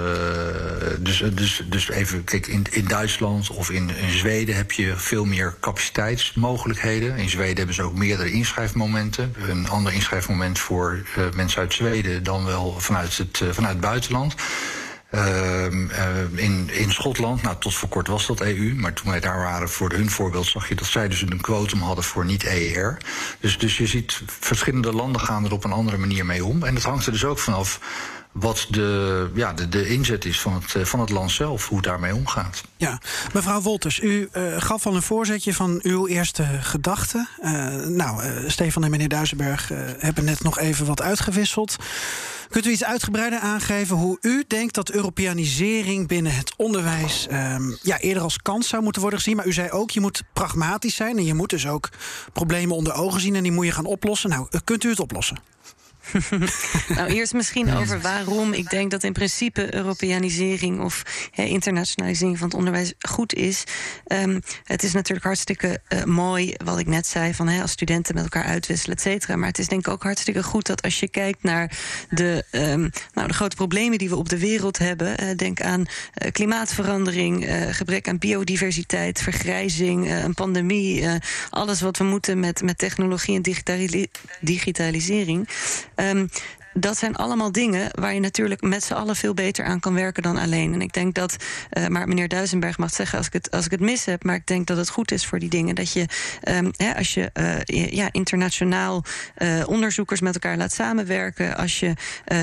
dus, 0.98 1.22
dus, 1.34 1.62
dus 1.66 1.90
even, 1.90 2.24
kijk, 2.24 2.46
in, 2.46 2.66
in 2.70 2.84
Duitsland 2.84 3.50
of 3.50 3.70
in, 3.70 3.96
in 3.96 4.10
Zweden 4.10 4.56
heb 4.56 4.72
je 4.72 4.96
veel 4.96 5.24
meer 5.24 5.54
capaciteitsmogelijkheden. 5.60 7.16
In 7.16 7.28
Zweden 7.28 7.56
hebben 7.56 7.74
ze 7.74 7.82
ook 7.82 7.94
meerdere 7.94 8.30
inschrijfmomenten. 8.30 9.34
Een 9.48 9.68
ander 9.68 9.92
inschrijfmoment 9.92 10.58
voor 10.58 11.02
uh, 11.18 11.24
mensen 11.34 11.60
uit 11.60 11.72
Zweden 11.72 12.22
dan 12.22 12.44
wel 12.44 12.80
vanuit 12.80 13.16
het, 13.16 13.42
vanuit 13.50 13.72
het 13.72 13.82
buitenland. 13.82 14.34
Uh, 15.14 15.64
in, 16.34 16.70
in 16.70 16.92
Schotland, 16.92 17.42
nou 17.42 17.56
tot 17.58 17.74
voor 17.74 17.88
kort 17.88 18.06
was 18.06 18.26
dat 18.26 18.40
EU, 18.40 18.74
maar 18.74 18.92
toen 18.92 19.10
wij 19.10 19.20
daar 19.20 19.38
waren 19.38 19.68
voor 19.68 19.92
hun 19.92 20.10
voorbeeld 20.10 20.46
zag 20.46 20.68
je 20.68 20.74
dat 20.74 20.86
zij 20.86 21.08
dus 21.08 21.22
een 21.22 21.40
quotum 21.40 21.80
hadden 21.80 22.04
voor 22.04 22.24
niet-EER. 22.24 22.96
Dus, 23.40 23.58
dus 23.58 23.76
je 23.76 23.86
ziet 23.86 24.22
verschillende 24.26 24.92
landen 24.92 25.20
gaan 25.20 25.44
er 25.44 25.52
op 25.52 25.64
een 25.64 25.72
andere 25.72 25.96
manier 25.96 26.26
mee 26.26 26.44
om. 26.44 26.62
En 26.62 26.74
dat 26.74 26.82
hangt 26.82 27.06
er 27.06 27.12
dus 27.12 27.24
ook 27.24 27.38
vanaf 27.38 27.80
wat 28.32 28.66
de, 28.70 29.30
ja, 29.34 29.52
de, 29.52 29.68
de 29.68 29.88
inzet 29.88 30.24
is 30.24 30.40
van 30.40 30.54
het, 30.54 30.88
van 30.88 31.00
het 31.00 31.10
land 31.10 31.30
zelf, 31.30 31.68
hoe 31.68 31.76
het 31.76 31.86
daarmee 31.86 32.14
omgaat. 32.14 32.62
Ja, 32.76 33.00
mevrouw 33.32 33.60
Wolters, 33.60 34.00
u 34.00 34.28
uh, 34.32 34.42
gaf 34.58 34.86
al 34.86 34.94
een 34.94 35.02
voorzetje 35.02 35.54
van 35.54 35.80
uw 35.82 36.06
eerste 36.06 36.44
gedachten. 36.60 37.28
Uh, 37.42 37.50
nou, 37.86 38.24
uh, 38.24 38.48
Stefan 38.48 38.84
en 38.84 38.90
meneer 38.90 39.08
Duisenberg 39.08 39.70
hebben 39.98 40.24
net 40.24 40.42
nog 40.42 40.58
even 40.58 40.86
wat 40.86 41.02
uitgewisseld. 41.02 41.76
Kunt 42.48 42.66
u 42.66 42.70
iets 42.70 42.84
uitgebreider 42.84 43.38
aangeven 43.38 43.96
hoe 43.96 44.18
u 44.20 44.44
denkt 44.46 44.74
dat 44.74 44.90
Europeanisering 44.90 46.08
binnen 46.08 46.34
het 46.34 46.52
onderwijs 46.56 47.26
um, 47.30 47.78
ja, 47.82 47.98
eerder 47.98 48.22
als 48.22 48.38
kans 48.42 48.68
zou 48.68 48.82
moeten 48.82 49.00
worden 49.02 49.18
gezien? 49.18 49.36
Maar 49.36 49.46
u 49.46 49.52
zei 49.52 49.70
ook, 49.70 49.90
je 49.90 50.00
moet 50.00 50.22
pragmatisch 50.32 50.94
zijn 50.94 51.16
en 51.18 51.24
je 51.24 51.34
moet 51.34 51.50
dus 51.50 51.66
ook 51.66 51.88
problemen 52.32 52.76
onder 52.76 52.92
ogen 52.92 53.20
zien 53.20 53.34
en 53.34 53.42
die 53.42 53.52
moet 53.52 53.66
je 53.66 53.72
gaan 53.72 53.84
oplossen. 53.84 54.30
Nou, 54.30 54.46
kunt 54.64 54.84
u 54.84 54.88
het 54.88 55.00
oplossen? 55.00 55.38
nou, 56.96 57.10
eerst 57.12 57.32
misschien 57.32 57.74
over 57.74 58.00
waarom 58.00 58.52
ik 58.52 58.70
denk 58.70 58.90
dat 58.90 59.02
in 59.02 59.12
principe 59.12 59.74
Europeanisering 59.74 60.80
of 60.80 61.02
internationalisering 61.34 62.38
van 62.38 62.48
het 62.48 62.56
onderwijs 62.56 62.92
goed 62.98 63.34
is. 63.34 63.64
Um, 64.06 64.40
het 64.64 64.82
is 64.82 64.92
natuurlijk 64.92 65.26
hartstikke 65.26 65.80
uh, 65.88 66.04
mooi, 66.04 66.54
wat 66.64 66.78
ik 66.78 66.86
net 66.86 67.06
zei, 67.06 67.34
van 67.34 67.48
als 67.48 67.70
studenten 67.70 68.14
met 68.14 68.22
elkaar 68.22 68.44
uitwisselen, 68.44 68.96
et 68.96 69.02
cetera. 69.02 69.36
Maar 69.36 69.48
het 69.48 69.58
is 69.58 69.68
denk 69.68 69.86
ik 69.86 69.92
ook 69.92 70.02
hartstikke 70.02 70.42
goed 70.42 70.66
dat 70.66 70.82
als 70.82 71.00
je 71.00 71.08
kijkt 71.08 71.42
naar 71.42 71.78
de, 72.10 72.44
um, 72.50 72.90
nou, 73.14 73.28
de 73.28 73.34
grote 73.34 73.56
problemen 73.56 73.98
die 73.98 74.08
we 74.08 74.16
op 74.16 74.28
de 74.28 74.38
wereld 74.38 74.78
hebben, 74.78 75.22
uh, 75.22 75.36
denk 75.36 75.60
aan 75.60 75.80
uh, 75.80 76.30
klimaatverandering, 76.30 77.46
gebrek 77.70 78.08
aan 78.08 78.18
biodiversiteit, 78.18 79.22
vergrijzing, 79.22 80.10
een 80.10 80.34
pandemie, 80.34 81.06
alles 81.50 81.80
wat 81.80 81.96
we 81.96 82.04
moeten 82.04 82.40
met, 82.40 82.62
met 82.62 82.78
technologie 82.78 83.36
en 83.36 83.42
digitali 83.42 84.08
digitalisering. 84.40 85.48
Um, 86.02 86.28
dat 86.74 86.98
zijn 86.98 87.16
allemaal 87.16 87.52
dingen 87.52 87.88
waar 87.90 88.14
je 88.14 88.20
natuurlijk 88.20 88.60
met 88.60 88.84
z'n 88.84 88.92
allen 88.92 89.16
veel 89.16 89.34
beter 89.34 89.64
aan 89.64 89.80
kan 89.80 89.94
werken 89.94 90.22
dan 90.22 90.36
alleen. 90.36 90.72
En 90.74 90.80
ik 90.80 90.92
denk 90.92 91.14
dat, 91.14 91.36
uh, 91.72 91.86
maar 91.86 92.08
meneer 92.08 92.28
Duisenberg 92.28 92.78
mag 92.78 92.92
zeggen 92.92 93.18
als 93.18 93.26
ik, 93.26 93.32
het, 93.32 93.50
als 93.50 93.64
ik 93.64 93.70
het 93.70 93.80
mis 93.80 94.04
heb, 94.04 94.24
maar 94.24 94.34
ik 94.34 94.46
denk 94.46 94.66
dat 94.66 94.76
het 94.76 94.88
goed 94.88 95.12
is 95.12 95.26
voor 95.26 95.38
die 95.38 95.48
dingen. 95.48 95.74
Dat 95.74 95.92
je, 95.92 96.06
um, 96.48 96.70
hè, 96.76 96.96
als 96.96 97.14
je 97.14 97.30
uh, 97.40 97.86
ja, 97.90 98.08
internationaal 98.12 99.04
uh, 99.38 99.62
onderzoekers 99.66 100.20
met 100.20 100.34
elkaar 100.34 100.56
laat 100.56 100.72
samenwerken, 100.72 101.56
als 101.56 101.80
je 101.80 101.94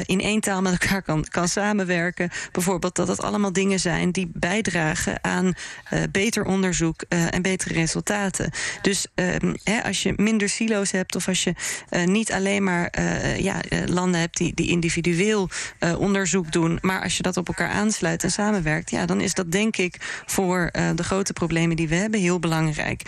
in 0.06 0.22
één 0.22 0.39
taal 0.42 0.62
met 0.62 0.72
elkaar 0.72 1.02
kan, 1.02 1.26
kan 1.30 1.48
samenwerken, 1.48 2.30
bijvoorbeeld, 2.52 2.96
dat 2.96 3.08
dat 3.08 3.22
allemaal 3.22 3.54
dingen 3.54 3.80
zijn 3.80 4.12
die 4.12 4.32
bijdragen 4.34 5.24
aan 5.24 5.54
beter 6.12 6.46
onderzoek 6.46 7.02
en 7.08 7.42
betere 7.42 7.74
resultaten. 7.74 8.52
Dus 8.82 9.08
um, 9.15 9.56
hè, 9.63 9.84
als 9.84 10.04
je 10.04 10.13
minder 10.15 10.50
silo's 10.50 10.92
hebt 10.92 11.15
of 11.15 11.28
als 11.28 11.44
je 11.44 11.54
niet 12.06 12.32
alleen 12.32 12.63
maar 12.63 13.02
ja, 13.38 13.62
landen 13.86 14.18
hebt 14.19 14.38
die, 14.38 14.53
die 14.53 14.67
individueel 14.67 15.49
uh, 15.79 15.99
onderzoek 15.99 16.51
doen. 16.51 16.77
Maar 16.82 17.03
als 17.03 17.17
je 17.17 17.23
dat 17.23 17.38
op 17.38 17.47
elkaar 17.47 17.69
aansluit 17.69 18.23
en 18.23 18.32
samenwerkt, 18.32 18.91
ja, 18.91 19.05
dan 19.05 19.21
is 19.21 19.34
dat 19.34 19.51
denk 19.51 19.77
ik 19.77 20.23
voor 20.25 20.69
uh, 20.71 20.89
de 20.95 21.03
grote 21.03 21.34
problemen 21.34 21.75
die 21.75 21.88
we 21.88 21.95
hebben 21.95 22.19
heel 22.19 22.39
belangrijk. 22.39 23.01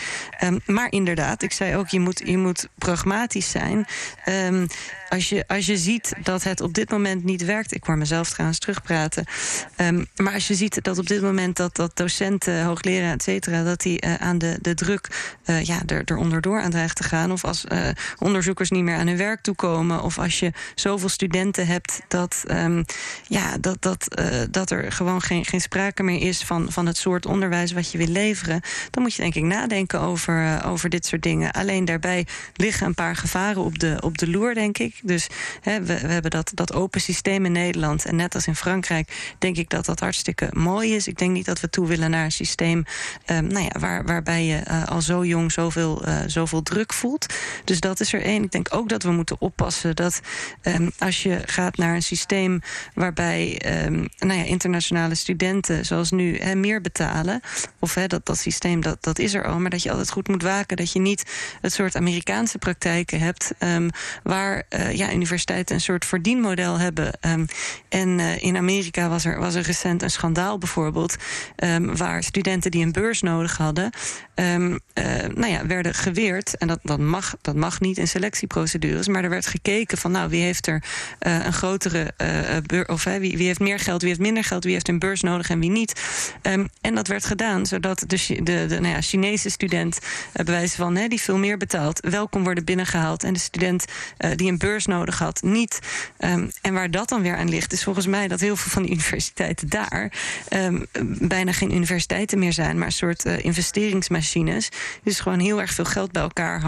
Um, 0.44 0.60
maar 0.66 0.92
inderdaad, 0.92 1.42
ik 1.42 1.52
zei 1.52 1.76
ook, 1.76 1.88
je 1.88 2.00
moet, 2.00 2.22
je 2.26 2.38
moet 2.38 2.68
pragmatisch 2.78 3.50
zijn. 3.50 3.86
Um, 4.26 4.68
als 5.12 5.30
je, 5.30 5.48
als 5.48 5.66
je 5.66 5.78
ziet 5.78 6.14
dat 6.24 6.44
het 6.44 6.62
op 6.62 6.74
dit 6.74 6.90
moment 6.90 7.24
niet 7.24 7.46
werkt. 7.46 7.74
Ik 7.74 7.84
hoor 7.84 7.98
mezelf 7.98 8.30
trouwens 8.30 8.60
terugpraten. 8.60 9.26
Um, 9.78 10.08
maar 10.16 10.34
als 10.34 10.48
je 10.48 10.56
ziet 10.56 10.84
dat 10.84 10.98
op 10.98 11.08
dit 11.08 11.22
moment 11.22 11.58
dat, 11.58 11.76
dat 11.76 11.96
docenten, 11.96 12.64
hoogleraren, 12.64 13.14
et 13.14 13.24
cetera, 13.24 13.64
dat 13.64 13.82
die 13.82 14.06
uh, 14.06 14.16
aan 14.16 14.38
de, 14.38 14.58
de 14.62 14.74
druk 14.74 15.08
uh, 15.46 15.64
ja, 15.64 15.82
er, 15.86 16.02
er 16.06 16.18
onderdoor 16.18 16.62
aan 16.62 16.72
dreigt 16.72 16.96
te 16.96 17.04
gaan. 17.04 17.32
Of 17.32 17.44
als 17.44 17.66
uh, 17.72 17.88
onderzoekers 18.18 18.70
niet 18.70 18.84
meer 18.84 18.96
aan 18.96 19.08
hun 19.08 19.18
werk 19.18 19.42
toekomen. 19.42 20.02
Of 20.02 20.20
als 20.20 20.40
je 20.40 20.52
zoveel 20.76 21.10
studenten 21.10 21.68
hebt 21.68 22.02
dat, 22.08 22.44
um, 22.48 22.86
ja, 23.28 23.58
dat, 23.58 23.82
dat, 23.82 24.22
dat 24.52 24.72
er 24.72 24.92
gewoon 24.92 25.22
geen, 25.22 25.46
geen 25.46 25.62
sprake 25.62 26.04
meer 26.04 26.22
is 26.22 26.44
van, 26.44 26.72
van 26.72 26.86
het 26.86 26.98
soort 26.98 27.26
onderwijs 27.26 27.72
wat 27.72 27.92
je 27.92 27.98
wil 27.98 28.08
leveren. 28.08 28.62
Dan 28.92 29.04
moet 29.04 29.14
je 29.14 29.22
denk 29.22 29.36
ik 29.36 29.44
nadenken 29.44 30.00
over, 30.00 30.64
over 30.66 30.90
dit 30.90 31.06
soort 31.06 31.24
dingen. 31.24 31.52
Alleen 31.52 31.86
daarbij 31.86 32.28
liggen 32.54 32.88
een 32.88 32.94
paar 32.94 33.16
gevaren 33.16 33.62
op 33.62 33.80
de, 33.80 33.98
op 34.02 34.18
de 34.18 34.30
loer, 34.30 34.54
denk 34.54 34.78
ik. 34.78 35.00
Dus 35.04 35.28
hè, 35.62 35.82
we, 35.82 36.00
we, 36.00 36.08
hebben 36.08 36.32
dat, 36.32 36.52
dat 36.54 36.74
open 36.74 37.02
systeem 37.02 37.46
in 37.46 37.52
Nederland. 37.52 38.06
En 38.06 38.16
net 38.16 38.36
als 38.36 38.48
in 38.48 38.56
Frankrijk 38.56 39.36
denk 39.40 39.58
ik 39.58 39.70
dat 39.70 39.86
dat 39.86 40.00
hartstikke 40.00 40.50
mooi 40.52 40.96
is. 40.96 41.08
Ik 41.08 41.18
denk 41.18 41.32
niet 41.32 41.46
dat 41.46 41.60
we 41.60 41.70
toe 41.70 41.88
willen 41.88 42.10
naar 42.10 42.24
een 42.24 42.32
systeem 42.32 42.84
um, 43.26 43.48
nou 43.48 43.64
ja, 43.64 43.80
waar, 43.80 44.06
waarbij 44.06 44.46
je 44.46 44.62
uh, 44.68 44.88
al 44.88 45.02
zo 45.02 45.26
jong 45.26 45.52
zoveel, 45.52 46.08
uh, 46.08 46.20
zoveel 46.26 46.64
druk 46.64 46.94
voelt. 46.94 47.26
Dus 47.64 47.80
dat 47.80 48.00
is 48.00 48.14
er 48.14 48.22
één. 48.22 48.44
Ik 48.44 48.52
denk 48.52 48.68
ook 48.72 48.90
dat 48.90 49.04
we 49.04 49.12
moeten 49.12 49.42
oppassen 49.42 49.96
dat 49.96 50.22
um, 50.64 50.92
als 50.98 51.24
je 51.24 51.42
gaat 51.46 51.78
naar 51.78 51.96
een 51.96 52.04
systeem 52.04 52.62
waarbij 52.94 53.62
um, 53.86 54.08
nou 54.18 54.40
ja, 54.40 54.46
internationale 54.46 55.16
studenten, 55.16 55.86
zoals 55.86 56.12
nu, 56.12 56.38
hè, 56.38 56.56
meer 56.56 56.82
betalen. 56.82 57.42
Of 57.80 57.94
hè, 57.94 58.08
dat, 58.08 58.26
dat 58.26 58.38
systeem 58.38 58.82
dat, 58.82 58.98
dat 59.04 59.20
is 59.20 59.34
er 59.34 59.46
al. 59.46 59.60
Maar 59.60 59.70
dat 59.70 59.84
je 59.84 59.90
altijd 59.90 60.12
goed 60.12 60.28
moet 60.28 60.44
waken 60.44 60.78
dat 60.78 60.92
je 60.92 61.00
niet 61.00 61.24
het 61.62 61.74
soort 61.74 61.96
Amerikaanse 61.96 62.58
praktijken 62.58 63.20
hebt. 63.20 63.52
waar 64.24 64.64
uh, 64.70 64.91
ja, 64.98 65.14
universiteiten 65.14 65.76
een 65.76 65.82
soort 65.82 66.06
verdienmodel 66.06 66.80
hebben. 66.80 67.14
Um, 67.22 67.46
en 67.90 68.20
uh, 68.20 68.44
in 68.44 68.58
Amerika 68.58 69.10
was 69.10 69.26
er, 69.26 69.40
was 69.40 69.56
er 69.56 69.62
recent 69.62 70.02
een 70.02 70.12
schandaal 70.12 70.58
bijvoorbeeld... 70.58 71.16
Um, 71.64 71.98
waar 71.98 72.24
studenten 72.24 72.72
die 72.72 72.86
een 72.86 72.92
beurs 72.92 73.22
nodig 73.22 73.58
hadden... 73.58 73.90
Um, 74.36 74.72
uh, 74.72 75.06
nou 75.36 75.48
ja, 75.52 75.66
werden 75.66 75.94
geweerd. 75.94 76.58
En 76.58 76.68
dat, 76.68 76.80
dat, 76.84 77.00
mag, 77.00 77.36
dat 77.42 77.56
mag 77.56 77.80
niet 77.80 77.98
in 77.98 78.08
selectieprocedures. 78.08 79.08
Maar 79.08 79.24
er 79.24 79.30
werd 79.30 79.46
gekeken 79.46 79.98
van 79.98 80.12
nou, 80.12 80.30
wie 80.30 80.42
heeft 80.42 80.68
er 80.68 80.84
een 81.20 81.54
grotere... 81.54 82.14
Uh, 82.72 82.82
of 82.86 83.04
wie, 83.04 83.38
wie 83.38 83.46
heeft 83.46 83.60
meer 83.60 83.80
geld, 83.80 84.02
wie 84.02 84.10
heeft 84.10 84.22
minder 84.22 84.44
geld... 84.44 84.64
wie 84.64 84.74
heeft 84.74 84.88
een 84.88 85.00
beurs 85.00 85.22
nodig 85.22 85.50
en 85.50 85.60
wie 85.60 85.70
niet. 85.70 86.02
En 86.82 86.96
dat 86.96 87.08
werd 87.08 87.26
gedaan 87.26 87.66
zodat 87.66 88.04
de, 88.08 88.44
de, 88.44 88.66
de 88.68 88.80
nou 88.80 88.94
ja, 88.94 89.02
Chinese 89.02 89.50
student... 89.50 90.00
Uh, 90.34 90.46
bewijs 90.46 90.76
van 90.76 90.96
hè, 90.96 91.08
die 91.08 91.22
veel 91.22 91.38
meer 91.38 91.58
betaalt... 91.58 92.00
wel 92.10 92.28
kon 92.28 92.44
worden 92.44 92.66
binnengehaald. 92.66 93.24
En 93.24 93.34
de 93.34 93.40
student 93.40 93.86
die 94.36 94.52
een 94.52 94.58
beurs 94.58 94.81
nodig 94.86 95.20
had, 95.20 95.42
niet. 95.42 95.80
Um, 96.18 96.52
en 96.62 96.74
waar 96.74 96.92
dat 96.92 97.10
dan 97.10 97.22
weer 97.22 97.38
aan 97.38 97.50
ligt, 97.50 97.74
is 97.74 97.84
volgens 97.84 98.08
mij 98.08 98.28
dat 98.28 98.40
heel 98.40 98.56
veel 98.56 98.72
van 98.72 98.82
die 98.82 98.92
universiteiten 98.92 99.70
daar 99.70 100.14
um, 100.50 100.86
bijna 101.20 101.52
geen 101.52 101.76
universiteiten 101.76 102.40
meer 102.40 102.54
zijn, 102.54 102.78
maar 102.78 102.88
een 102.88 102.92
soort 102.92 103.26
uh, 103.26 103.44
investeringsmachines. 103.44 104.70
Dus 105.04 105.20
gewoon 105.20 105.40
heel 105.40 105.62
erg 105.62 105.74
veel 105.74 105.86
geld 105.86 106.12
bij 106.12 106.22
elkaar 106.22 106.62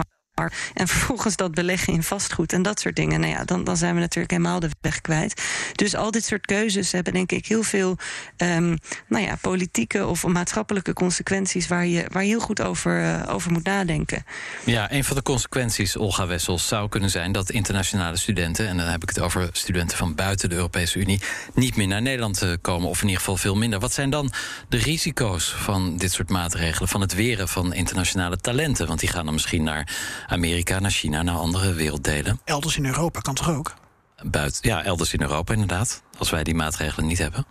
En 0.74 0.88
vervolgens 0.94 1.36
dat 1.36 1.54
beleggen 1.54 1.92
in 1.92 2.02
vastgoed 2.02 2.52
en 2.52 2.62
dat 2.62 2.80
soort 2.80 2.96
dingen. 2.96 3.20
Nou 3.20 3.32
ja, 3.32 3.44
dan, 3.44 3.64
dan 3.64 3.76
zijn 3.76 3.94
we 3.94 4.00
natuurlijk 4.00 4.30
helemaal 4.30 4.60
de 4.60 4.70
weg 4.80 5.00
kwijt. 5.00 5.42
Dus 5.74 5.94
al 5.94 6.10
dit 6.10 6.24
soort 6.24 6.46
keuzes 6.46 6.92
hebben 6.92 7.12
denk 7.12 7.32
ik 7.32 7.46
heel 7.46 7.62
veel 7.62 7.96
um, 8.36 8.78
nou 9.08 9.24
ja, 9.24 9.36
politieke 9.40 10.06
of 10.06 10.26
maatschappelijke 10.26 10.92
consequenties 10.92 11.68
waar 11.68 11.86
je, 11.86 12.04
waar 12.12 12.22
je 12.22 12.28
heel 12.28 12.40
goed 12.40 12.60
over, 12.60 13.02
uh, 13.02 13.22
over 13.28 13.52
moet 13.52 13.64
nadenken. 13.64 14.24
Ja, 14.64 14.92
een 14.92 15.04
van 15.04 15.16
de 15.16 15.22
consequenties, 15.22 15.96
Olga 15.96 16.26
Wessels, 16.26 16.68
zou 16.68 16.88
kunnen 16.88 17.10
zijn 17.10 17.32
dat 17.32 17.50
internationale 17.50 18.16
studenten, 18.16 18.68
en 18.68 18.76
dan 18.76 18.86
heb 18.86 19.02
ik 19.02 19.08
het 19.08 19.20
over 19.20 19.48
studenten 19.52 19.98
van 19.98 20.14
buiten 20.14 20.48
de 20.48 20.54
Europese 20.54 20.98
Unie, 20.98 21.20
niet 21.54 21.76
meer 21.76 21.86
naar 21.86 22.02
Nederland 22.02 22.42
eh, 22.42 22.52
komen, 22.60 22.88
of 22.88 22.96
in 22.96 23.04
ieder 23.04 23.18
geval 23.18 23.36
veel 23.36 23.54
minder. 23.54 23.80
Wat 23.80 23.92
zijn 23.92 24.10
dan 24.10 24.32
de 24.68 24.76
risico's 24.76 25.54
van 25.56 25.96
dit 25.96 26.12
soort 26.12 26.30
maatregelen, 26.30 26.88
van 26.88 27.00
het 27.00 27.14
weren 27.14 27.48
van 27.48 27.74
internationale 27.74 28.36
talenten? 28.36 28.86
Want 28.86 29.00
die 29.00 29.08
gaan 29.08 29.24
dan 29.24 29.34
misschien 29.34 29.62
naar 29.62 29.88
Amerika, 30.26 30.78
naar 30.78 30.90
China, 30.90 31.22
naar 31.22 31.36
andere 31.36 31.72
werelddelen. 31.72 32.40
Elders 32.44 32.76
in 32.76 32.86
Europa 32.86 33.20
kan 33.20 33.34
toch 33.34 33.50
ook? 33.50 33.74
Buiten, 34.22 34.68
ja, 34.68 34.82
elders 34.82 35.12
in 35.12 35.20
Europa 35.20 35.52
inderdaad. 35.52 36.02
Als 36.18 36.30
wij 36.30 36.44
die 36.44 36.54
maatregelen 36.54 37.06
niet 37.06 37.18
hebben. 37.18 37.46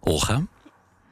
Olga? 0.00 0.42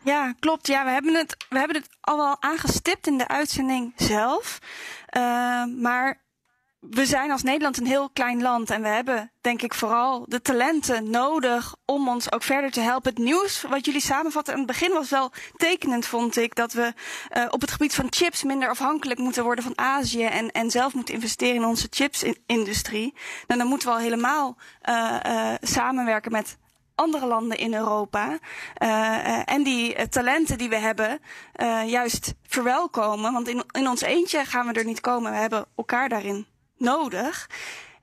Ja, 0.04 0.34
klopt. 0.38 0.66
Ja, 0.66 0.84
we 0.84 0.90
hebben 0.90 1.14
het, 1.14 1.36
we 1.48 1.58
hebben 1.58 1.76
het 1.76 1.88
al 2.00 2.16
wel 2.16 2.36
aangestipt 2.42 3.06
in 3.06 3.18
de 3.18 3.28
uitzending 3.28 3.92
zelf. 3.96 4.58
Uh, 5.16 5.22
maar 5.80 6.20
we 6.90 7.06
zijn 7.06 7.30
als 7.30 7.42
Nederland 7.42 7.78
een 7.78 7.86
heel 7.86 8.10
klein 8.10 8.42
land 8.42 8.70
en 8.70 8.82
we 8.82 8.88
hebben, 8.88 9.32
denk 9.40 9.62
ik, 9.62 9.74
vooral 9.74 10.24
de 10.28 10.42
talenten 10.42 11.10
nodig 11.10 11.74
om 11.84 12.08
ons 12.08 12.32
ook 12.32 12.42
verder 12.42 12.70
te 12.70 12.80
helpen. 12.80 13.10
Het 13.10 13.22
nieuws 13.22 13.62
wat 13.62 13.84
jullie 13.84 14.00
samenvatten 14.00 14.52
aan 14.52 14.58
het 14.58 14.68
begin 14.68 14.92
was 14.92 15.10
wel 15.10 15.32
tekenend, 15.56 16.06
vond 16.06 16.36
ik, 16.36 16.54
dat 16.54 16.72
we 16.72 16.92
uh, 17.36 17.44
op 17.50 17.60
het 17.60 17.70
gebied 17.70 17.94
van 17.94 18.06
chips 18.10 18.42
minder 18.42 18.68
afhankelijk 18.68 19.20
moeten 19.20 19.44
worden 19.44 19.64
van 19.64 19.78
Azië 19.78 20.24
en, 20.24 20.50
en 20.50 20.70
zelf 20.70 20.94
moeten 20.94 21.14
investeren 21.14 21.54
in 21.54 21.64
onze 21.64 21.86
chipsindustrie. 21.90 23.14
Nou, 23.46 23.60
dan 23.60 23.68
moeten 23.68 23.88
we 23.88 23.94
al 23.94 24.00
helemaal 24.00 24.56
uh, 24.88 25.16
uh, 25.26 25.54
samenwerken 25.60 26.32
met 26.32 26.58
andere 26.94 27.26
landen 27.26 27.58
in 27.58 27.74
Europa. 27.74 28.38
Uh, 28.82 29.50
en 29.50 29.62
die 29.62 30.08
talenten 30.08 30.58
die 30.58 30.68
we 30.68 30.76
hebben, 30.76 31.20
juist 31.86 32.34
verwelkomen. 32.42 33.32
Want 33.32 33.48
in, 33.48 33.64
in 33.70 33.88
ons 33.88 34.00
eentje 34.00 34.44
gaan 34.44 34.66
we 34.66 34.72
er 34.72 34.84
niet 34.84 35.00
komen. 35.00 35.30
We 35.30 35.36
hebben 35.38 35.66
elkaar 35.76 36.08
daarin 36.08 36.46
nodig. 36.78 37.48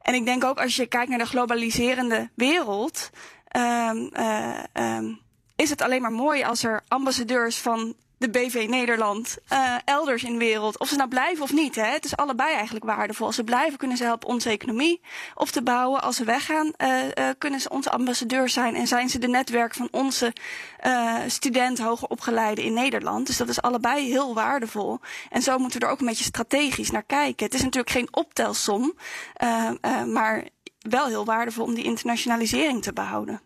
En 0.02 0.14
ik 0.14 0.26
denk 0.26 0.44
ook 0.44 0.60
als 0.60 0.76
je 0.76 0.86
kijkt 0.86 1.10
naar 1.10 1.20
de 1.20 1.26
globaliserende 1.26 2.30
wereld, 2.36 3.10
um, 3.58 4.10
uh, 4.14 4.64
um, 4.74 5.20
is 5.56 5.70
het 5.70 5.82
alleen 5.82 6.02
maar 6.02 6.12
mooi 6.12 6.44
als 6.44 6.64
er 6.64 6.82
ambassadeurs 6.88 7.58
van 7.58 7.96
de 8.24 8.30
BV 8.30 8.66
Nederland 8.70 9.38
uh, 9.54 9.76
elders 9.86 10.24
in 10.24 10.32
de 10.32 10.38
wereld. 10.38 10.80
Of 10.80 10.88
ze 10.88 10.96
nou 10.96 11.10
blijven 11.10 11.44
of 11.44 11.54
niet. 11.54 11.76
Hè? 11.76 11.86
Het 11.86 12.06
is 12.06 12.16
allebei 12.16 12.54
eigenlijk 12.54 12.86
waardevol. 12.86 13.26
Als 13.26 13.36
ze 13.36 13.44
blijven, 13.44 13.78
kunnen 13.78 13.98
ze 13.98 14.04
helpen 14.04 14.28
onze 14.28 14.50
economie 14.50 15.02
op 15.36 15.48
te 15.48 15.64
bouwen. 15.64 16.02
Als 16.02 16.16
ze 16.16 16.24
weggaan, 16.24 16.74
uh, 16.78 17.04
uh, 17.04 17.30
kunnen 17.38 17.60
ze 17.60 17.70
onze 17.70 17.90
ambassadeur 17.90 18.50
zijn. 18.50 18.76
En 18.76 18.88
zijn 18.88 19.10
ze 19.10 19.20
de 19.20 19.28
netwerk 19.28 19.74
van 19.74 19.88
onze 19.92 20.34
studenten, 21.28 21.86
hoger 21.86 22.08
opgeleiden 22.08 22.64
in 22.64 22.74
Nederland. 22.74 23.28
Dus 23.28 23.38
dat 23.38 23.50
is 23.50 23.62
allebei 23.62 24.10
heel 24.10 24.34
waardevol. 24.34 25.00
En 25.30 25.42
zo 25.42 25.58
moeten 25.58 25.80
we 25.80 25.86
er 25.86 25.92
ook 25.92 26.00
een 26.00 26.06
beetje 26.06 26.24
strategisch 26.24 26.92
naar 26.92 27.04
kijken. 27.04 27.46
Het 27.46 27.56
is 27.56 27.62
natuurlijk 27.62 27.92
geen 27.94 28.08
optelsom. 28.12 28.94
maar 30.08 30.44
wel 30.80 31.06
heel 31.08 31.26
waardevol 31.26 31.66
om 31.66 31.74
die 31.74 31.84
internationalisering 31.84 32.84
te 32.84 32.94
behouden. 32.94 33.42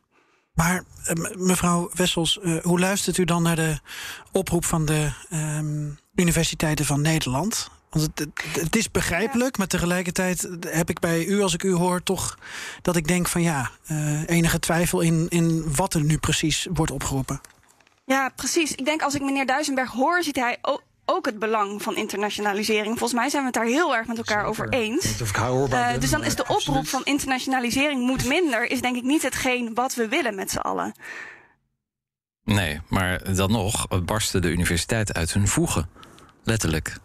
Maar 0.58 0.84
eh, 1.04 1.16
mevrouw 1.36 1.90
Wessels, 1.94 2.40
uh, 2.44 2.64
hoe 2.64 2.80
luistert 2.80 3.18
u 3.18 3.24
dan 3.24 3.44
naar 3.44 3.56
de 3.56 3.80
oproep 4.32 4.66
van 4.66 4.86
de 4.86 5.10
um, 5.34 6.00
universiteiten 6.16 6.86
van 6.86 7.02
Nederland? 7.02 7.70
Want 7.90 8.06
het, 8.06 8.20
het, 8.20 8.62
het 8.62 8.76
is 8.76 8.92
begrijpelijk, 8.92 9.52
ja. 9.52 9.58
maar 9.58 9.68
tegelijkertijd 9.68 10.50
heb 10.68 10.90
ik 10.90 11.00
bij 11.00 11.26
u, 11.26 11.42
als 11.42 11.54
ik 11.54 11.64
u 11.64 11.74
hoor, 11.74 12.04
toch 12.04 12.38
dat 12.82 12.96
ik 12.96 13.08
denk 13.08 13.28
van 13.28 13.42
ja, 13.42 13.72
uh, 13.92 14.30
enige 14.30 14.60
twijfel 14.60 15.02
in, 15.02 15.26
in 15.30 15.76
wat 15.76 15.94
er 15.94 16.04
nu 16.04 16.18
precies 16.18 16.68
wordt 16.74 16.92
opgeroepen. 16.92 17.42
Ja, 18.06 18.30
precies. 18.36 18.72
Ik 18.72 18.86
denk 18.86 19.02
als 19.02 19.16
ik 19.16 19.22
meneer 19.22 19.46
Duisenberg 19.46 19.92
hoor, 19.92 20.24
ziet 20.24 20.36
hij 20.36 20.58
ook 21.10 21.26
het 21.26 21.40
belang 21.40 21.82
van 21.82 21.96
internationalisering. 21.96 22.98
Volgens 22.98 23.20
mij 23.20 23.30
zijn 23.30 23.42
we 23.42 23.48
het 23.48 23.58
daar 23.58 23.66
heel 23.66 23.96
erg 23.96 24.08
met 24.08 24.18
elkaar 24.18 24.46
over 24.46 24.70
eens. 24.70 25.22
Uh, 25.22 26.00
dus 26.00 26.10
dan 26.10 26.24
is 26.24 26.36
de 26.36 26.42
oproep 26.42 26.58
absoluut. 26.58 26.90
van 26.90 27.04
internationalisering 27.04 28.02
moet 28.02 28.26
minder, 28.26 28.72
is 28.72 28.82
denk 28.82 28.96
ik 28.96 29.04
niet 29.04 29.22
hetgeen 29.22 29.74
wat 29.74 29.96
we 29.96 30.08
willen 30.08 30.36
met 30.36 30.52
z'n 30.52 30.58
allen. 30.58 30.94
Nee, 32.44 32.82
maar 32.88 33.36
dan 33.36 33.52
nog 33.52 33.88
barsten 34.06 34.42
de 34.42 34.50
universiteit 34.50 35.14
uit 35.14 35.34
hun 35.34 35.48
voegen. 35.48 35.90
Letterlijk. 36.44 36.98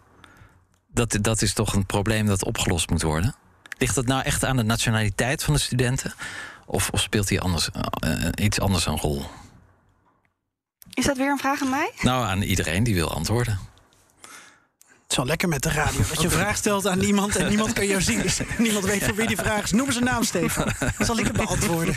Dat, 0.89 1.19
dat 1.21 1.43
is 1.43 1.53
toch 1.53 1.75
een 1.75 1.87
probleem 1.87 2.27
dat 2.27 2.45
opgelost 2.45 2.91
moet 2.91 3.03
worden? 3.03 3.35
Ligt 3.79 3.95
dat 3.95 4.07
nou 4.07 4.23
echt 4.23 4.45
aan 4.45 4.57
de 4.57 4.63
nationaliteit 4.63 5.43
van 5.43 5.55
de 5.55 5.61
studenten? 5.61 6.15
Of, 6.67 6.91
of 6.91 7.01
speelt 7.01 7.29
hier 7.29 7.41
anders, 7.41 7.69
uh, 8.05 8.29
iets 8.35 8.61
anders 8.61 8.87
een 8.87 8.99
rol? 8.99 9.25
Is 10.95 11.05
dat 11.05 11.17
weer 11.17 11.31
een 11.31 11.39
vraag 11.39 11.63
aan 11.63 11.71
mij? 11.71 11.91
Nou, 12.01 12.25
aan 12.27 12.43
iedereen 12.43 12.85
die 12.85 12.95
wil 12.95 13.15
antwoorden. 13.15 13.59
Het 15.13 15.21
is 15.21 15.27
wel 15.27 15.37
lekker 15.37 15.49
met 15.49 15.63
de 15.63 15.71
radio. 15.71 16.01
Dat 16.09 16.19
je 16.19 16.25
een 16.25 16.31
vraag 16.31 16.57
stelt 16.57 16.87
aan 16.87 16.99
niemand 16.99 17.37
en 17.37 17.49
niemand 17.49 17.73
kan 17.73 17.87
jou 17.87 18.03
zien. 18.03 18.23
Dus 18.33 18.41
niemand 18.59 18.85
weet 18.85 19.05
voor 19.05 19.15
wie 19.15 19.27
die 19.27 19.37
vraag 19.37 19.63
is. 19.63 19.71
Noem 19.71 19.87
eens 19.87 19.97
een 19.97 20.05
naam, 20.05 20.23
Stefan. 20.23 20.73
Dan 20.79 21.07
zal 21.07 21.19
ik 21.19 21.25
het 21.25 21.37
beantwoorden. 21.37 21.97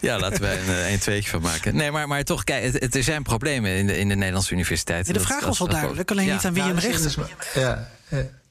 Ja, 0.00 0.18
laten 0.18 0.40
wij 0.40 0.58
een, 0.60 0.92
een 0.92 0.98
tweetje 0.98 1.30
van 1.30 1.40
maken. 1.40 1.76
Nee, 1.76 1.90
maar, 1.90 2.08
maar 2.08 2.24
toch, 2.24 2.44
kijk, 2.44 2.72
het, 2.80 2.94
er 2.94 3.02
zijn 3.02 3.22
problemen 3.22 3.70
in 3.70 3.86
de, 3.86 3.98
in 3.98 4.08
de 4.08 4.14
Nederlandse 4.14 4.52
universiteit. 4.52 5.06
Ja, 5.06 5.12
de 5.12 5.20
vraag 5.20 5.44
was 5.44 5.58
wel 5.58 5.68
duidelijk, 5.68 6.10
alleen 6.10 6.26
ja. 6.26 6.34
niet 6.34 6.44
aan 6.44 6.52
wie 6.52 6.62
ja, 6.62 6.68
hem 6.68 6.78
richt. 6.78 7.16
Ja, 7.54 7.88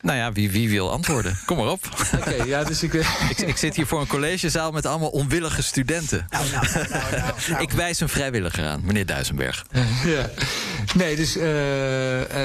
nou 0.01 0.17
ja, 0.17 0.31
wie, 0.31 0.51
wie 0.51 0.69
wil 0.69 0.91
antwoorden? 0.91 1.39
Kom 1.45 1.57
maar 1.57 1.67
op. 1.67 1.79
Oké, 2.15 2.15
okay, 2.17 2.47
ja, 2.47 2.63
dus 2.63 2.83
ik, 2.83 2.93
ik, 2.93 3.37
ik... 3.37 3.57
zit 3.57 3.75
hier 3.75 3.87
voor 3.87 3.99
een 4.01 4.07
collegezaal 4.07 4.71
met 4.71 4.85
allemaal 4.85 5.09
onwillige 5.09 5.63
studenten. 5.63 6.27
Nou, 6.29 6.49
nou, 6.51 6.67
nou, 6.73 6.87
nou, 6.89 7.33
nou. 7.49 7.61
ik 7.65 7.71
wijs 7.71 7.99
een 7.99 8.09
vrijwilliger 8.09 8.65
aan, 8.65 8.81
meneer 8.83 9.05
Duisenberg. 9.05 9.65
Ja. 10.05 10.29
Nee, 10.95 11.15
dus, 11.15 11.37
uh, 11.37 11.43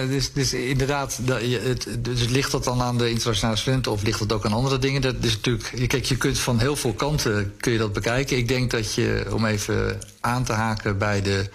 dus, 0.09 0.33
dus 0.33 0.53
inderdaad, 0.53 1.19
dat, 1.21 1.41
het, 1.41 1.87
dus 1.99 2.29
ligt 2.29 2.51
dat 2.51 2.65
dan 2.65 2.83
aan 2.83 2.99
de 2.99 3.11
internationale 3.11 3.57
studenten 3.57 3.93
of 3.93 4.03
ligt 4.03 4.19
dat 4.19 4.33
ook 4.33 4.45
aan 4.45 4.53
andere 4.53 4.79
dingen? 4.79 5.03
Dat 5.03 5.15
is 5.21 5.35
natuurlijk, 5.35 5.89
kijk, 5.89 6.05
je 6.05 6.17
kunt 6.17 6.39
van 6.39 6.59
heel 6.59 6.77
veel 6.77 6.93
kanten 6.93 7.55
kun 7.57 7.73
je 7.73 7.79
dat 7.79 7.93
bekijken. 7.93 8.37
Ik 8.37 8.49
denk 8.49 8.71
dat 8.71 8.95
je, 8.95 9.27
om 9.31 9.47
even 9.47 10.01
aan 10.21 10.45
te 10.45 10.53
haken 10.53 10.99
bij 10.99 11.23
de 11.23 11.51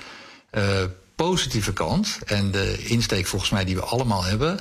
uh, 0.57 0.63
positieve 1.15 1.73
kant 1.73 2.19
en 2.25 2.51
de 2.51 2.77
insteek 2.77 3.27
volgens 3.27 3.51
mij 3.51 3.65
die 3.65 3.75
we 3.75 3.81
allemaal 3.81 4.23
hebben 4.23 4.59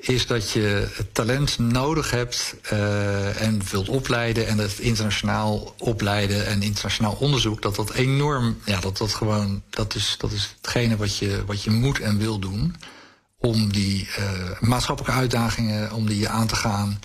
is 0.00 0.26
dat 0.26 0.50
je 0.50 0.88
talent 1.12 1.58
nodig 1.58 2.10
hebt 2.10 2.54
uh, 2.72 3.42
en 3.42 3.60
wilt 3.70 3.88
opleiden 3.88 4.46
en 4.46 4.58
het 4.58 4.78
internationaal 4.78 5.74
opleiden 5.78 6.46
en 6.46 6.62
internationaal 6.62 7.16
onderzoek, 7.20 7.62
dat 7.62 7.76
dat 7.76 7.92
enorm, 7.92 8.58
ja, 8.64 8.80
dat 8.80 8.96
dat 8.96 9.14
gewoon, 9.14 9.62
dat 9.70 9.94
is, 9.94 10.14
dat 10.18 10.32
is 10.32 10.56
hetgene 10.56 10.96
wat 10.96 11.16
je, 11.16 11.42
wat 11.46 11.62
je 11.62 11.70
moet 11.70 12.00
en 12.00 12.18
wil 12.18 12.38
doen 12.38 12.76
om 13.38 13.72
die 13.72 14.08
uh, 14.18 14.60
maatschappelijke 14.60 15.18
uitdagingen, 15.18 15.92
om 15.92 16.06
die 16.06 16.28
aan 16.28 16.46
te 16.46 16.56
gaan, 16.56 16.98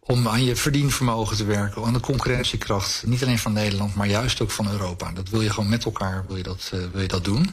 om 0.00 0.28
aan 0.28 0.44
je 0.44 0.56
verdienvermogen 0.56 1.36
te 1.36 1.44
werken, 1.44 1.84
aan 1.84 1.92
de 1.92 2.00
concurrentiekracht, 2.00 3.02
niet 3.06 3.22
alleen 3.22 3.38
van 3.38 3.52
Nederland, 3.52 3.94
maar 3.94 4.06
juist 4.06 4.40
ook 4.40 4.50
van 4.50 4.70
Europa. 4.70 5.12
Dat 5.12 5.28
wil 5.28 5.40
je 5.40 5.50
gewoon 5.50 5.68
met 5.68 5.84
elkaar, 5.84 6.24
wil 6.26 6.36
je 6.36 6.42
dat, 6.42 6.70
uh, 6.74 6.80
wil 6.92 7.02
je 7.02 7.08
dat 7.08 7.24
doen. 7.24 7.50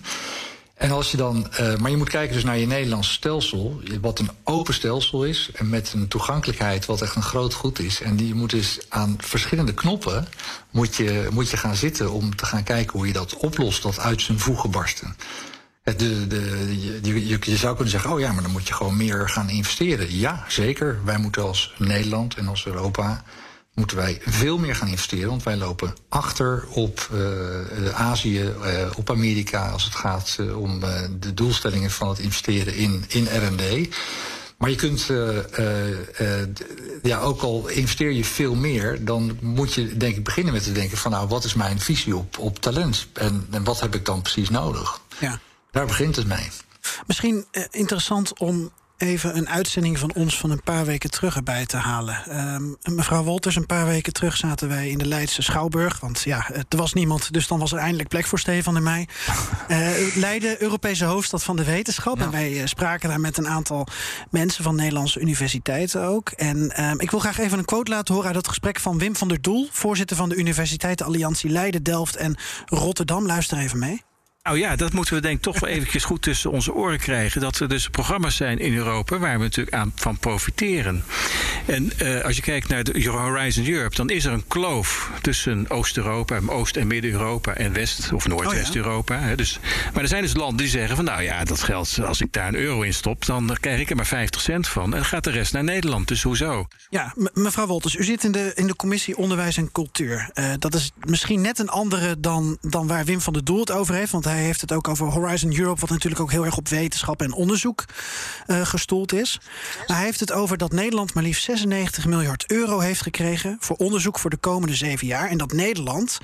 En 0.75 0.91
als 0.91 1.11
je 1.11 1.17
dan, 1.17 1.47
uh, 1.59 1.75
maar 1.75 1.91
je 1.91 1.97
moet 1.97 2.09
kijken 2.09 2.33
dus 2.33 2.43
naar 2.43 2.57
je 2.57 2.67
Nederlandse 2.67 3.11
stelsel, 3.11 3.81
wat 4.01 4.19
een 4.19 4.29
open 4.43 4.73
stelsel 4.73 5.23
is 5.23 5.49
en 5.53 5.69
met 5.69 5.93
een 5.93 6.07
toegankelijkheid 6.07 6.85
wat 6.85 7.01
echt 7.01 7.15
een 7.15 7.21
groot 7.21 7.53
goed 7.53 7.79
is. 7.79 8.01
En 8.01 8.15
die 8.15 8.35
moet 8.35 8.49
dus 8.49 8.79
aan 8.89 9.15
verschillende 9.19 9.73
knoppen 9.73 10.27
moet 10.71 10.95
je, 10.95 11.27
moet 11.31 11.49
je 11.49 11.57
gaan 11.57 11.75
zitten 11.75 12.11
om 12.11 12.35
te 12.35 12.45
gaan 12.45 12.63
kijken 12.63 12.97
hoe 12.97 13.07
je 13.07 13.13
dat 13.13 13.37
oplost, 13.37 13.83
dat 13.83 13.99
uit 13.99 14.21
zijn 14.21 14.39
voegen 14.39 14.71
barsten. 14.71 15.15
De, 15.83 16.27
de, 16.27 17.01
je, 17.01 17.37
je, 17.41 17.57
zou 17.57 17.73
kunnen 17.73 17.91
zeggen, 17.91 18.11
oh 18.11 18.19
ja, 18.19 18.31
maar 18.31 18.43
dan 18.43 18.51
moet 18.51 18.67
je 18.67 18.73
gewoon 18.73 18.97
meer 18.97 19.29
gaan 19.29 19.49
investeren. 19.49 20.17
Ja, 20.17 20.45
zeker. 20.47 20.99
Wij 21.05 21.17
moeten 21.17 21.43
als 21.43 21.73
Nederland 21.77 22.35
en 22.35 22.47
als 22.47 22.65
Europa 22.65 23.23
moeten 23.75 23.97
wij 23.97 24.21
veel 24.25 24.57
meer 24.57 24.75
gaan 24.75 24.87
investeren. 24.87 25.29
Want 25.29 25.43
wij 25.43 25.57
lopen 25.57 25.95
achter 26.09 26.65
op 26.69 27.09
uh, 27.13 27.89
Azië, 27.93 28.41
uh, 28.41 28.89
op 28.95 29.09
Amerika... 29.09 29.69
als 29.69 29.83
het 29.83 29.95
gaat 29.95 30.37
uh, 30.39 30.61
om 30.61 30.79
de 31.19 31.33
doelstellingen 31.33 31.91
van 31.91 32.09
het 32.09 32.19
investeren 32.19 32.75
in, 32.75 33.05
in 33.07 33.23
R&D. 33.23 33.95
Maar 34.57 34.69
je 34.69 34.75
kunt, 34.75 35.11
ja, 37.01 37.19
ook 37.19 37.41
al 37.41 37.67
investeer 37.67 38.11
je 38.11 38.25
veel 38.25 38.55
meer... 38.55 39.05
dan 39.05 39.37
moet 39.41 39.73
je 39.73 39.97
denk 39.97 40.15
ik 40.15 40.23
beginnen 40.23 40.53
met 40.53 40.63
te 40.63 40.71
denken 40.71 40.97
van... 40.97 41.11
nou, 41.11 41.27
wat 41.27 41.43
is 41.43 41.53
mijn 41.53 41.79
visie 41.79 42.15
op, 42.15 42.37
op 42.37 42.59
talent? 42.59 43.07
En, 43.13 43.47
en 43.51 43.63
wat 43.63 43.79
heb 43.79 43.95
ik 43.95 44.05
dan 44.05 44.21
precies 44.21 44.49
nodig? 44.49 45.01
Ja. 45.19 45.39
Daar 45.71 45.85
begint 45.85 46.15
het 46.15 46.27
mee. 46.27 46.49
Misschien 47.07 47.45
interessant 47.71 48.39
om 48.39 48.71
even 48.97 49.37
een 49.37 49.49
uitzending 49.49 49.99
van 49.99 50.13
ons 50.13 50.37
van 50.37 50.51
een 50.51 50.63
paar 50.63 50.85
weken 50.85 51.09
terug 51.09 51.35
erbij 51.35 51.65
te 51.65 51.77
halen. 51.77 52.23
Ehm, 52.29 52.95
mevrouw 52.95 53.23
Wolters, 53.23 53.55
een 53.55 53.65
paar 53.65 53.85
weken 53.85 54.13
terug 54.13 54.37
zaten 54.37 54.67
wij 54.67 54.89
in 54.89 54.97
de 54.97 55.07
Leidse 55.07 55.41
Schouwburg. 55.41 55.99
Want 55.99 56.21
ja, 56.21 56.49
er 56.49 56.77
was 56.77 56.93
niemand, 56.93 57.33
dus 57.33 57.47
dan 57.47 57.59
was 57.59 57.71
er 57.71 57.77
eindelijk 57.77 58.09
plek 58.09 58.25
voor 58.25 58.39
Stefan 58.39 58.75
en 58.75 58.83
mij. 58.83 59.07
Uh, 59.67 60.15
Leiden, 60.25 60.61
Europese 60.61 61.05
hoofdstad 61.05 61.43
van 61.43 61.55
de 61.55 61.63
wetenschap. 61.63 62.19
En 62.19 62.31
wij 62.31 62.51
uh, 62.51 62.65
spraken 62.65 63.09
daar 63.09 63.19
met 63.19 63.37
een 63.37 63.47
aantal 63.47 63.87
mensen 64.29 64.63
van 64.63 64.75
Nederlandse 64.75 65.19
universiteiten 65.19 66.03
ook. 66.03 66.29
En 66.29 66.71
ehm, 66.71 66.99
ik 66.99 67.11
wil 67.11 67.19
graag 67.19 67.37
even 67.37 67.57
een 67.57 67.65
quote 67.65 67.91
laten 67.91 68.13
horen 68.13 68.27
uit 68.27 68.37
het 68.37 68.47
gesprek 68.47 68.79
van 68.79 68.97
Wim 68.97 69.15
van 69.15 69.27
der 69.27 69.41
Doel, 69.41 69.67
voorzitter 69.71 70.17
van 70.17 70.29
de 70.29 70.35
Universiteitenalliantie 70.35 71.49
Leiden, 71.49 71.83
Delft 71.83 72.15
en 72.15 72.35
Rotterdam. 72.65 73.25
Luister 73.25 73.57
even 73.57 73.79
mee. 73.79 74.03
Nou 74.45 74.57
ja, 74.57 74.75
dat 74.75 74.93
moeten 74.93 75.13
we 75.13 75.21
denk 75.21 75.35
ik 75.35 75.41
toch 75.41 75.59
wel 75.59 75.69
eventjes 75.69 76.03
goed 76.03 76.21
tussen 76.21 76.51
onze 76.51 76.73
oren 76.73 76.99
krijgen. 76.99 77.41
Dat 77.41 77.59
er 77.59 77.67
dus 77.67 77.89
programma's 77.89 78.35
zijn 78.35 78.59
in 78.59 78.75
Europa 78.75 79.17
waar 79.17 79.37
we 79.37 79.43
natuurlijk 79.43 79.75
aan 79.75 79.91
van 79.95 80.17
profiteren. 80.17 81.03
En 81.65 81.91
uh, 82.01 82.23
als 82.23 82.35
je 82.35 82.41
kijkt 82.41 82.67
naar 82.67 82.83
de 82.83 83.09
Horizon 83.09 83.67
Europe, 83.67 83.95
dan 83.95 84.09
is 84.09 84.25
er 84.25 84.33
een 84.33 84.47
kloof 84.47 85.11
tussen 85.21 85.69
Oost-Europa, 85.69 86.39
Oost- 86.45 86.75
en 86.75 86.87
Midden-Europa 86.87 87.53
en 87.53 87.73
West- 87.73 88.11
of 88.13 88.27
Noordwest-Europa. 88.27 89.15
Oh 89.17 89.29
ja. 89.29 89.35
dus, 89.35 89.59
maar 89.93 90.01
er 90.01 90.07
zijn 90.07 90.21
dus 90.21 90.35
landen 90.35 90.57
die 90.57 90.67
zeggen 90.67 90.95
van 90.95 91.05
nou 91.05 91.21
ja, 91.21 91.43
dat 91.43 91.61
geld, 91.61 91.99
als 92.05 92.21
ik 92.21 92.33
daar 92.33 92.47
een 92.47 92.55
euro 92.55 92.81
in 92.81 92.93
stop, 92.93 93.25
dan 93.25 93.57
krijg 93.59 93.79
ik 93.79 93.89
er 93.89 93.95
maar 93.95 94.05
50 94.05 94.41
cent 94.41 94.67
van. 94.67 94.83
En 94.83 94.89
dan 94.89 95.05
gaat 95.05 95.23
de 95.23 95.31
rest 95.31 95.53
naar 95.53 95.63
Nederland. 95.63 96.07
Dus 96.07 96.23
hoezo? 96.23 96.67
Ja, 96.89 97.13
mevrouw 97.33 97.65
Wolters, 97.65 97.95
u 97.95 98.03
zit 98.03 98.23
in 98.23 98.31
de, 98.31 98.51
in 98.55 98.67
de 98.67 98.75
commissie 98.75 99.17
Onderwijs 99.17 99.57
en 99.57 99.71
Cultuur. 99.71 100.29
Uh, 100.33 100.53
dat 100.59 100.73
is 100.73 100.91
misschien 100.99 101.41
net 101.41 101.59
een 101.59 101.69
andere 101.69 102.19
dan, 102.19 102.57
dan 102.61 102.87
waar 102.87 103.05
Wim 103.05 103.21
van 103.21 103.33
der 103.33 103.43
Doel 103.43 103.59
het 103.59 103.71
over 103.71 103.95
heeft. 103.95 104.11
Want 104.11 104.25
hij 104.25 104.34
hij 104.35 104.43
heeft 104.43 104.61
het 104.61 104.71
ook 104.71 104.87
over 104.87 105.07
Horizon 105.07 105.57
Europe, 105.57 105.79
wat 105.79 105.89
natuurlijk 105.89 106.21
ook 106.21 106.31
heel 106.31 106.45
erg 106.45 106.57
op 106.57 106.67
wetenschap 106.67 107.21
en 107.21 107.33
onderzoek 107.33 107.85
uh, 108.47 108.65
gestoeld 108.65 109.13
is. 109.13 109.39
Hij 109.85 110.03
heeft 110.03 110.19
het 110.19 110.31
over 110.31 110.57
dat 110.57 110.71
Nederland 110.71 111.13
maar 111.13 111.23
liefst 111.23 111.43
96 111.43 112.05
miljard 112.05 112.51
euro 112.51 112.79
heeft 112.79 113.01
gekregen 113.01 113.57
voor 113.59 113.75
onderzoek 113.75 114.19
voor 114.19 114.29
de 114.29 114.37
komende 114.37 114.75
zeven 114.75 115.07
jaar. 115.07 115.29
En 115.29 115.37
dat 115.37 115.51
Nederland 115.51 116.19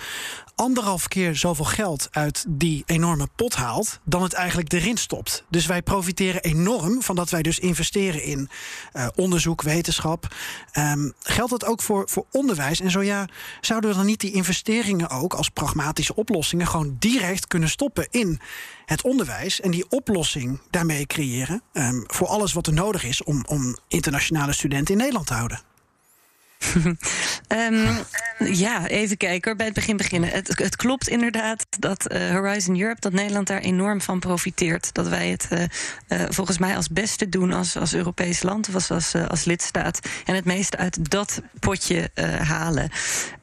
anderhalf 0.56 1.08
keer 1.08 1.36
zoveel 1.36 1.66
geld 1.66 2.08
uit 2.12 2.46
die 2.48 2.84
enorme 2.86 3.28
pot 3.36 3.56
haalt 3.56 4.00
dan 4.04 4.24
het 4.24 4.34
eigenlijk 4.34 4.74
erin 4.74 4.98
stopt. 4.98 5.44
Dus 5.50 5.66
wij 5.66 5.82
profiteren 5.82 6.42
enorm 6.42 7.02
van 7.02 7.16
dat 7.16 7.30
wij 7.30 7.42
dus 7.42 7.60
investeren 7.60 8.24
in 8.24 8.50
uh, 8.94 9.08
onderzoek, 9.16 9.62
wetenschap. 9.62 10.36
Um, 10.78 11.14
geldt 11.22 11.52
dat 11.52 11.66
ook 11.66 11.82
voor, 11.82 12.10
voor 12.10 12.26
onderwijs? 12.32 12.80
En 12.80 12.92
zo 12.92 13.02
ja, 13.02 13.28
zouden 13.62 13.90
we 13.90 13.96
dan 13.96 14.06
niet 14.06 14.20
die 14.20 14.32
investeringen 14.32 15.10
ook 15.10 15.34
als 15.34 15.50
pragmatische 15.50 16.16
oplossingen 16.16 16.68
gewoon 16.68 16.96
direct 17.00 17.48
kunnen 17.48 17.70
stoppen 17.70 18.01
in 18.10 18.40
het 18.86 19.02
onderwijs 19.02 19.62
en 19.62 19.72
die 19.72 19.90
oplossing 19.90 20.60
daarmee 20.70 21.06
creëren 21.06 21.62
um, 21.74 22.04
voor 22.08 22.28
alles 22.28 22.54
wat 22.54 22.68
er 22.68 22.74
nodig 22.74 23.04
is 23.04 23.24
om, 23.24 23.46
om 23.48 23.78
internationale 23.88 24.54
studenten 24.54 24.94
in 24.94 25.00
Nederland 25.00 25.28
te 25.28 25.34
houden? 25.34 25.62
um, 27.48 27.98
ja, 28.66 28.88
even 28.88 29.18
kijken 29.18 29.58
bij 29.58 29.66
het 29.66 29.76
begin 29.76 29.98
beginnen. 29.98 30.30
Het, 30.30 30.60
het 30.60 30.76
klopt 30.76 31.08
inderdaad 31.08 31.66
dat 31.80 32.12
uh, 32.12 32.30
Horizon 32.30 32.80
Europe, 32.80 33.00
dat 33.00 33.14
Nederland 33.14 33.48
daar 33.48 33.60
enorm 33.60 34.02
van 34.02 34.20
profiteert. 34.20 34.94
Dat 34.94 35.08
wij 35.08 35.30
het 35.30 35.48
uh, 35.52 35.60
uh, 35.60 36.26
volgens 36.30 36.58
mij 36.58 36.76
als 36.76 36.88
beste 36.88 37.30
doen 37.30 37.54
als, 37.54 37.78
als 37.78 37.94
Europees 37.94 38.44
land 38.44 38.68
of 38.68 38.92
als, 38.92 39.16
als, 39.16 39.46
lidstaat. 39.46 40.00
En 40.26 40.36
het 40.36 40.46
meeste 40.46 40.78
uit 40.78 41.12
dat 41.12 41.42
potje 41.60 42.10
halen. 42.42 42.90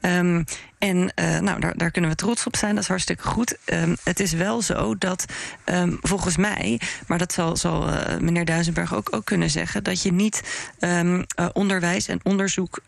Um, 0.01 0.45
en 0.79 0.97
uh, 1.15 1.39
nou, 1.39 1.59
daar, 1.59 1.77
daar, 1.77 1.91
kunnen 1.91 2.09
we 2.09 2.15
trots 2.15 2.45
op 2.45 2.55
zijn, 2.55 2.73
dat 2.73 2.83
is 2.83 2.89
hartstikke 2.89 3.23
goed. 3.23 3.57
Um, 3.65 3.95
het 4.03 4.19
is 4.19 4.31
wel 4.31 4.61
zo 4.61 4.97
dat 4.97 5.25
um, 5.65 5.97
volgens 6.01 6.37
mij, 6.37 6.81
maar 7.07 7.17
dat 7.17 7.33
zal, 7.33 7.57
zal 7.57 7.89
uh, 7.89 8.17
meneer 8.19 8.45
Duisenberg 8.45 8.95
ook, 8.95 9.15
ook 9.15 9.25
kunnen 9.25 9.49
zeggen, 9.49 9.83
dat 9.83 10.01
je 10.01 10.11
niet 10.11 10.43
um, 10.79 11.25
uh, 11.39 11.45
onderwijs 11.53 12.07
en 12.07 12.19
onderzoek 12.23 12.79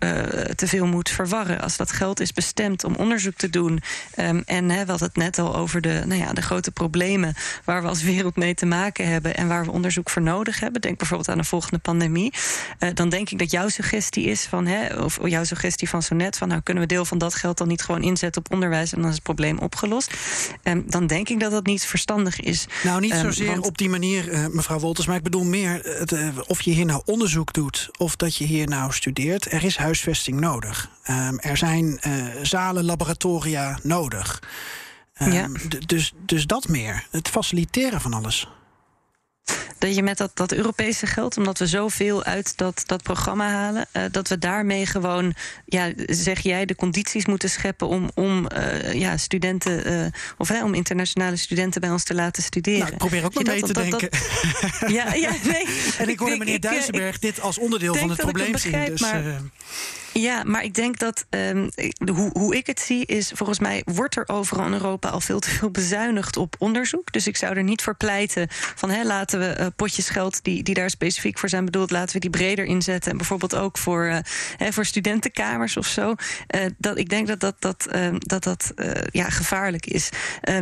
te 0.56 0.68
veel 0.68 0.86
moet 0.86 1.10
verwarren. 1.10 1.62
Als 1.62 1.78
dat 1.78 1.92
geld 1.92 2.20
is 2.20 2.34
bestemd 2.34 2.84
om 2.84 2.96
onderzoek 2.96 3.36
te 3.36 3.50
doen, 3.50 3.82
en 4.46 4.70
hè, 4.70 4.86
we 4.86 4.90
hadden 4.90 5.08
het 5.08 5.16
net 5.16 5.40
al 5.40 5.56
over 5.56 5.82
de, 5.82 6.04
nou 6.06 6.20
ja, 6.22 6.34
de 6.34 6.42
grote 6.42 6.72
problemen 6.72 7.34
waar 7.66 7.82
we 7.82 7.88
als 7.88 8.04
wereld 8.04 8.36
mee 8.36 8.54
te 8.54 8.66
maken 8.66 9.08
hebben 9.08 9.36
en 9.36 9.48
waar 9.48 9.66
we 9.66 9.72
onderzoek 9.72 10.10
voor 10.10 10.22
nodig 10.22 10.60
hebben, 10.60 10.82
denk 10.82 10.98
bijvoorbeeld 10.98 11.30
aan 11.30 11.38
de 11.38 11.44
volgende 11.44 11.80
pandemie, 11.80 12.34
dan 12.94 13.10
denk 13.10 13.30
ik 13.30 13.40
dat 13.40 13.52
jouw 13.52 13.70
suggestie 13.70 14.26
is 14.26 14.44
van, 14.46 14.70
of 14.98 15.20
jouw 15.24 15.44
suggestie 15.44 15.90
van 15.90 16.04
zo 16.04 16.16
net, 16.16 16.38
van 16.38 16.48
nou 16.48 16.62
kunnen 16.62 16.84
we 16.84 16.90
deel 16.90 17.06
van 17.06 17.18
dat 17.18 17.36
geld 17.36 17.58
dan 17.58 17.68
niet 17.68 17.81
gewoon 17.82 18.02
inzetten 18.02 18.46
op 18.46 18.54
onderwijs 18.54 18.94
en 18.94 19.00
dan 19.00 19.10
is 19.10 19.16
het 19.16 19.24
probleem 19.24 19.58
opgelost. 19.58 20.14
Um, 20.64 20.84
dan 20.88 21.08
denk 21.08 21.30
ik 21.30 21.40
dat 21.40 21.52
dat 21.52 21.66
niet 21.66 21.86
verstandig 21.86 22.40
is. 22.40 22.66
Nou, 22.84 23.02
niet 23.02 23.14
zozeer 23.14 23.48
um, 23.48 23.54
want... 23.54 23.66
op 23.66 23.78
die 23.78 23.90
manier, 23.90 24.30
uh, 24.30 24.48
mevrouw 24.48 24.80
Wolters, 24.80 25.08
maar 25.08 25.16
ik 25.16 25.24
bedoel 25.24 25.44
meer 25.44 25.80
het, 25.84 26.12
uh, 26.12 26.28
of 26.48 26.62
je 26.62 26.72
hier 26.72 26.86
nou 26.86 27.02
onderzoek 27.06 27.54
doet 27.54 27.90
of 27.98 28.16
dat 28.16 28.36
je 28.36 28.46
hier 28.46 28.68
nou 28.68 28.94
studeert. 28.94 29.52
Er 29.52 29.64
is 29.64 29.78
huisvesting 29.78 30.40
nodig. 30.40 30.90
Um, 31.10 31.40
er 31.40 31.58
zijn 31.58 32.00
uh, 32.08 32.26
zalen, 32.42 32.84
laboratoria 32.84 33.80
nodig. 33.84 34.44
Ja. 35.14 35.50
Dus, 35.86 36.14
dus 36.26 36.46
dat 36.46 36.68
meer. 36.68 37.06
Het 37.12 37.28
faciliteren 37.28 38.02
van 38.02 38.14
alles 38.14 38.48
dat 39.82 39.96
je 39.96 40.04
met 40.04 40.18
dat, 40.18 40.32
dat 40.34 40.52
Europese 40.52 41.08
geld, 41.08 41.38
omdat 41.38 41.60
we 41.60 41.68
zoveel 41.68 42.24
uit 42.24 42.58
dat, 42.58 42.84
dat 42.86 43.04
programma 43.04 43.50
halen, 43.50 43.86
uh, 43.94 44.04
dat 44.12 44.28
we 44.28 44.38
daarmee 44.38 44.86
gewoon, 44.86 45.34
ja, 45.66 45.92
zeg 46.06 46.40
jij, 46.40 46.66
de 46.66 46.76
condities 46.76 47.26
moeten 47.26 47.50
scheppen 47.50 47.88
om, 47.88 48.10
om 48.14 48.48
uh, 48.58 48.94
ja, 48.94 49.18
studenten, 49.18 49.92
uh, 49.92 50.06
of 50.38 50.48
hè, 50.48 50.64
om 50.64 50.74
internationale 50.74 51.36
studenten 51.36 51.82
bij 51.82 51.90
ons 51.90 52.04
te 52.04 52.14
laten 52.14 52.44
studeren. 52.44 52.80
Nou, 52.80 52.92
ik 52.92 52.98
probeer 52.98 53.26
ook 53.26 53.34
maar 53.34 53.44
mee 53.44 53.62
te 53.62 53.74
denken. 53.74 54.10
Dat, 54.12 54.90
ja, 54.98 55.14
ja, 55.14 55.32
nee. 55.44 55.66
en 55.98 56.10
ik 56.10 56.20
hoorde 56.20 56.38
meneer 56.38 56.60
Duisenberg 56.60 57.20
dit 57.20 57.42
als 57.42 57.58
onderdeel 57.58 57.96
van 57.96 58.10
het 58.10 58.20
probleem 58.20 58.58
zien. 58.58 58.86
Dus, 58.86 59.02
maar, 59.02 59.24
ja, 60.14 60.44
maar 60.44 60.64
ik 60.64 60.74
denk 60.74 61.00
dat 61.00 61.26
um, 61.30 61.70
hoe, 62.14 62.30
hoe 62.34 62.56
ik 62.56 62.68
het 62.68 62.80
zie 62.80 63.06
is, 63.06 63.32
volgens 63.34 63.60
mij 63.60 63.82
wordt 63.86 64.16
er 64.16 64.28
overal 64.28 64.66
in 64.66 64.74
Europa 64.74 65.10
al 65.10 65.22
veel 65.22 65.40
te 65.40 65.50
veel 65.50 65.72
bezuinigd 65.72 66.38
op 66.38 66.56
onderzoek. 66.58 67.12
Dus 67.12 67.28
ik 67.28 67.38
zou 67.38 67.56
er 67.56 67.64
niet 67.64 67.82
voor 67.82 67.96
pleiten 67.96 68.48
van 68.50 69.06
laten 69.06 69.40
we 69.40 69.56
uh, 69.60 69.66
potjes 69.76 70.10
geld 70.10 70.44
die, 70.44 70.64
die 70.64 70.74
daar 70.74 70.90
specifiek 70.90 71.38
voor 71.38 71.50
zijn 71.50 71.66
bedoeld, 71.66 71.92
laten 71.92 72.14
we 72.14 72.20
die 72.20 72.30
breder 72.30 72.66
inzetten. 72.66 73.12
En 73.12 73.18
bijvoorbeeld 73.18 73.56
ook 73.56 73.78
voor, 73.78 74.06
uh, 74.06 74.18
hè, 74.58 74.74
voor 74.74 74.86
studentenkamers 74.86 75.78
of 75.78 75.88
zo. 75.88 76.16
Uh, 76.56 76.62
dat, 76.78 76.98
ik 76.98 77.10
denk 77.10 77.28
dat 77.28 77.40
dat, 77.40 77.56
dat, 77.60 77.88
dat, 78.18 78.44
dat 78.44 78.74
ja, 79.12 79.30
gevaarlijk 79.30 79.86
is. 79.86 80.10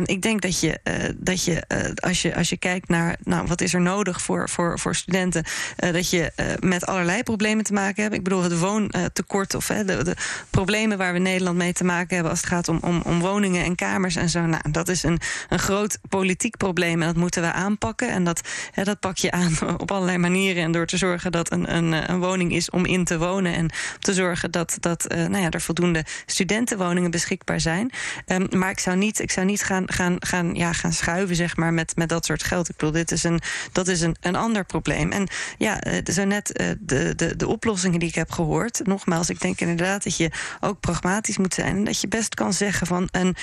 ik 0.04 0.22
denk 0.22 0.42
dat 0.42 0.60
je, 0.60 0.80
dat 1.16 1.44
je, 1.44 1.62
als 1.94 2.22
je 2.22 2.34
als 2.34 2.48
je 2.48 2.56
kijkt 2.56 2.88
naar 2.88 3.16
nou, 3.24 3.46
wat 3.46 3.60
is 3.60 3.74
er 3.74 3.80
nodig 3.80 4.22
voor, 4.22 4.48
voor, 4.48 4.78
voor 4.78 4.94
studenten, 4.94 5.44
dat 5.76 6.10
je 6.10 6.32
met 6.60 6.86
allerlei 6.86 7.22
problemen 7.22 7.64
te 7.64 7.72
maken 7.72 8.02
hebt. 8.02 8.14
Ik 8.14 8.22
bedoel, 8.22 8.42
het 8.42 8.58
woontekort 8.58 9.39
of 9.48 9.68
hè, 9.68 9.84
de, 9.84 10.04
de, 10.04 10.16
problemen 10.50 10.98
waar 10.98 11.12
we 11.12 11.18
Nederland 11.18 11.56
mee 11.56 11.72
te 11.72 11.84
maken 11.84 12.14
hebben 12.14 12.30
als 12.30 12.40
het 12.40 12.48
gaat 12.48 12.68
om, 12.68 12.78
om, 12.82 13.02
om 13.04 13.20
woningen 13.20 13.64
en 13.64 13.74
kamers 13.74 14.16
en 14.16 14.28
zo. 14.28 14.46
Nou, 14.46 14.70
dat 14.70 14.88
is 14.88 15.02
een, 15.02 15.20
een 15.48 15.58
groot 15.58 15.98
politiek 16.08 16.56
probleem 16.56 17.00
en 17.00 17.06
dat 17.06 17.16
moeten 17.16 17.42
we 17.42 17.52
aanpakken. 17.52 18.10
En 18.10 18.24
dat, 18.24 18.40
hè, 18.72 18.84
dat 18.84 19.00
pak 19.00 19.16
je 19.16 19.30
aan 19.30 19.52
op 19.82 19.90
allerlei 19.90 20.18
manieren. 20.18 20.62
En 20.62 20.72
door 20.72 20.86
te 20.86 20.96
zorgen 20.96 21.32
dat 21.32 21.52
een, 21.52 21.76
een, 21.76 22.10
een 22.10 22.20
woning 22.20 22.52
is 22.52 22.70
om 22.70 22.84
in 22.84 23.04
te 23.04 23.18
wonen. 23.18 23.54
En 23.54 23.70
te 23.98 24.14
zorgen 24.14 24.50
dat, 24.50 24.76
dat 24.80 25.12
uh, 25.12 25.26
nou 25.26 25.42
ja, 25.42 25.50
er 25.50 25.60
voldoende 25.60 26.04
studentenwoningen 26.26 27.10
beschikbaar 27.10 27.60
zijn. 27.60 27.90
Um, 28.26 28.46
maar 28.50 28.70
ik 28.70 28.78
zou 28.78 28.96
niet, 28.96 29.20
ik 29.20 29.30
zou 29.30 29.46
niet 29.46 29.62
gaan, 29.62 29.92
gaan, 29.92 30.16
gaan, 30.18 30.54
ja, 30.54 30.72
gaan 30.72 30.92
schuiven 30.92 31.36
zeg 31.36 31.56
maar, 31.56 31.72
met, 31.72 31.96
met 31.96 32.08
dat 32.08 32.24
soort 32.24 32.42
geld. 32.42 32.68
Ik 32.68 32.76
bedoel, 32.76 32.92
dit 32.92 33.10
is 33.10 33.24
een, 33.24 33.40
dat 33.72 33.88
is 33.88 34.00
een, 34.00 34.16
een 34.20 34.36
ander 34.36 34.64
probleem. 34.64 35.12
En 35.12 35.28
ja, 35.58 35.80
zo 36.12 36.24
net 36.24 36.60
uh, 36.60 36.70
de, 36.80 37.14
de, 37.16 37.36
de 37.36 37.46
oplossingen 37.46 37.98
die 37.98 38.08
ik 38.08 38.14
heb 38.14 38.30
gehoord, 38.30 38.80
nogmaals 38.86 39.29
ik 39.30 39.40
denk 39.40 39.60
inderdaad 39.60 40.04
dat 40.04 40.16
je 40.16 40.30
ook 40.60 40.80
pragmatisch 40.80 41.38
moet 41.38 41.54
zijn. 41.54 41.76
En 41.76 41.84
dat 41.84 42.00
je 42.00 42.08
best 42.08 42.34
kan 42.34 42.52
zeggen 42.52 42.86
van 42.86 43.08
een, 43.10 43.36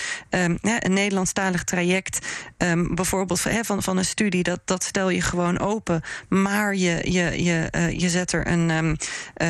ja, 0.61 0.83
een 0.83 0.93
Nederlandstalig 0.93 1.63
traject, 1.63 2.27
um, 2.57 2.95
bijvoorbeeld 2.95 3.41
van, 3.41 3.65
van, 3.65 3.83
van 3.83 3.97
een 3.97 4.05
studie, 4.05 4.43
dat, 4.43 4.59
dat 4.65 4.83
stel 4.83 5.09
je 5.09 5.21
gewoon 5.21 5.59
open. 5.59 6.01
Maar 6.29 6.75
je, 6.75 7.11
je, 7.11 7.43
je, 7.43 7.67
uh, 7.75 7.99
je 7.99 8.09
zet 8.09 8.31
er 8.31 8.47
een, 8.47 8.69
um, 8.69 8.97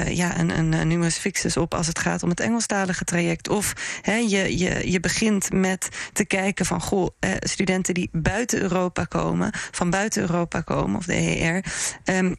ja, 0.07 0.39
een, 0.39 0.57
een, 0.57 0.87
numerus 0.87 1.17
fixus 1.17 1.57
op 1.57 1.73
als 1.73 1.87
het 1.87 1.99
gaat 1.99 2.23
om 2.23 2.29
het 2.29 2.39
Engelstalige 2.39 3.03
traject. 3.03 3.49
Of 3.49 3.73
he, 4.01 4.15
je, 4.15 4.57
je, 4.57 4.91
je 4.91 4.99
begint 4.99 5.51
met 5.51 5.89
te 6.13 6.25
kijken 6.25 6.65
van 6.65 6.81
goh, 6.81 7.09
uh, 7.19 7.31
studenten 7.39 7.93
die 7.93 8.09
buiten 8.11 8.61
Europa 8.61 9.03
komen, 9.03 9.51
van 9.71 9.89
buiten 9.89 10.21
Europa 10.21 10.61
komen, 10.61 10.97
of 10.97 11.05
de 11.05 11.15
EER. 11.15 11.63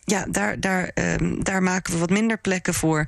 Ja, 0.05 0.27
daar, 0.29 0.61
daar, 0.61 0.91
daar 1.39 1.63
maken 1.63 1.93
we 1.93 1.99
wat 1.99 2.11
minder 2.11 2.39
plekken 2.39 2.75
voor. 2.75 3.07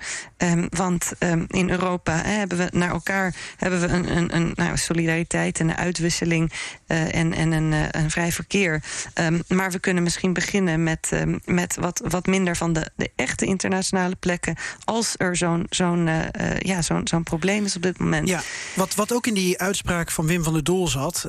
Want 0.81 1.13
um, 1.19 1.45
in 1.49 1.71
Europa 1.71 2.13
hè, 2.13 2.33
hebben 2.33 2.59
we 2.59 2.69
naar 2.73 2.91
elkaar 2.91 3.35
hebben 3.57 3.81
we 3.81 3.87
een, 3.87 4.17
een, 4.17 4.37
een 4.37 4.53
nou, 4.55 4.77
solidariteit 4.77 5.61
en 5.61 5.69
een 5.69 5.77
uitwisseling 5.77 6.53
uh, 6.87 7.15
en, 7.15 7.35
en 7.35 7.53
een, 7.53 7.73
uh, 7.73 7.85
een 7.91 8.11
vrij 8.11 8.33
verkeer. 8.33 8.83
Um, 9.15 9.43
maar 9.49 9.71
we 9.71 9.79
kunnen 9.79 10.03
misschien 10.03 10.33
beginnen 10.33 10.83
met, 10.83 11.11
um, 11.13 11.41
met 11.45 11.77
wat, 11.81 12.03
wat 12.09 12.27
minder 12.27 12.57
van 12.57 12.73
de, 12.73 12.91
de 12.97 13.11
echte 13.17 13.45
internationale 13.45 14.17
plekken. 14.17 14.57
Als 14.85 15.15
er 15.17 15.37
zo'n 15.37 15.67
zo'n 15.71 16.07
uh, 16.07 16.25
ja, 16.59 16.83
zo'n 16.83 17.07
zo'n 17.09 17.23
probleem 17.23 17.65
is 17.65 17.77
op 17.77 17.83
dit 17.83 17.99
moment. 17.99 18.29
Ja, 18.29 18.43
wat, 18.75 18.95
wat 18.95 19.13
ook 19.13 19.27
in 19.27 19.35
die 19.35 19.59
uitspraak 19.59 20.11
van 20.11 20.27
Wim 20.27 20.43
van 20.43 20.53
der 20.53 20.65
Doel 20.65 20.89
zat, 20.89 21.27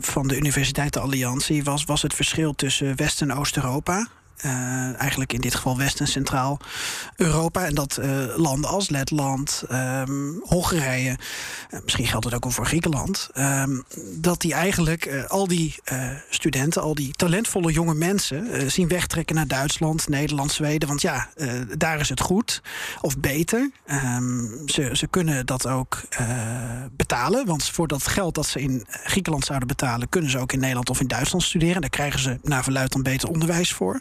van 0.00 0.28
de 0.28 0.36
Universiteitenalliantie, 0.36 1.64
was, 1.64 1.84
was 1.84 2.02
het 2.02 2.14
verschil 2.14 2.54
tussen 2.54 2.96
West- 2.96 3.20
en 3.20 3.32
Oost-Europa. 3.32 4.08
Uh, 4.44 5.00
eigenlijk 5.00 5.32
in 5.32 5.40
dit 5.40 5.54
geval 5.54 5.76
West- 5.76 6.00
en 6.00 6.06
Centraal-Europa. 6.06 7.66
En 7.66 7.74
dat 7.74 7.98
uh, 8.00 8.06
landen 8.36 8.70
als 8.70 8.88
Letland, 8.88 9.62
um, 9.72 10.40
Hongarije, 10.42 11.18
uh, 11.70 11.80
misschien 11.84 12.06
geldt 12.06 12.24
het 12.24 12.34
ook 12.34 12.44
al 12.44 12.50
voor 12.50 12.66
Griekenland. 12.66 13.28
Um, 13.34 13.84
dat 14.14 14.40
die 14.40 14.54
eigenlijk 14.54 15.24
al 15.28 15.48
die 15.48 15.74
studenten, 16.30 16.82
al 16.82 16.94
die 16.94 17.12
talentvolle 17.12 17.72
jonge 17.72 17.94
mensen 17.94 18.70
zien 18.70 18.88
wegtrekken 18.88 19.36
naar 19.36 19.46
Duitsland, 19.46 20.08
Nederland, 20.08 20.52
Zweden. 20.52 20.88
Want 20.88 21.00
ja, 21.00 21.28
daar 21.76 22.00
is 22.00 22.08
het 22.08 22.20
goed 22.20 22.62
of 23.00 23.18
beter. 23.18 23.70
Um, 23.86 24.62
ze, 24.66 24.90
ze 24.92 25.06
kunnen 25.06 25.46
dat 25.46 25.66
ook 25.66 26.00
betalen. 26.92 27.46
Want 27.46 27.64
voor 27.64 27.88
dat 27.88 28.06
geld 28.06 28.34
dat 28.34 28.46
ze 28.46 28.60
in 28.60 28.84
Griekenland 28.88 29.44
zouden 29.44 29.68
betalen, 29.68 30.08
kunnen 30.08 30.30
ze 30.30 30.38
ook 30.38 30.52
in 30.52 30.60
Nederland 30.60 30.90
of 30.90 31.00
in 31.00 31.06
Duitsland 31.06 31.44
studeren. 31.44 31.80
Daar 31.80 31.90
krijgen 31.90 32.20
ze 32.20 32.38
naar 32.42 32.62
verluid 32.62 32.92
dan 32.92 33.02
beter 33.02 33.28
onderwijs 33.28 33.72
voor. 33.72 34.00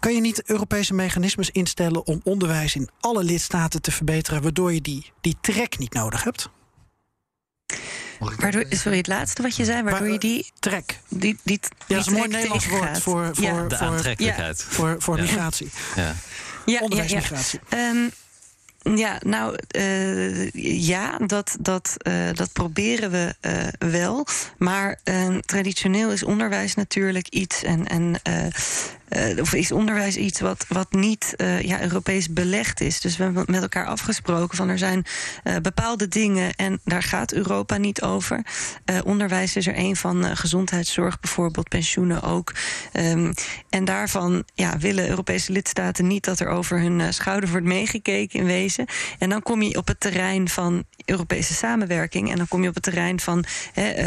Kan 0.00 0.14
je 0.14 0.20
niet 0.20 0.42
Europese 0.44 0.94
mechanismes 0.94 1.50
instellen 1.50 2.06
om 2.06 2.20
onderwijs 2.24 2.74
in 2.74 2.88
alle 3.00 3.24
lidstaten 3.24 3.82
te 3.82 3.92
verbeteren, 3.92 4.42
waardoor 4.42 4.72
je 4.72 4.80
die, 4.80 5.12
die 5.20 5.36
trek 5.40 5.78
niet 5.78 5.92
nodig 5.92 6.24
hebt? 6.24 6.48
Waardoor, 8.18 8.64
sorry, 8.68 8.96
het 8.96 9.06
laatste 9.06 9.42
wat 9.42 9.56
je 9.56 9.64
zei, 9.64 9.82
waardoor 9.82 10.08
je 10.08 10.18
die 10.18 10.52
trek. 10.58 10.98
Die, 11.08 11.38
die, 11.42 11.60
ja, 11.62 11.68
dat 11.86 11.98
is 11.98 12.06
een 12.06 12.12
mooi 12.12 12.28
Nederlands 12.28 12.68
woord 12.68 12.98
voor, 12.98 13.30
voor, 13.34 13.44
ja. 13.44 13.66
de 13.66 13.76
voor, 13.76 13.86
aantrekkelijkheid. 13.86 14.58
Ja. 14.68 14.74
Voor, 14.74 14.96
voor 14.98 15.20
migratie. 15.20 15.70
Ja. 15.96 16.14
Ja, 16.66 16.80
Onderwijsmigratie. 16.80 17.60
Ja, 17.68 17.88
um, 17.88 18.10
ja, 18.96 19.20
nou 19.24 19.58
uh, 19.76 20.50
ja, 20.86 21.18
dat, 21.18 21.56
dat, 21.60 21.94
uh, 22.02 22.32
dat 22.32 22.52
proberen 22.52 23.10
we 23.10 23.34
uh, 23.40 23.90
wel. 23.90 24.26
Maar 24.58 24.98
traditioneel 25.40 26.10
is 26.10 26.22
onderwijs 26.22 26.74
natuurlijk 26.74 27.28
iets 27.28 27.62
en, 27.62 27.86
en 27.86 28.20
uh, 29.16 29.40
of 29.40 29.52
is 29.54 29.72
onderwijs 29.72 30.16
iets 30.16 30.40
wat, 30.40 30.64
wat 30.68 30.92
niet 30.92 31.34
uh, 31.36 31.60
ja, 31.60 31.82
Europees 31.82 32.28
belegd 32.28 32.80
is. 32.80 33.00
Dus 33.00 33.16
we 33.16 33.22
hebben 33.24 33.44
met 33.46 33.62
elkaar 33.62 33.86
afgesproken 33.86 34.56
van 34.56 34.68
er 34.68 34.78
zijn 34.78 35.04
uh, 35.44 35.56
bepaalde 35.56 36.08
dingen 36.08 36.54
en 36.54 36.80
daar 36.84 37.02
gaat 37.02 37.32
Europa 37.32 37.76
niet 37.76 38.02
over. 38.02 38.44
onderwijs 39.04 39.56
is 39.56 39.66
er 39.66 39.78
een 39.78 39.96
van, 39.96 40.36
gezondheidszorg 40.36 41.20
bijvoorbeeld, 41.20 41.68
pensioenen 41.68 42.22
ook. 42.22 42.52
Um, 42.92 43.32
en 43.70 43.84
daarvan 43.84 44.44
ja, 44.54 44.78
willen 44.78 45.08
Europese 45.08 45.52
lidstaten 45.52 46.06
niet 46.06 46.24
dat 46.24 46.40
er 46.40 46.48
over 46.48 46.80
hun 46.80 47.14
schouder 47.14 47.50
wordt 47.50 47.66
meegekeken 47.66 48.38
in 48.38 48.46
wezen. 48.46 48.86
En 49.18 49.28
dan 49.28 49.42
kom 49.42 49.62
je 49.62 49.76
op 49.76 49.88
het 49.88 50.00
terrein 50.00 50.48
van 50.48 50.84
Europese 51.04 51.54
samenwerking. 51.54 52.30
En 52.30 52.36
dan 52.36 52.48
kom 52.48 52.62
je 52.62 52.68
op 52.68 52.74
het 52.74 52.82
terrein 52.82 53.20
van 53.20 53.44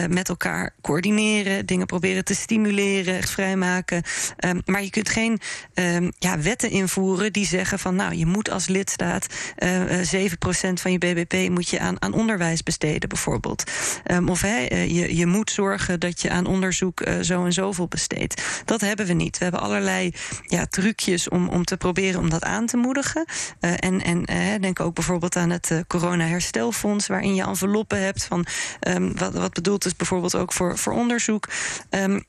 met 0.09 0.29
elkaar 0.29 0.73
coördineren, 0.81 1.65
dingen 1.65 1.85
proberen 1.85 2.23
te 2.25 2.35
stimuleren, 2.35 3.23
vrijmaken. 3.23 4.03
Um, 4.45 4.61
maar 4.65 4.83
je 4.83 4.89
kunt 4.95 5.09
geen 5.09 5.39
um, 5.73 6.11
ja, 6.19 6.39
wetten 6.39 6.69
invoeren 6.69 7.33
die 7.33 7.45
zeggen 7.45 7.79
van 7.79 7.95
nou, 7.95 8.15
je 8.15 8.25
moet 8.25 8.49
als 8.49 8.67
lidstaat 8.67 9.27
uh, 9.57 9.81
7% 9.81 10.73
van 10.73 10.91
je 10.91 10.97
BBP 10.97 11.49
moet 11.49 11.69
je 11.69 11.79
aan, 11.79 12.01
aan 12.01 12.13
onderwijs 12.13 12.63
besteden, 12.63 13.09
bijvoorbeeld. 13.09 13.63
Um, 14.11 14.29
of 14.29 14.41
he, 14.41 14.57
je, 14.69 15.15
je 15.15 15.25
moet 15.25 15.51
zorgen 15.51 15.99
dat 15.99 16.21
je 16.21 16.29
aan 16.29 16.45
onderzoek 16.45 17.03
zo 17.21 17.45
en 17.45 17.53
zoveel 17.53 17.87
besteedt. 17.87 18.41
Dat 18.65 18.81
hebben 18.81 19.05
we 19.05 19.13
niet. 19.13 19.37
We 19.37 19.43
hebben 19.43 19.61
allerlei 19.61 20.13
ja, 20.43 20.65
trucjes 20.65 21.29
om, 21.29 21.49
om 21.49 21.63
te 21.63 21.77
proberen 21.77 22.19
om 22.19 22.29
dat 22.29 22.43
aan 22.43 22.65
te 22.65 22.77
moedigen. 22.77 23.25
En 23.59 24.01
en 24.03 24.61
denk 24.61 24.79
ook 24.79 24.93
bijvoorbeeld 24.93 25.35
aan 25.35 25.49
het 25.49 25.83
corona-herstelfonds, 25.87 27.07
waarin 27.07 27.35
je 27.35 27.43
enveloppen 27.43 28.03
hebt 28.03 28.23
van 28.23 28.45
um, 28.87 29.17
wat, 29.17 29.33
wat 29.33 29.53
bedoeld 29.53 29.85
is 29.85 29.95
bijvoorbeeld 29.95 30.35
ook 30.35 30.53
voor, 30.53 30.77
voor 30.77 30.93
onderzoek. 30.93 31.47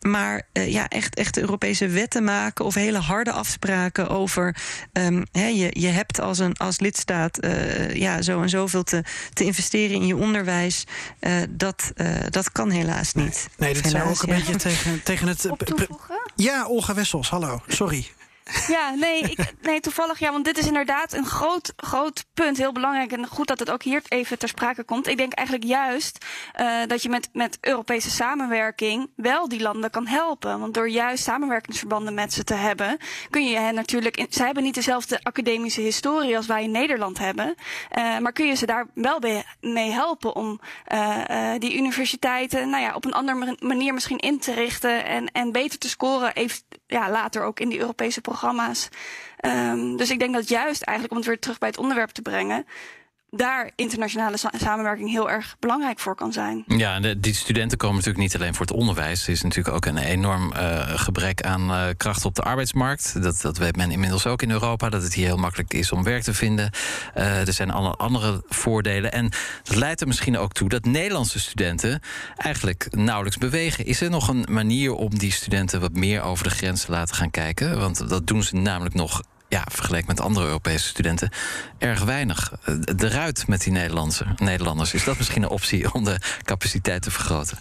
Maar 0.01 0.43
ja, 0.53 0.89
echt, 0.89 1.15
echt 1.15 1.39
Europese 1.39 1.89
wetten 1.89 2.25
maken 2.25 2.46
of 2.55 2.75
hele 2.75 2.99
harde 2.99 3.33
afspraken 3.33 4.09
over. 4.09 4.57
Um, 4.93 5.27
he, 5.33 5.47
je, 5.47 5.69
je 5.81 5.89
hebt 5.89 6.21
als, 6.21 6.39
een, 6.39 6.57
als 6.57 6.81
lidstaat 6.81 7.45
uh, 7.45 7.95
ja, 7.95 8.23
zo 8.23 8.43
en 8.43 8.49
zoveel 8.49 8.83
te, 8.83 9.05
te 9.33 9.45
investeren 9.45 9.95
in 9.97 10.07
je 10.07 10.17
onderwijs. 10.17 10.85
Uh, 11.21 11.33
dat, 11.51 11.93
uh, 11.97 12.09
dat 12.31 12.53
kan 12.53 12.71
helaas 12.71 13.13
niet. 13.13 13.49
Nee, 13.57 13.73
nee 13.73 13.83
dat 13.83 13.93
helaas, 13.93 14.03
zou 14.03 14.15
ook 14.15 14.23
een 14.23 14.29
ja. 14.29 14.45
beetje 14.45 14.69
tegen, 14.69 15.03
tegen 15.03 15.29
het. 15.29 15.49
Ja, 16.37 16.67
Olga 16.67 16.95
Wessels, 16.95 17.31
hallo. 17.31 17.63
Sorry. 17.67 18.07
Ja, 18.67 18.95
nee, 18.95 19.21
ik, 19.21 19.55
nee, 19.63 19.81
toevallig 19.81 20.19
ja, 20.19 20.31
want 20.33 20.45
dit 20.45 20.59
is 20.59 20.67
inderdaad 20.67 21.13
een 21.13 21.27
groot, 21.27 21.73
groot 21.77 22.25
punt. 22.35 22.57
Heel 22.57 22.73
belangrijk 22.73 23.13
en 23.13 23.27
goed 23.27 23.47
dat 23.47 23.59
het 23.59 23.71
ook 23.71 23.83
hier 23.83 24.03
even 24.09 24.39
ter 24.39 24.49
sprake 24.49 24.85
komt. 24.85 25.07
Ik 25.07 25.17
denk 25.17 25.33
eigenlijk 25.33 25.69
juist 25.69 26.25
uh, 26.61 26.83
dat 26.87 27.03
je 27.03 27.09
met, 27.09 27.29
met 27.33 27.59
Europese 27.61 28.11
samenwerking 28.11 29.11
wel 29.17 29.49
die 29.49 29.61
landen 29.61 29.91
kan 29.91 30.07
helpen. 30.07 30.61
Want 30.61 30.75
door 30.75 30.89
juist 30.89 31.25
samenwerkingsverbanden 31.25 32.15
met 32.15 32.33
ze 32.33 32.45
te 32.45 32.55
hebben, 32.55 32.99
kun 33.31 33.49
je 33.49 33.57
hen 33.57 33.75
natuurlijk. 33.75 34.17
In, 34.17 34.27
ze 34.31 34.45
hebben 34.45 34.63
niet 34.63 34.75
dezelfde 34.75 35.21
academische 35.23 35.81
historie 35.81 36.37
als 36.37 36.47
wij 36.47 36.63
in 36.63 36.71
Nederland 36.71 37.19
hebben. 37.19 37.55
Uh, 37.99 38.19
maar 38.19 38.33
kun 38.33 38.47
je 38.47 38.55
ze 38.55 38.67
daar 38.67 38.87
wel 38.95 39.21
mee 39.61 39.91
helpen 39.91 40.35
om 40.35 40.61
uh, 40.93 41.51
die 41.59 41.77
universiteiten 41.77 42.71
nou 42.71 42.83
ja, 42.83 42.95
op 42.95 43.05
een 43.05 43.15
andere 43.15 43.57
manier 43.61 43.95
misschien 43.95 44.19
in 44.19 44.39
te 44.39 44.55
richten 44.55 45.05
en, 45.05 45.31
en 45.33 45.53
beter 45.53 45.79
te 45.79 45.89
scoren. 45.89 46.35
Even, 46.35 46.59
ja, 46.87 47.11
later 47.11 47.43
ook 47.43 47.61
in 47.61 47.69
die 47.69 47.79
Europese 47.79 48.21
programma's. 48.21 48.35
Um, 49.45 49.97
dus 49.97 50.11
ik 50.11 50.19
denk 50.19 50.35
dat 50.35 50.49
juist 50.49 50.83
eigenlijk, 50.83 51.11
om 51.11 51.17
het 51.17 51.27
weer 51.27 51.39
terug 51.39 51.59
bij 51.59 51.69
het 51.69 51.79
onderwerp 51.79 52.11
te 52.11 52.23
brengen, 52.23 52.67
daar 53.31 53.71
internationale 53.75 54.37
sa 54.37 54.51
samenwerking 54.57 55.11
heel 55.11 55.31
erg 55.31 55.57
belangrijk 55.61 55.99
voor 55.99 56.15
kan 56.15 56.33
zijn. 56.33 56.65
Ja, 56.67 57.01
die 57.01 57.35
studenten 57.35 57.79
komen 57.79 57.97
natuurlijk 57.97 58.23
niet 58.23 58.35
alleen 58.35 58.55
voor 58.55 58.67
het 58.67 58.75
onderwijs. 58.75 59.27
Er 59.27 59.33
is 59.33 59.43
natuurlijk 59.43 59.77
ook 59.77 59.87
een 59.87 59.99
enorm 59.99 60.53
uh, 60.53 60.83
gebrek 60.99 61.43
aan 61.43 61.71
uh, 61.71 61.85
kracht 61.97 62.25
op 62.25 62.35
de 62.35 62.43
arbeidsmarkt. 62.43 63.23
Dat, 63.23 63.41
dat 63.41 63.59
weet 63.59 63.77
men 63.77 63.91
inmiddels 63.91 64.27
ook 64.27 64.43
in 64.43 64.51
Europa, 64.51 64.89
dat 64.89 65.03
het 65.03 65.15
hier 65.15 65.27
heel 65.27 65.37
makkelijk 65.37 65.75
is 65.75 65.93
om 65.93 66.03
werk 66.03 66.23
te 66.23 66.35
vinden. 66.35 66.71
Uh, 67.17 67.47
er 67.47 67.53
zijn 67.53 67.71
alle 67.71 67.91
andere 67.91 68.43
voordelen. 68.49 69.13
En 69.13 69.31
dat 69.63 69.77
leidt 69.77 70.01
er 70.01 70.07
misschien 70.07 70.39
ook 70.39 70.53
toe 70.53 70.69
dat 70.69 70.85
Nederlandse 70.85 71.41
studenten 71.41 72.01
eigenlijk 72.37 72.87
nauwelijks 72.91 73.39
bewegen. 73.39 73.87
Is 73.87 74.01
er 74.01 74.11
nog 74.11 74.29
een 74.29 74.47
manier 74.51 74.93
om 74.93 75.19
die 75.19 75.33
studenten 75.33 75.81
wat 75.81 75.93
meer 75.93 76.23
over 76.23 76.45
de 76.45 76.51
grens 76.51 76.85
te 76.85 76.91
laten 76.91 77.17
gaan 77.17 77.31
kijken? 77.31 77.79
Want 77.79 78.09
dat 78.09 78.27
doen 78.27 78.43
ze 78.43 78.57
namelijk 78.57 78.95
nog 78.95 79.23
ja, 79.49 79.65
vergeleken 79.71 80.07
met 80.07 80.21
andere 80.21 80.47
Europese 80.47 80.87
studenten, 80.89 81.31
erg 81.79 82.05
weinig. 82.05 82.53
Eruit 82.97 83.47
met 83.47 83.61
die 83.63 83.73
Nederlandse, 83.73 84.25
Nederlanders. 84.37 84.95
Is 84.95 85.05
dat 85.05 85.17
misschien 85.17 85.43
een 85.43 85.49
optie 85.49 85.93
om 85.93 86.05
de 86.05 86.21
capaciteit 86.43 87.03
te 87.03 87.11
vergroten? 87.11 87.59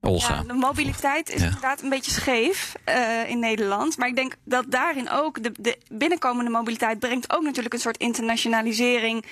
Olga. 0.00 0.34
Ja, 0.34 0.42
de 0.42 0.52
mobiliteit 0.52 1.30
is 1.30 1.40
Ja. 1.40 1.46
inderdaad 1.46 1.82
een 1.82 1.88
beetje 1.88 2.10
scheef 2.10 2.72
uh, 2.88 3.28
in 3.30 3.38
Nederland. 3.38 3.96
Maar 3.96 4.08
ik 4.08 4.16
denk 4.16 4.34
dat 4.44 4.64
daarin 4.70 5.10
ook 5.10 5.42
de, 5.42 5.52
de 5.58 5.78
binnenkomende 5.92 6.50
mobiliteit 6.50 6.98
brengt 6.98 7.32
ook 7.32 7.42
natuurlijk 7.42 7.74
een 7.74 7.80
soort 7.80 7.96
internationalisering 7.96 9.24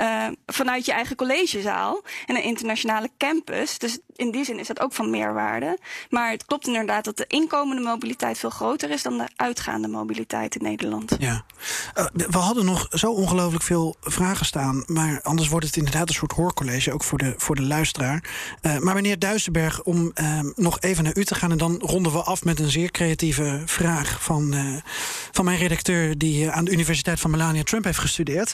uh, 0.00 0.26
vanuit 0.46 0.86
je 0.86 0.92
eigen 0.92 1.16
collegezaal 1.16 2.02
en 2.26 2.36
een 2.36 2.42
internationale 2.42 3.10
campus. 3.18 3.78
Dus 3.78 3.98
in 4.16 4.30
die 4.30 4.44
zin 4.44 4.58
is 4.58 4.66
dat 4.66 4.80
ook 4.80 4.92
van 4.92 5.10
meerwaarde. 5.10 5.78
Maar 6.10 6.30
het 6.30 6.44
klopt 6.44 6.66
inderdaad 6.66 7.04
dat 7.04 7.16
de 7.16 7.24
inkomende 7.28 7.82
mobiliteit 7.82 8.38
veel 8.38 8.50
groter 8.50 8.90
is 8.90 9.02
dan 9.02 9.18
de 9.18 9.28
uitgaande 9.36 9.88
mobiliteit 9.88 10.54
in 10.54 10.62
Nederland. 10.62 11.16
Ja. 11.18 11.44
Uh, 11.98 12.04
we 12.12 12.38
hadden 12.38 12.64
nog 12.64 12.86
zo 12.90 13.10
ongelooflijk 13.12 13.64
veel 13.64 13.96
vragen 14.00 14.46
staan. 14.46 14.84
Maar 14.86 15.20
anders 15.22 15.48
wordt 15.48 15.66
het 15.66 15.76
inderdaad 15.76 16.08
een 16.08 16.14
soort 16.14 16.32
hoorcollege, 16.32 16.92
ook 16.92 17.04
voor 17.04 17.18
de, 17.18 17.34
voor 17.36 17.56
de 17.56 17.62
luisteraar. 17.62 18.24
Uh, 18.62 18.78
maar 18.78 18.94
meneer 18.94 19.18
Duisenberg, 19.18 19.82
om 19.82 20.12
uh, 20.14 20.40
nog 20.54 20.80
even 20.80 21.04
naar 21.04 21.16
u 21.16 21.24
te 21.24 21.34
gaan. 21.34 21.50
En 21.50 21.58
dan 21.58 21.78
ronden 21.78 22.12
we 22.12 22.22
af 22.22 22.44
met 22.44 22.60
een 22.60 22.70
zeer 22.70 22.90
creatieve 22.90 23.62
vraag 23.64 24.22
van, 24.22 24.54
uh, 24.54 24.76
van 25.32 25.44
mijn 25.44 25.58
redacteur, 25.58 26.18
die 26.18 26.50
aan 26.50 26.64
de 26.64 26.70
Universiteit 26.70 27.20
van 27.20 27.30
Melania 27.30 27.62
Trump 27.62 27.84
heeft 27.84 27.98
gestudeerd. 27.98 28.52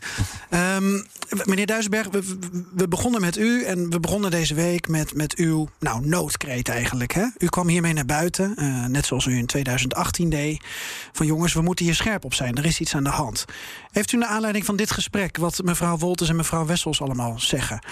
Um, 0.51 1.07
meneer 1.45 1.67
Duisenberg, 1.67 2.09
we, 2.09 2.39
we, 2.75 2.89
begonnen 2.89 3.21
met 3.21 3.37
u 3.37 3.65
en 3.65 3.91
we 3.91 4.01
begonnen 4.01 4.31
deze 4.31 4.55
week 4.55 4.89
met, 4.89 5.15
met 5.15 5.35
uw 5.37 5.52
nou, 5.79 6.07
noodkreet 6.07 6.69
eigenlijk. 6.69 7.13
Hè? 7.13 7.27
U 7.39 7.47
kwam 7.47 7.69
hiermee 7.69 7.93
naar 7.93 8.07
buiten, 8.07 8.55
uh, 8.59 8.85
net 8.87 9.07
zoals 9.07 9.27
u 9.27 9.37
in 9.37 9.47
2018 9.47 10.31
deed. 10.31 10.65
Van 11.13 11.27
jongens, 11.27 11.53
we 11.53 11.63
moeten 11.63 11.85
hier 11.85 11.95
scherp 11.95 12.25
op 12.25 12.35
zijn, 12.35 12.55
er 12.55 12.65
is 12.65 12.81
iets 12.81 12.95
aan 12.95 13.05
de 13.05 13.11
hand. 13.11 13.45
Heeft 13.91 14.13
u 14.13 14.17
naar 14.17 14.29
aanleiding 14.29 14.65
van 14.65 14.77
dit 14.77 14.91
gesprek, 14.91 15.37
wat 15.37 15.63
mevrouw 15.63 15.97
Wolters 15.97 16.29
en 16.29 16.37
mevrouw 16.37 16.67
Wessels 16.67 17.01
allemaal 17.01 17.41
zeggen, 17.41 17.85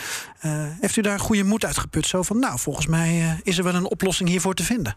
uh, 0.42 0.52
heeft 0.80 0.96
u 0.96 1.02
daar 1.02 1.20
goede 1.20 1.44
moed 1.44 1.64
uitgeput? 1.64 2.06
Zo 2.06 2.22
van, 2.22 2.38
nou, 2.38 2.58
volgens 2.58 2.86
mij 2.86 3.20
uh, 3.20 3.32
is 3.42 3.58
er 3.58 3.64
wel 3.64 3.74
een 3.74 3.90
oplossing 3.90 4.28
hiervoor 4.28 4.54
te 4.54 4.64
vinden. 4.64 4.96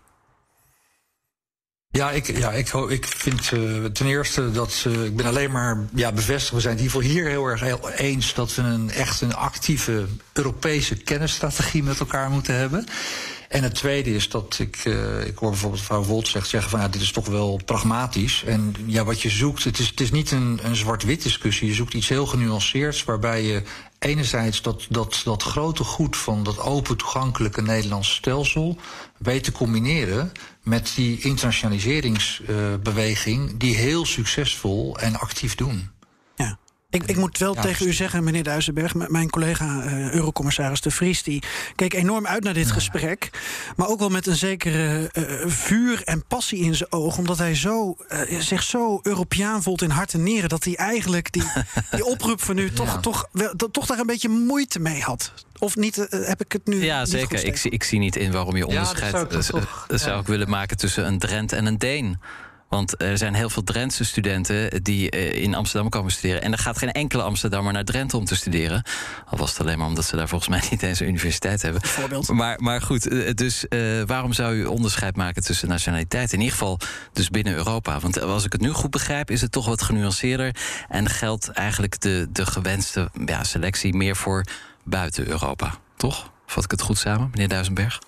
Ja, 1.97 2.11
ik, 2.11 2.37
ja, 2.37 2.51
ik, 2.51 2.73
ik 2.73 3.05
vind 3.05 3.51
uh, 3.51 3.85
ten 3.85 4.05
eerste 4.05 4.51
dat 4.51 4.85
uh, 4.87 5.03
ik 5.03 5.15
ben 5.15 5.25
alleen 5.25 5.51
maar 5.51 5.77
ja, 5.95 6.11
bevestigd. 6.11 6.53
We 6.53 6.59
zijn 6.59 6.77
in 6.77 6.83
ieder 6.83 7.01
geval 7.01 7.13
hier 7.13 7.27
heel 7.27 7.47
erg 7.47 7.97
eens 7.97 8.33
dat 8.33 8.55
we 8.55 8.61
een 8.61 8.91
echt 8.91 9.21
een 9.21 9.35
actieve 9.35 10.05
Europese 10.31 10.95
kennisstrategie 10.95 11.83
met 11.83 11.99
elkaar 11.99 12.29
moeten 12.29 12.55
hebben. 12.55 12.85
En 13.49 13.63
het 13.63 13.75
tweede 13.75 14.15
is 14.15 14.29
dat 14.29 14.57
ik, 14.59 14.85
uh, 14.85 15.25
ik 15.25 15.37
hoor 15.37 15.49
bijvoorbeeld 15.49 15.81
mevrouw 15.81 16.03
Wolt 16.03 16.27
zegt, 16.27 16.47
zeggen 16.47 16.69
van 16.69 16.79
ja, 16.79 16.87
dit 16.87 17.01
is 17.01 17.11
toch 17.11 17.27
wel 17.27 17.61
pragmatisch. 17.65 18.43
En 18.45 18.75
ja, 18.85 19.03
wat 19.03 19.21
je 19.21 19.29
zoekt, 19.29 19.63
het 19.63 19.79
is, 19.79 19.87
het 19.87 20.01
is 20.01 20.11
niet 20.11 20.31
een, 20.31 20.59
een 20.63 20.75
zwart-wit 20.75 21.23
discussie. 21.23 21.67
Je 21.67 21.73
zoekt 21.73 21.93
iets 21.93 22.09
heel 22.09 22.25
genuanceerds 22.25 23.03
waarbij 23.03 23.43
je 23.43 23.63
enerzijds 24.03 24.61
dat, 24.61 24.85
dat, 24.89 25.21
dat 25.23 25.43
grote 25.43 25.83
goed 25.83 26.17
van 26.17 26.43
dat 26.43 26.59
open 26.59 26.97
toegankelijke 26.97 27.61
Nederlandse 27.61 28.13
stelsel 28.13 28.77
weet 29.17 29.43
te 29.43 29.51
combineren 29.51 30.31
met 30.61 30.91
die 30.95 31.21
internationaliseringsbeweging 31.21 33.57
die 33.57 33.75
heel 33.75 34.05
succesvol 34.05 34.97
en 34.97 35.19
actief 35.19 35.55
doen. 35.55 35.92
Ik, 36.93 37.03
ik 37.03 37.17
moet 37.17 37.37
wel 37.37 37.53
tegen 37.53 37.87
u 37.87 37.93
zeggen, 37.93 38.23
meneer 38.23 38.43
Duisenberg, 38.43 38.93
mijn 38.93 39.29
collega 39.29 39.83
uh, 39.85 40.11
Eurocommissaris 40.11 40.81
De 40.81 40.91
Vries, 40.91 41.23
die 41.23 41.43
keek 41.75 41.93
enorm 41.93 42.27
uit 42.27 42.43
naar 42.43 42.53
dit 42.53 42.67
ja. 42.67 42.73
gesprek. 42.73 43.29
Maar 43.75 43.87
ook 43.87 43.99
wel 43.99 44.09
met 44.09 44.27
een 44.27 44.35
zekere 44.35 45.09
uh, 45.13 45.47
vuur 45.47 46.01
en 46.03 46.25
passie 46.27 46.59
in 46.59 46.75
zijn 46.75 46.91
oog. 46.91 47.17
Omdat 47.17 47.37
hij 47.37 47.55
zo, 47.55 47.95
uh, 48.09 48.39
zich 48.39 48.63
zo 48.63 48.99
Europeaan 49.03 49.63
voelt 49.63 49.81
in 49.81 49.89
hart 49.89 50.13
en 50.13 50.23
nieren. 50.23 50.49
Dat 50.49 50.63
hij 50.63 50.75
eigenlijk 50.75 51.31
die, 51.31 51.43
die 51.91 52.05
oproep 52.05 52.41
van 52.41 52.57
u 52.57 52.71
toch, 52.71 52.93
ja. 52.93 52.99
toch, 52.99 53.27
wel, 53.31 53.53
toch 53.71 53.85
daar 53.85 53.99
een 53.99 54.05
beetje 54.05 54.29
moeite 54.29 54.79
mee 54.79 55.01
had. 55.01 55.33
Of 55.59 55.75
niet, 55.75 56.07
heb 56.09 56.41
ik 56.41 56.51
het 56.51 56.67
nu. 56.67 56.83
Ja, 56.83 57.05
zeker. 57.05 57.45
Ik 57.45 57.57
zie, 57.57 57.71
ik 57.71 57.83
zie 57.83 57.99
niet 57.99 58.15
in 58.15 58.31
waarom 58.31 58.55
je 58.55 58.67
onderscheid 58.67 59.11
ja, 59.11 59.41
zou, 59.41 59.61
ik, 59.61 59.67
toch, 59.87 59.99
zou 59.99 60.19
ik 60.19 60.27
willen 60.27 60.49
maken 60.49 60.77
tussen 60.77 61.05
een 61.05 61.19
Drent 61.19 61.51
en 61.51 61.65
een 61.65 61.77
Deen. 61.77 62.19
Want 62.73 63.01
er 63.01 63.17
zijn 63.17 63.33
heel 63.33 63.49
veel 63.49 63.63
Drentse 63.63 64.05
studenten 64.05 64.83
die 64.83 65.09
in 65.09 65.55
Amsterdam 65.55 65.89
komen 65.89 66.11
studeren. 66.11 66.41
En 66.41 66.51
er 66.51 66.57
gaat 66.57 66.77
geen 66.77 66.91
enkele 66.91 67.23
Amsterdammer 67.23 67.73
naar 67.73 67.83
Drenthe 67.83 68.17
om 68.17 68.25
te 68.25 68.35
studeren. 68.35 68.83
Al 69.25 69.37
was 69.37 69.49
het 69.49 69.59
alleen 69.59 69.77
maar 69.77 69.87
omdat 69.87 70.05
ze 70.05 70.15
daar 70.15 70.27
volgens 70.27 70.49
mij 70.59 70.61
niet 70.69 70.83
eens 70.83 70.99
een 70.99 71.07
universiteit 71.07 71.61
hebben. 71.61 71.81
Bijvoorbeeld. 71.81 72.27
Maar, 72.27 72.61
maar 72.61 72.81
goed, 72.81 73.37
dus 73.37 73.65
uh, 73.69 74.01
waarom 74.05 74.33
zou 74.33 74.55
u 74.55 74.65
onderscheid 74.65 75.15
maken 75.15 75.43
tussen 75.43 75.67
nationaliteiten? 75.67 76.37
In 76.37 76.43
ieder 76.43 76.57
geval 76.57 76.79
dus 77.11 77.29
binnen 77.29 77.53
Europa. 77.53 77.99
Want 77.99 78.21
als 78.21 78.45
ik 78.45 78.51
het 78.51 78.61
nu 78.61 78.71
goed 78.71 78.91
begrijp, 78.91 79.31
is 79.31 79.41
het 79.41 79.51
toch 79.51 79.65
wat 79.65 79.81
genuanceerder. 79.81 80.55
En 80.89 81.09
geldt 81.09 81.47
eigenlijk 81.47 82.01
de, 82.01 82.27
de 82.31 82.45
gewenste 82.45 83.09
ja, 83.25 83.43
selectie 83.43 83.95
meer 83.95 84.15
voor 84.15 84.45
buiten 84.83 85.27
Europa. 85.27 85.73
Toch? 85.97 86.31
Vat 86.45 86.63
ik 86.63 86.71
het 86.71 86.81
goed 86.81 86.97
samen, 86.97 87.29
meneer 87.31 87.47
Duisenberg? 87.47 87.99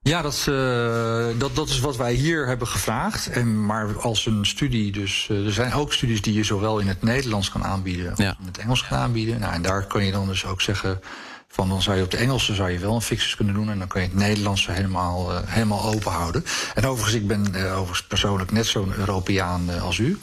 Ja, 0.00 0.22
dat, 0.22 0.46
uh, 0.48 1.26
dat, 1.38 1.56
dat 1.56 1.68
is 1.68 1.80
wat 1.80 1.96
wij 1.96 2.12
hier 2.12 2.46
hebben 2.46 2.68
gevraagd. 2.68 3.30
En, 3.30 3.66
maar 3.66 3.98
als 4.00 4.26
een 4.26 4.46
studie, 4.46 4.92
dus 4.92 5.28
uh, 5.30 5.46
er 5.46 5.52
zijn 5.52 5.72
ook 5.72 5.92
studies 5.92 6.22
die 6.22 6.34
je 6.34 6.44
zowel 6.44 6.78
in 6.78 6.88
het 6.88 7.02
Nederlands 7.02 7.50
kan 7.50 7.64
aanbieden 7.64 8.10
als 8.10 8.18
ja. 8.18 8.36
in 8.40 8.46
het 8.46 8.58
Engels 8.58 8.86
kan 8.86 8.98
aanbieden. 8.98 9.40
Nou, 9.40 9.52
en 9.52 9.62
daar 9.62 9.86
kan 9.86 10.04
je 10.04 10.12
dan 10.12 10.26
dus 10.26 10.46
ook 10.46 10.60
zeggen. 10.60 11.00
Van 11.48 11.68
dan 11.68 11.82
zou 11.82 11.96
je 11.96 12.02
op 12.02 12.10
de 12.10 12.16
Engelse 12.16 12.54
zou 12.54 12.70
je 12.70 12.78
wel 12.78 12.94
een 12.94 13.02
fixus 13.02 13.36
kunnen 13.36 13.54
doen. 13.54 13.70
En 13.70 13.78
dan 13.78 13.88
kan 13.88 14.00
je 14.00 14.08
het 14.08 14.16
Nederlands 14.16 14.66
helemaal, 14.66 15.32
uh, 15.32 15.38
helemaal 15.44 15.84
open 15.84 16.12
houden. 16.12 16.44
En 16.74 16.86
overigens, 16.86 17.16
ik 17.16 17.26
ben 17.26 17.46
overigens 17.46 18.06
persoonlijk 18.06 18.52
net 18.52 18.66
zo'n 18.66 18.92
Europeaan 18.94 19.80
als 19.80 19.98
u. 19.98 20.18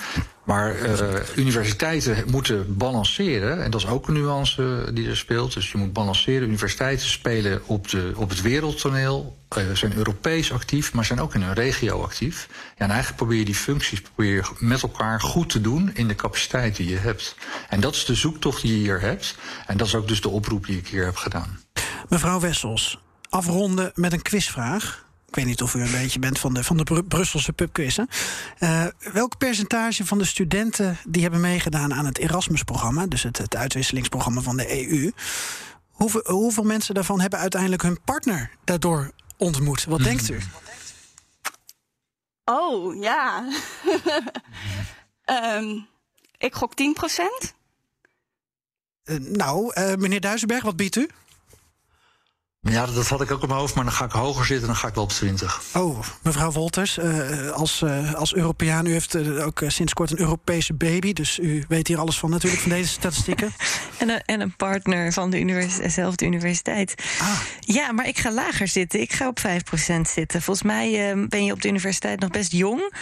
Maar 0.46 0.76
uh, 0.76 0.98
universiteiten 1.36 2.24
moeten 2.32 2.78
balanceren. 2.78 3.64
En 3.64 3.72
dat 3.72 3.82
is 3.82 3.88
ook 3.88 4.08
een 4.08 4.14
nuance 4.14 4.90
die 4.94 5.10
er 5.10 5.18
speelt. 5.18 5.54
Dus 5.54 5.72
je 5.72 5.78
moet 5.78 5.94
balanceren. 5.94 6.48
Universiteiten 6.48 7.08
spelen 7.08 7.62
op, 7.66 7.90
de, 7.90 8.12
op 8.16 8.30
het 8.30 8.42
wereldtoneel. 8.42 9.38
Uh, 9.58 9.64
zijn 9.74 9.96
Europees 9.96 10.52
actief, 10.52 10.94
maar 10.94 11.06
zijn 11.06 11.20
ook 11.20 11.34
in 11.34 11.42
hun 11.42 11.54
regio 11.54 12.04
actief. 12.04 12.48
Ja, 12.52 12.84
en 12.84 12.90
eigenlijk 12.90 13.18
probeer 13.18 13.38
je 13.38 13.46
die 13.46 13.56
functies 13.56 14.02
probeer 14.02 14.34
je 14.34 14.44
met 14.60 14.82
elkaar 14.82 15.22
goed 15.22 15.50
te 15.50 15.62
doen 15.62 15.92
in 15.94 16.08
de 16.08 16.16
capaciteit 16.16 16.76
die 16.76 16.90
je 16.90 16.98
hebt. 16.98 17.36
En 17.70 17.80
dat 17.80 17.96
is 17.96 18.06
de 18.06 18.16
zoektocht 18.16 18.62
die 18.62 18.72
je 18.72 18.80
hier 18.80 19.02
hebt. 19.02 19.36
En 19.68 19.78
dat 19.78 19.88
is 19.88 19.96
ook 19.96 20.08
dus 20.08 20.22
de 20.22 20.30
oproep 20.30 20.66
die 20.66 20.78
ik 20.78 20.88
hier 20.88 21.06
heb 21.06 21.16
gedaan. 21.16 21.60
Mevrouw 22.10 22.40
Wessels, 22.40 23.00
afronden 23.30 23.92
met 23.96 24.14
een 24.14 24.22
quizvraag. 24.22 25.05
Ik 25.28 25.36
weet 25.36 25.46
niet 25.46 25.62
of 25.62 25.74
u 25.74 25.82
een 25.82 25.92
beetje 25.92 26.20
bent 26.20 26.40
van 26.40 26.54
de, 26.54 26.64
van 26.64 26.78
de 26.78 26.84
Br 26.84 27.02
Brusselse 27.02 27.54
pubquizzen. 27.54 28.08
Uh, 28.60 28.86
welk 29.14 29.38
percentage 29.38 30.06
van 30.06 30.18
de 30.18 30.26
studenten 30.26 30.98
die 31.08 31.22
hebben 31.22 31.40
meegedaan 31.40 31.94
aan 31.94 32.06
het 32.06 32.18
Erasmus-programma, 32.18 33.08
dus 33.08 33.24
het, 33.24 33.38
het 33.38 33.56
uitwisselingsprogramma 33.56 34.42
van 34.42 34.58
de 34.58 34.90
EU, 34.90 35.12
hoeveel, 35.90 36.24
hoeveel 36.26 36.64
mensen 36.64 36.94
daarvan 36.94 37.20
hebben 37.20 37.40
uiteindelijk 37.40 37.82
hun 37.82 38.02
partner 38.04 38.52
daardoor 38.64 39.12
ontmoet? 39.38 39.86
Wat 39.86 40.00
hmm. 40.00 40.08
denkt 40.08 40.30
u? 40.30 40.40
Oh, 42.46 43.02
ja. 43.02 43.48
um, 45.58 45.88
ik 46.48 46.54
gok 46.56 46.74
10 46.74 46.94
procent. 46.94 47.54
Uh, 49.04 49.18
nou, 49.20 49.72
uh, 49.74 49.96
meneer 49.96 50.22
Duisenberg, 50.22 50.64
wat 50.64 50.76
biedt 50.76 50.96
u? 50.96 51.10
Ja, 52.70 52.86
dat 52.86 53.08
had 53.08 53.22
ik 53.22 53.32
ook 53.32 53.42
op 53.42 53.48
mijn 53.48 53.60
hoofd, 53.60 53.76
maar 53.76 53.84
dan 53.84 53.94
ga 53.94 54.06
ik 54.06 54.12
hoger 54.12 54.46
zitten, 54.46 54.68
dan 54.68 54.76
ga 54.76 54.88
ik 54.88 54.94
wel 54.94 55.04
op 55.04 55.10
20. 55.10 55.62
Oh, 55.74 56.00
mevrouw 56.22 56.52
Wolters, 56.52 56.98
uh, 56.98 57.50
als, 57.50 57.82
uh, 57.82 58.14
als 58.14 58.36
Europeaan, 58.36 58.86
u 58.86 58.92
heeft 58.92 59.16
uh, 59.16 59.46
ook 59.46 59.62
sinds 59.68 59.94
kort 59.94 60.12
een 60.12 60.20
Europese 60.20 60.74
baby, 60.74 61.14
dus 61.14 61.40
u 61.40 61.66
weet 61.68 61.88
hier 61.88 61.98
alles 61.98 62.20
van 62.20 62.30
natuurlijk, 62.30 62.62
van 62.62 62.72
deze 62.72 62.90
statistieken. 62.90 63.54
en, 64.00 64.10
een, 64.10 64.22
en 64.26 64.42
een 64.42 64.56
partner 64.56 65.14
van 65.14 65.30
de 65.30 65.40
universiteit, 65.40 66.22
universiteit. 66.22 66.94
Ah. 67.20 67.40
Ja, 67.60 67.92
maar 67.92 68.08
ik 68.08 68.18
ga 68.18 68.32
lager 68.32 68.68
zitten. 68.68 69.02
Ik 69.02 69.14
ga 69.14 69.28
op 69.28 69.40
5% 69.40 69.42
zitten. 70.02 70.42
Volgens 70.42 70.66
mij 70.68 71.16
ben 71.30 71.46
je 71.46 71.52
op 71.52 71.62
de 71.62 71.68
universiteit 71.68 72.20
nog 72.20 72.30
best 72.30 72.52
jong. 72.52 72.94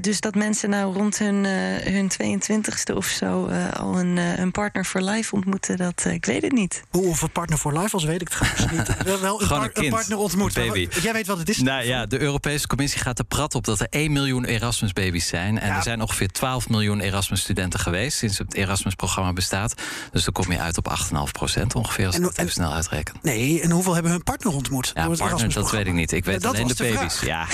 dus 0.00 0.20
dat 0.20 0.34
mensen 0.34 0.70
nou 0.70 0.94
rond 0.94 1.18
hun, 1.18 1.44
hun 1.44 2.10
22ste 2.22 2.94
of 2.94 3.06
zo 3.06 3.46
al 3.76 3.98
een, 3.98 4.16
een 4.16 4.50
partner 4.50 4.84
for 4.84 5.02
life 5.02 5.34
ontmoeten, 5.34 5.76
dat 5.76 6.04
ik 6.04 6.24
weet 6.24 6.42
het 6.42 6.52
niet. 6.52 6.82
Hoe 6.90 7.06
of 7.06 7.22
een 7.22 7.30
partner 7.30 7.58
for 7.58 7.78
life, 7.78 7.94
als 7.94 8.04
weet 8.04 8.20
ik 8.20 8.28
het 8.28 8.36
trouwens 8.36 8.72
niet 8.72 8.93
wel, 9.04 9.20
wel 9.20 9.40
een, 9.40 9.46
Gewoon 9.46 9.58
par 9.58 9.66
een, 9.66 9.72
kind, 9.72 9.86
een 9.86 9.90
partner 9.92 10.18
ontmoet. 10.18 10.56
Een 10.56 10.66
baby. 10.66 10.88
Jij 11.02 11.12
weet 11.12 11.26
wat 11.26 11.38
het 11.38 11.48
is. 11.48 11.58
Nou 11.58 11.84
ja, 11.84 12.06
de 12.06 12.20
Europese 12.20 12.66
Commissie 12.66 13.00
gaat 13.00 13.18
er 13.18 13.24
prat 13.24 13.54
op 13.54 13.64
dat 13.64 13.80
er 13.80 13.86
1 13.90 14.12
miljoen 14.12 14.44
Erasmus-baby's 14.44 15.26
zijn. 15.26 15.58
En 15.60 15.68
Ja. 15.68 15.76
er 15.76 15.82
zijn 15.82 16.00
ongeveer 16.00 16.28
12 16.28 16.68
miljoen 16.68 17.00
Erasmus-studenten 17.00 17.80
geweest 17.80 18.18
sinds 18.18 18.38
het 18.38 18.54
Erasmus-programma 18.54 19.32
bestaat. 19.32 19.74
Dus 20.12 20.24
dan 20.24 20.32
kom 20.32 20.52
je 20.52 20.58
uit 20.60 20.78
op 20.78 20.88
8,5 20.88 21.32
procent 21.32 21.74
ongeveer, 21.74 22.06
als 22.06 22.16
ik 22.16 22.22
dat 22.22 22.30
even 22.30 22.44
en- 22.44 22.50
snel 22.52 22.72
uitreken. 22.72 23.14
Nee, 23.22 23.60
en 23.60 23.70
hoeveel 23.70 23.92
hebben 23.94 24.12
hun 24.12 24.22
partner 24.22 24.52
ontmoet? 24.54 24.90
Ja, 24.94 25.08
het 25.10 25.18
partner, 25.18 25.52
dat 25.52 25.70
weet 25.70 25.86
ik 25.86 25.92
niet. 25.92 26.12
Ik 26.12 26.24
weet 26.24 26.42
Ja, 26.42 26.48
alleen 26.48 26.66
de 26.66 26.74
de 26.74 26.92
baby's. 26.94 27.20
Ja. 27.20 27.46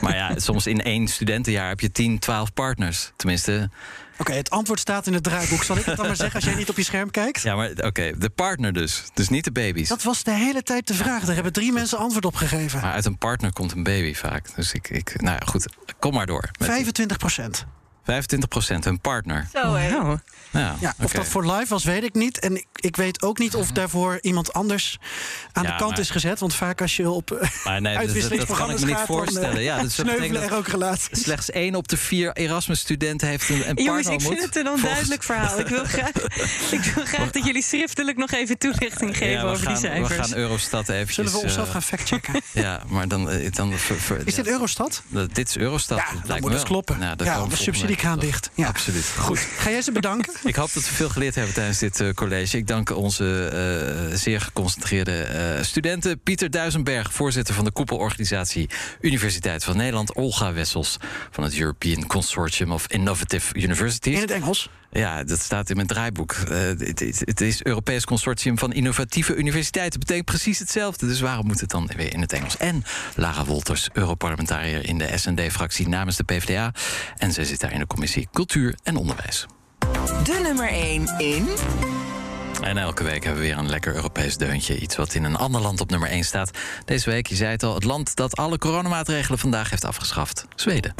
Maar 0.00 0.14
ja, 0.14 0.32
soms 0.36 0.66
in 0.66 0.82
één 0.82 1.08
studentenjaar 1.08 1.68
heb 1.68 1.80
je 1.80 1.92
10, 1.92 2.18
12 2.18 2.52
partners. 2.52 3.12
Tenminste, 3.16 3.70
Oké, 4.18 4.32
het 4.32 4.50
antwoord 4.50 4.80
staat 4.80 5.06
in 5.06 5.12
het 5.12 5.22
draaiboek. 5.22 5.62
Zal 5.64 5.76
ik 5.76 5.84
het 5.84 5.96
dan 5.96 6.06
maar 6.06 6.16
zeggen 6.16 6.34
als 6.34 6.44
jij 6.44 6.54
niet 6.54 6.68
op 6.68 6.76
je 6.76 6.82
scherm 6.82 7.10
kijkt? 7.10 7.42
ja, 7.42 7.56
maar 7.56 7.70
oké, 7.76 8.12
de 8.18 8.30
partner 8.30 8.72
dus. 8.72 9.04
Dus 9.14 9.28
niet 9.28 9.44
de 9.44 9.52
baby's. 9.52 9.88
Dat 9.88 10.02
was 10.02 10.22
de 10.22 10.32
hele 10.32 10.62
tijd 10.62 10.86
de 10.86 10.94
vraag. 10.94 11.24
Daar 11.24 11.34
hebben 11.34 11.52
drie 11.52 11.72
mensen 11.72 11.98
antwoord 11.98 12.24
op 12.24 12.34
gegeven. 12.34 12.80
Maar 12.80 12.92
uit 12.92 13.04
een 13.04 13.18
partner 13.18 13.52
komt 13.52 13.72
een 13.72 13.82
baby 13.82 14.14
vaak. 14.14 14.54
Dus 14.54 14.72
ik, 14.72 14.90
ik 14.90 15.20
nou 15.20 15.36
ja, 15.40 15.46
goed, 15.46 15.66
kom 15.98 16.14
maar 16.14 16.26
door. 16.26 16.50
Met 16.58 16.68
25 16.68 17.16
procent. 17.16 17.66
25 18.12 18.48
procent, 18.48 18.84
een 18.84 19.00
partner. 19.00 19.48
Zo, 19.52 19.74
hè. 19.74 19.88
Ja, 20.50 20.76
Ja, 20.80 20.94
of 21.02 21.12
dat 21.12 21.26
voor 21.26 21.52
live 21.52 21.66
was, 21.68 21.84
weet 21.84 22.02
ik 22.04 22.14
niet. 22.14 22.38
En 22.38 22.56
ik, 22.56 22.66
ik 22.74 22.96
weet 22.96 23.22
ook 23.22 23.38
niet 23.38 23.54
of 23.54 23.70
daarvoor 23.70 24.18
iemand 24.20 24.52
anders 24.52 24.98
aan 25.52 25.62
Ja, 25.62 25.70
de 25.70 25.76
kant 25.76 25.90
maar- 25.90 26.00
is 26.00 26.10
gezet. 26.10 26.40
Want 26.40 26.54
vaak 26.54 26.80
als 26.80 26.96
je 26.96 27.10
op 27.10 27.30
eh, 27.30 27.48
Maar 27.64 27.80
nee, 27.80 27.94
dat, 28.06 28.14
dat, 28.28 28.46
dat 28.46 28.56
kan 28.56 28.70
ik 28.70 28.78
me 28.80 28.86
niet 28.86 28.94
gaat, 28.96 29.06
dan, 29.06 29.16
voorstellen. 29.16 29.56
eh, 29.56 29.64
Ja, 29.64 29.74
dus 29.74 29.82
dat 29.82 30.06
sneuvelen 30.06 30.30
betekent 30.30 30.50
er 30.52 30.56
ook 30.58 30.68
relaties. 30.68 31.22
slechts 31.22 31.50
één 31.50 31.74
op 31.74 31.88
de 31.88 31.96
vier 31.96 32.32
Erasmus-studenten 32.32 33.28
heeft 33.28 33.48
een, 33.48 33.54
een 33.56 33.62
partner 33.62 33.84
Jongens, 33.84 34.08
ik 34.08 34.20
vind 34.20 34.42
het 34.42 34.56
een 34.56 34.68
onduidelijk 34.68 35.22
verhaal. 35.22 35.58
Ik 35.60 35.66
wil, 35.68 35.84
graag, 35.94 36.08
ik 36.70 36.92
wil 36.94 37.04
graag 37.04 37.30
dat 37.30 37.44
jullie 37.44 37.62
schriftelijk 37.62 38.16
nog 38.16 38.30
even 38.30 38.58
toelichting 38.58 39.16
geven 39.16 39.42
over 39.44 39.64
gaan, 39.64 39.72
die 39.72 39.82
cijfers. 39.82 40.16
We 40.16 40.22
gaan 40.22 40.34
Eurostat 40.34 40.88
eventjes... 40.88 41.14
Zullen 41.14 41.32
we 41.32 41.38
onszelf 41.38 41.66
eh, 41.66 41.72
gaan 41.72 41.82
factchecken? 41.82 42.40
Ja, 42.52 42.82
maar 42.86 43.08
dan... 43.08 43.30
eh, 43.30 43.52
dan 43.52 43.72
ver- 43.72 44.00
ver- 44.00 44.16
Is 44.16 44.24
dit 44.24 44.44
dat- 45.10 45.34
dit 45.34 45.48
is 45.48 45.56
Eurostat. 45.56 45.98
Ja, 45.98 46.04
dat 46.26 46.40
moet 46.40 46.52
wel. 46.52 46.62
kloppen. 46.62 46.96
Ja, 47.00 47.14
de 47.14 47.24
volgende 47.24 47.56
op 48.06 48.20
dicht. 48.20 48.50
Ja. 48.54 48.66
Absoluut. 48.66 49.14
Goed, 49.18 49.38
ga 49.38 49.70
jij 49.70 49.82
ze 49.82 49.92
bedanken? 49.92 50.34
Ik 50.44 50.56
hoop 50.56 50.72
dat 50.72 50.88
we 50.88 50.94
veel 50.94 51.08
geleerd 51.08 51.34
hebben 51.34 51.54
tijdens 51.54 51.78
dit 51.78 52.00
eh, 52.00 52.12
college. 52.12 52.56
Ik 52.56 52.66
dank 52.66 52.96
onze 52.96 53.48
eh, 53.48 54.16
zeer 54.16 54.40
geconcentreerde 54.40 55.22
eh, 55.22 55.62
studenten. 55.62 56.20
Pieter 56.20 56.50
Duisenberg, 56.50 57.12
voorzitter 57.12 57.54
van 57.54 57.64
de 57.64 57.70
koepelorganisatie 57.70 58.70
Universiteit 59.00 59.64
van 59.64 59.76
Nederland. 59.76 60.14
Olga 60.14 60.52
Wessels 60.52 60.96
van 61.30 61.44
het 61.44 61.58
European 61.58 62.06
Consortium 62.06 62.72
of 62.72 62.86
Innovative 62.86 63.54
Universities. 63.54 64.14
In 64.14 64.20
het 64.20 64.30
Engels. 64.30 64.70
Ja, 64.90 65.24
dat 65.24 65.40
staat 65.40 65.70
in 65.70 65.76
mijn 65.76 65.88
draaiboek. 65.88 66.32
Eh, 66.32 66.58
het, 66.58 67.22
het 67.24 67.40
is 67.40 67.62
Europees 67.62 68.04
Consortium 68.04 68.58
van 68.58 68.72
Innovatieve 68.72 69.34
Universiteiten. 69.34 70.00
betekent 70.00 70.26
precies 70.26 70.58
hetzelfde. 70.58 71.06
Dus 71.06 71.20
waarom 71.20 71.46
moet 71.46 71.60
het 71.60 71.70
dan 71.70 71.90
weer 71.96 72.12
in 72.12 72.20
het 72.20 72.32
Engels? 72.32 72.56
En 72.56 72.84
Lara 73.14 73.44
Wolters, 73.44 73.88
Europarlementariër 73.92 74.86
in 74.86 74.98
de 74.98 75.10
SND-fractie 75.14 75.88
namens 75.88 76.16
de 76.16 76.24
PvdA. 76.24 76.72
En 77.16 77.32
zij 77.32 77.44
zit 77.44 77.60
daar 77.60 77.72
in 77.72 77.78
de 77.78 77.86
commissie 77.86 78.28
Cultuur 78.32 78.78
en 78.82 78.96
Onderwijs. 78.96 79.46
De 80.24 80.40
nummer 80.42 80.68
1 80.68 81.14
in... 81.18 81.48
En 82.68 82.78
elke 82.78 83.04
week 83.04 83.24
hebben 83.24 83.42
we 83.42 83.48
weer 83.48 83.58
een 83.58 83.68
lekker 83.68 83.94
Europees 83.94 84.36
deuntje. 84.36 84.78
Iets 84.78 84.96
wat 84.96 85.14
in 85.14 85.24
een 85.24 85.36
ander 85.36 85.60
land 85.60 85.80
op 85.80 85.90
nummer 85.90 86.08
1 86.08 86.24
staat. 86.24 86.50
Deze 86.84 87.10
week, 87.10 87.26
je 87.26 87.34
zei 87.34 87.50
het 87.50 87.62
al, 87.62 87.74
het 87.74 87.84
land 87.84 88.16
dat 88.16 88.36
alle 88.36 88.58
coronamaatregelen 88.58 89.38
vandaag 89.38 89.70
heeft 89.70 89.84
afgeschaft. 89.84 90.46
Zweden. 90.54 90.94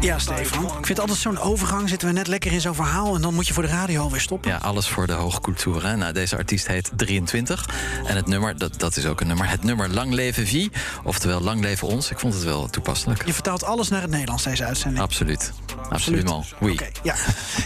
Ja, 0.00 0.18
Stefan. 0.18 0.78
Ik 0.78 0.86
vind 0.86 1.00
altijd 1.00 1.18
zo'n 1.18 1.38
overgang. 1.38 1.88
Zitten 1.88 2.08
we 2.08 2.14
net 2.14 2.26
lekker 2.26 2.52
in 2.52 2.60
zo'n 2.60 2.74
verhaal 2.74 3.14
en 3.14 3.20
dan 3.20 3.34
moet 3.34 3.46
je 3.46 3.54
voor 3.54 3.62
de 3.62 3.68
radio 3.68 4.02
alweer 4.02 4.20
stoppen. 4.20 4.50
Ja, 4.50 4.56
alles 4.56 4.88
voor 4.88 5.06
de 5.06 5.12
hoogcultuur. 5.12 5.86
Hè? 5.86 5.96
Nou, 5.96 6.12
deze 6.12 6.36
artiest 6.36 6.66
heet 6.66 6.90
23. 6.96 7.68
En 8.06 8.16
het 8.16 8.26
nummer, 8.26 8.58
dat, 8.58 8.80
dat 8.80 8.96
is 8.96 9.06
ook 9.06 9.20
een 9.20 9.26
nummer. 9.26 9.50
Het 9.50 9.62
nummer 9.62 9.88
Lang 9.88 10.12
Leven 10.12 10.46
Vie. 10.46 10.70
Oftewel 11.04 11.40
Lang 11.40 11.60
Leven 11.60 11.88
Ons. 11.88 12.10
Ik 12.10 12.18
vond 12.18 12.34
het 12.34 12.44
wel 12.44 12.68
toepasselijk. 12.68 13.26
Je 13.26 13.32
vertaalt 13.32 13.64
alles 13.64 13.88
naar 13.88 14.00
het 14.00 14.10
Nederlands, 14.10 14.42
deze 14.42 14.64
uitzending. 14.64 15.02
Absoluut. 15.02 15.52
Absoluut. 15.88 16.43
Oui. 16.60 16.72
Oké, 16.72 16.88
ja. 17.02 17.14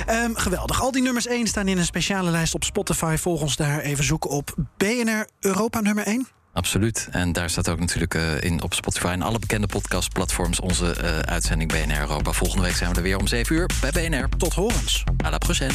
Ehm, 0.07 0.35
geweldig. 0.35 0.81
Al 0.81 0.93
die 0.93 1.03
nummers 1.03 1.27
1 1.27 1.47
staan 1.47 1.69
in 1.69 1.79
een 1.79 1.85
speciale 1.85 2.31
lijst 2.31 2.55
op 2.55 2.65
Spotify. 2.65 3.17
Volg 3.17 3.41
ons 3.41 3.57
daar 3.57 3.81
even 3.81 4.05
zoeken 4.05 4.31
op 4.31 4.55
BNR 4.77 5.27
Europa 5.41 5.81
nummer 5.81 6.07
1. 6.07 6.29
Absoluut. 6.53 7.09
En 7.11 7.33
daar 7.33 7.51
staat 7.51 7.69
ook 7.69 7.79
natuurlijk 7.79 8.15
eh, 8.15 8.41
in 8.41 8.63
op 8.63 8.75
Spotify 8.75 9.07
en 9.07 9.23
alle 9.23 9.39
bekende 9.39 9.67
podcastplatforms 9.67 10.61
onze 10.61 10.93
eh, 10.93 11.19
uitzending 11.19 11.73
BNR 11.73 12.01
Europa. 12.01 12.33
Volgende 12.33 12.63
week 12.63 12.75
zijn 12.75 12.91
we 12.91 12.97
er 12.97 13.03
weer 13.03 13.19
om 13.19 13.27
7 13.27 13.57
uur 13.57 13.71
bij 13.81 13.91
BNR. 13.91 14.29
Tot 14.37 14.55
horens. 14.55 15.05
À 15.25 15.31
la 15.31 15.39
prochaine. 15.39 15.75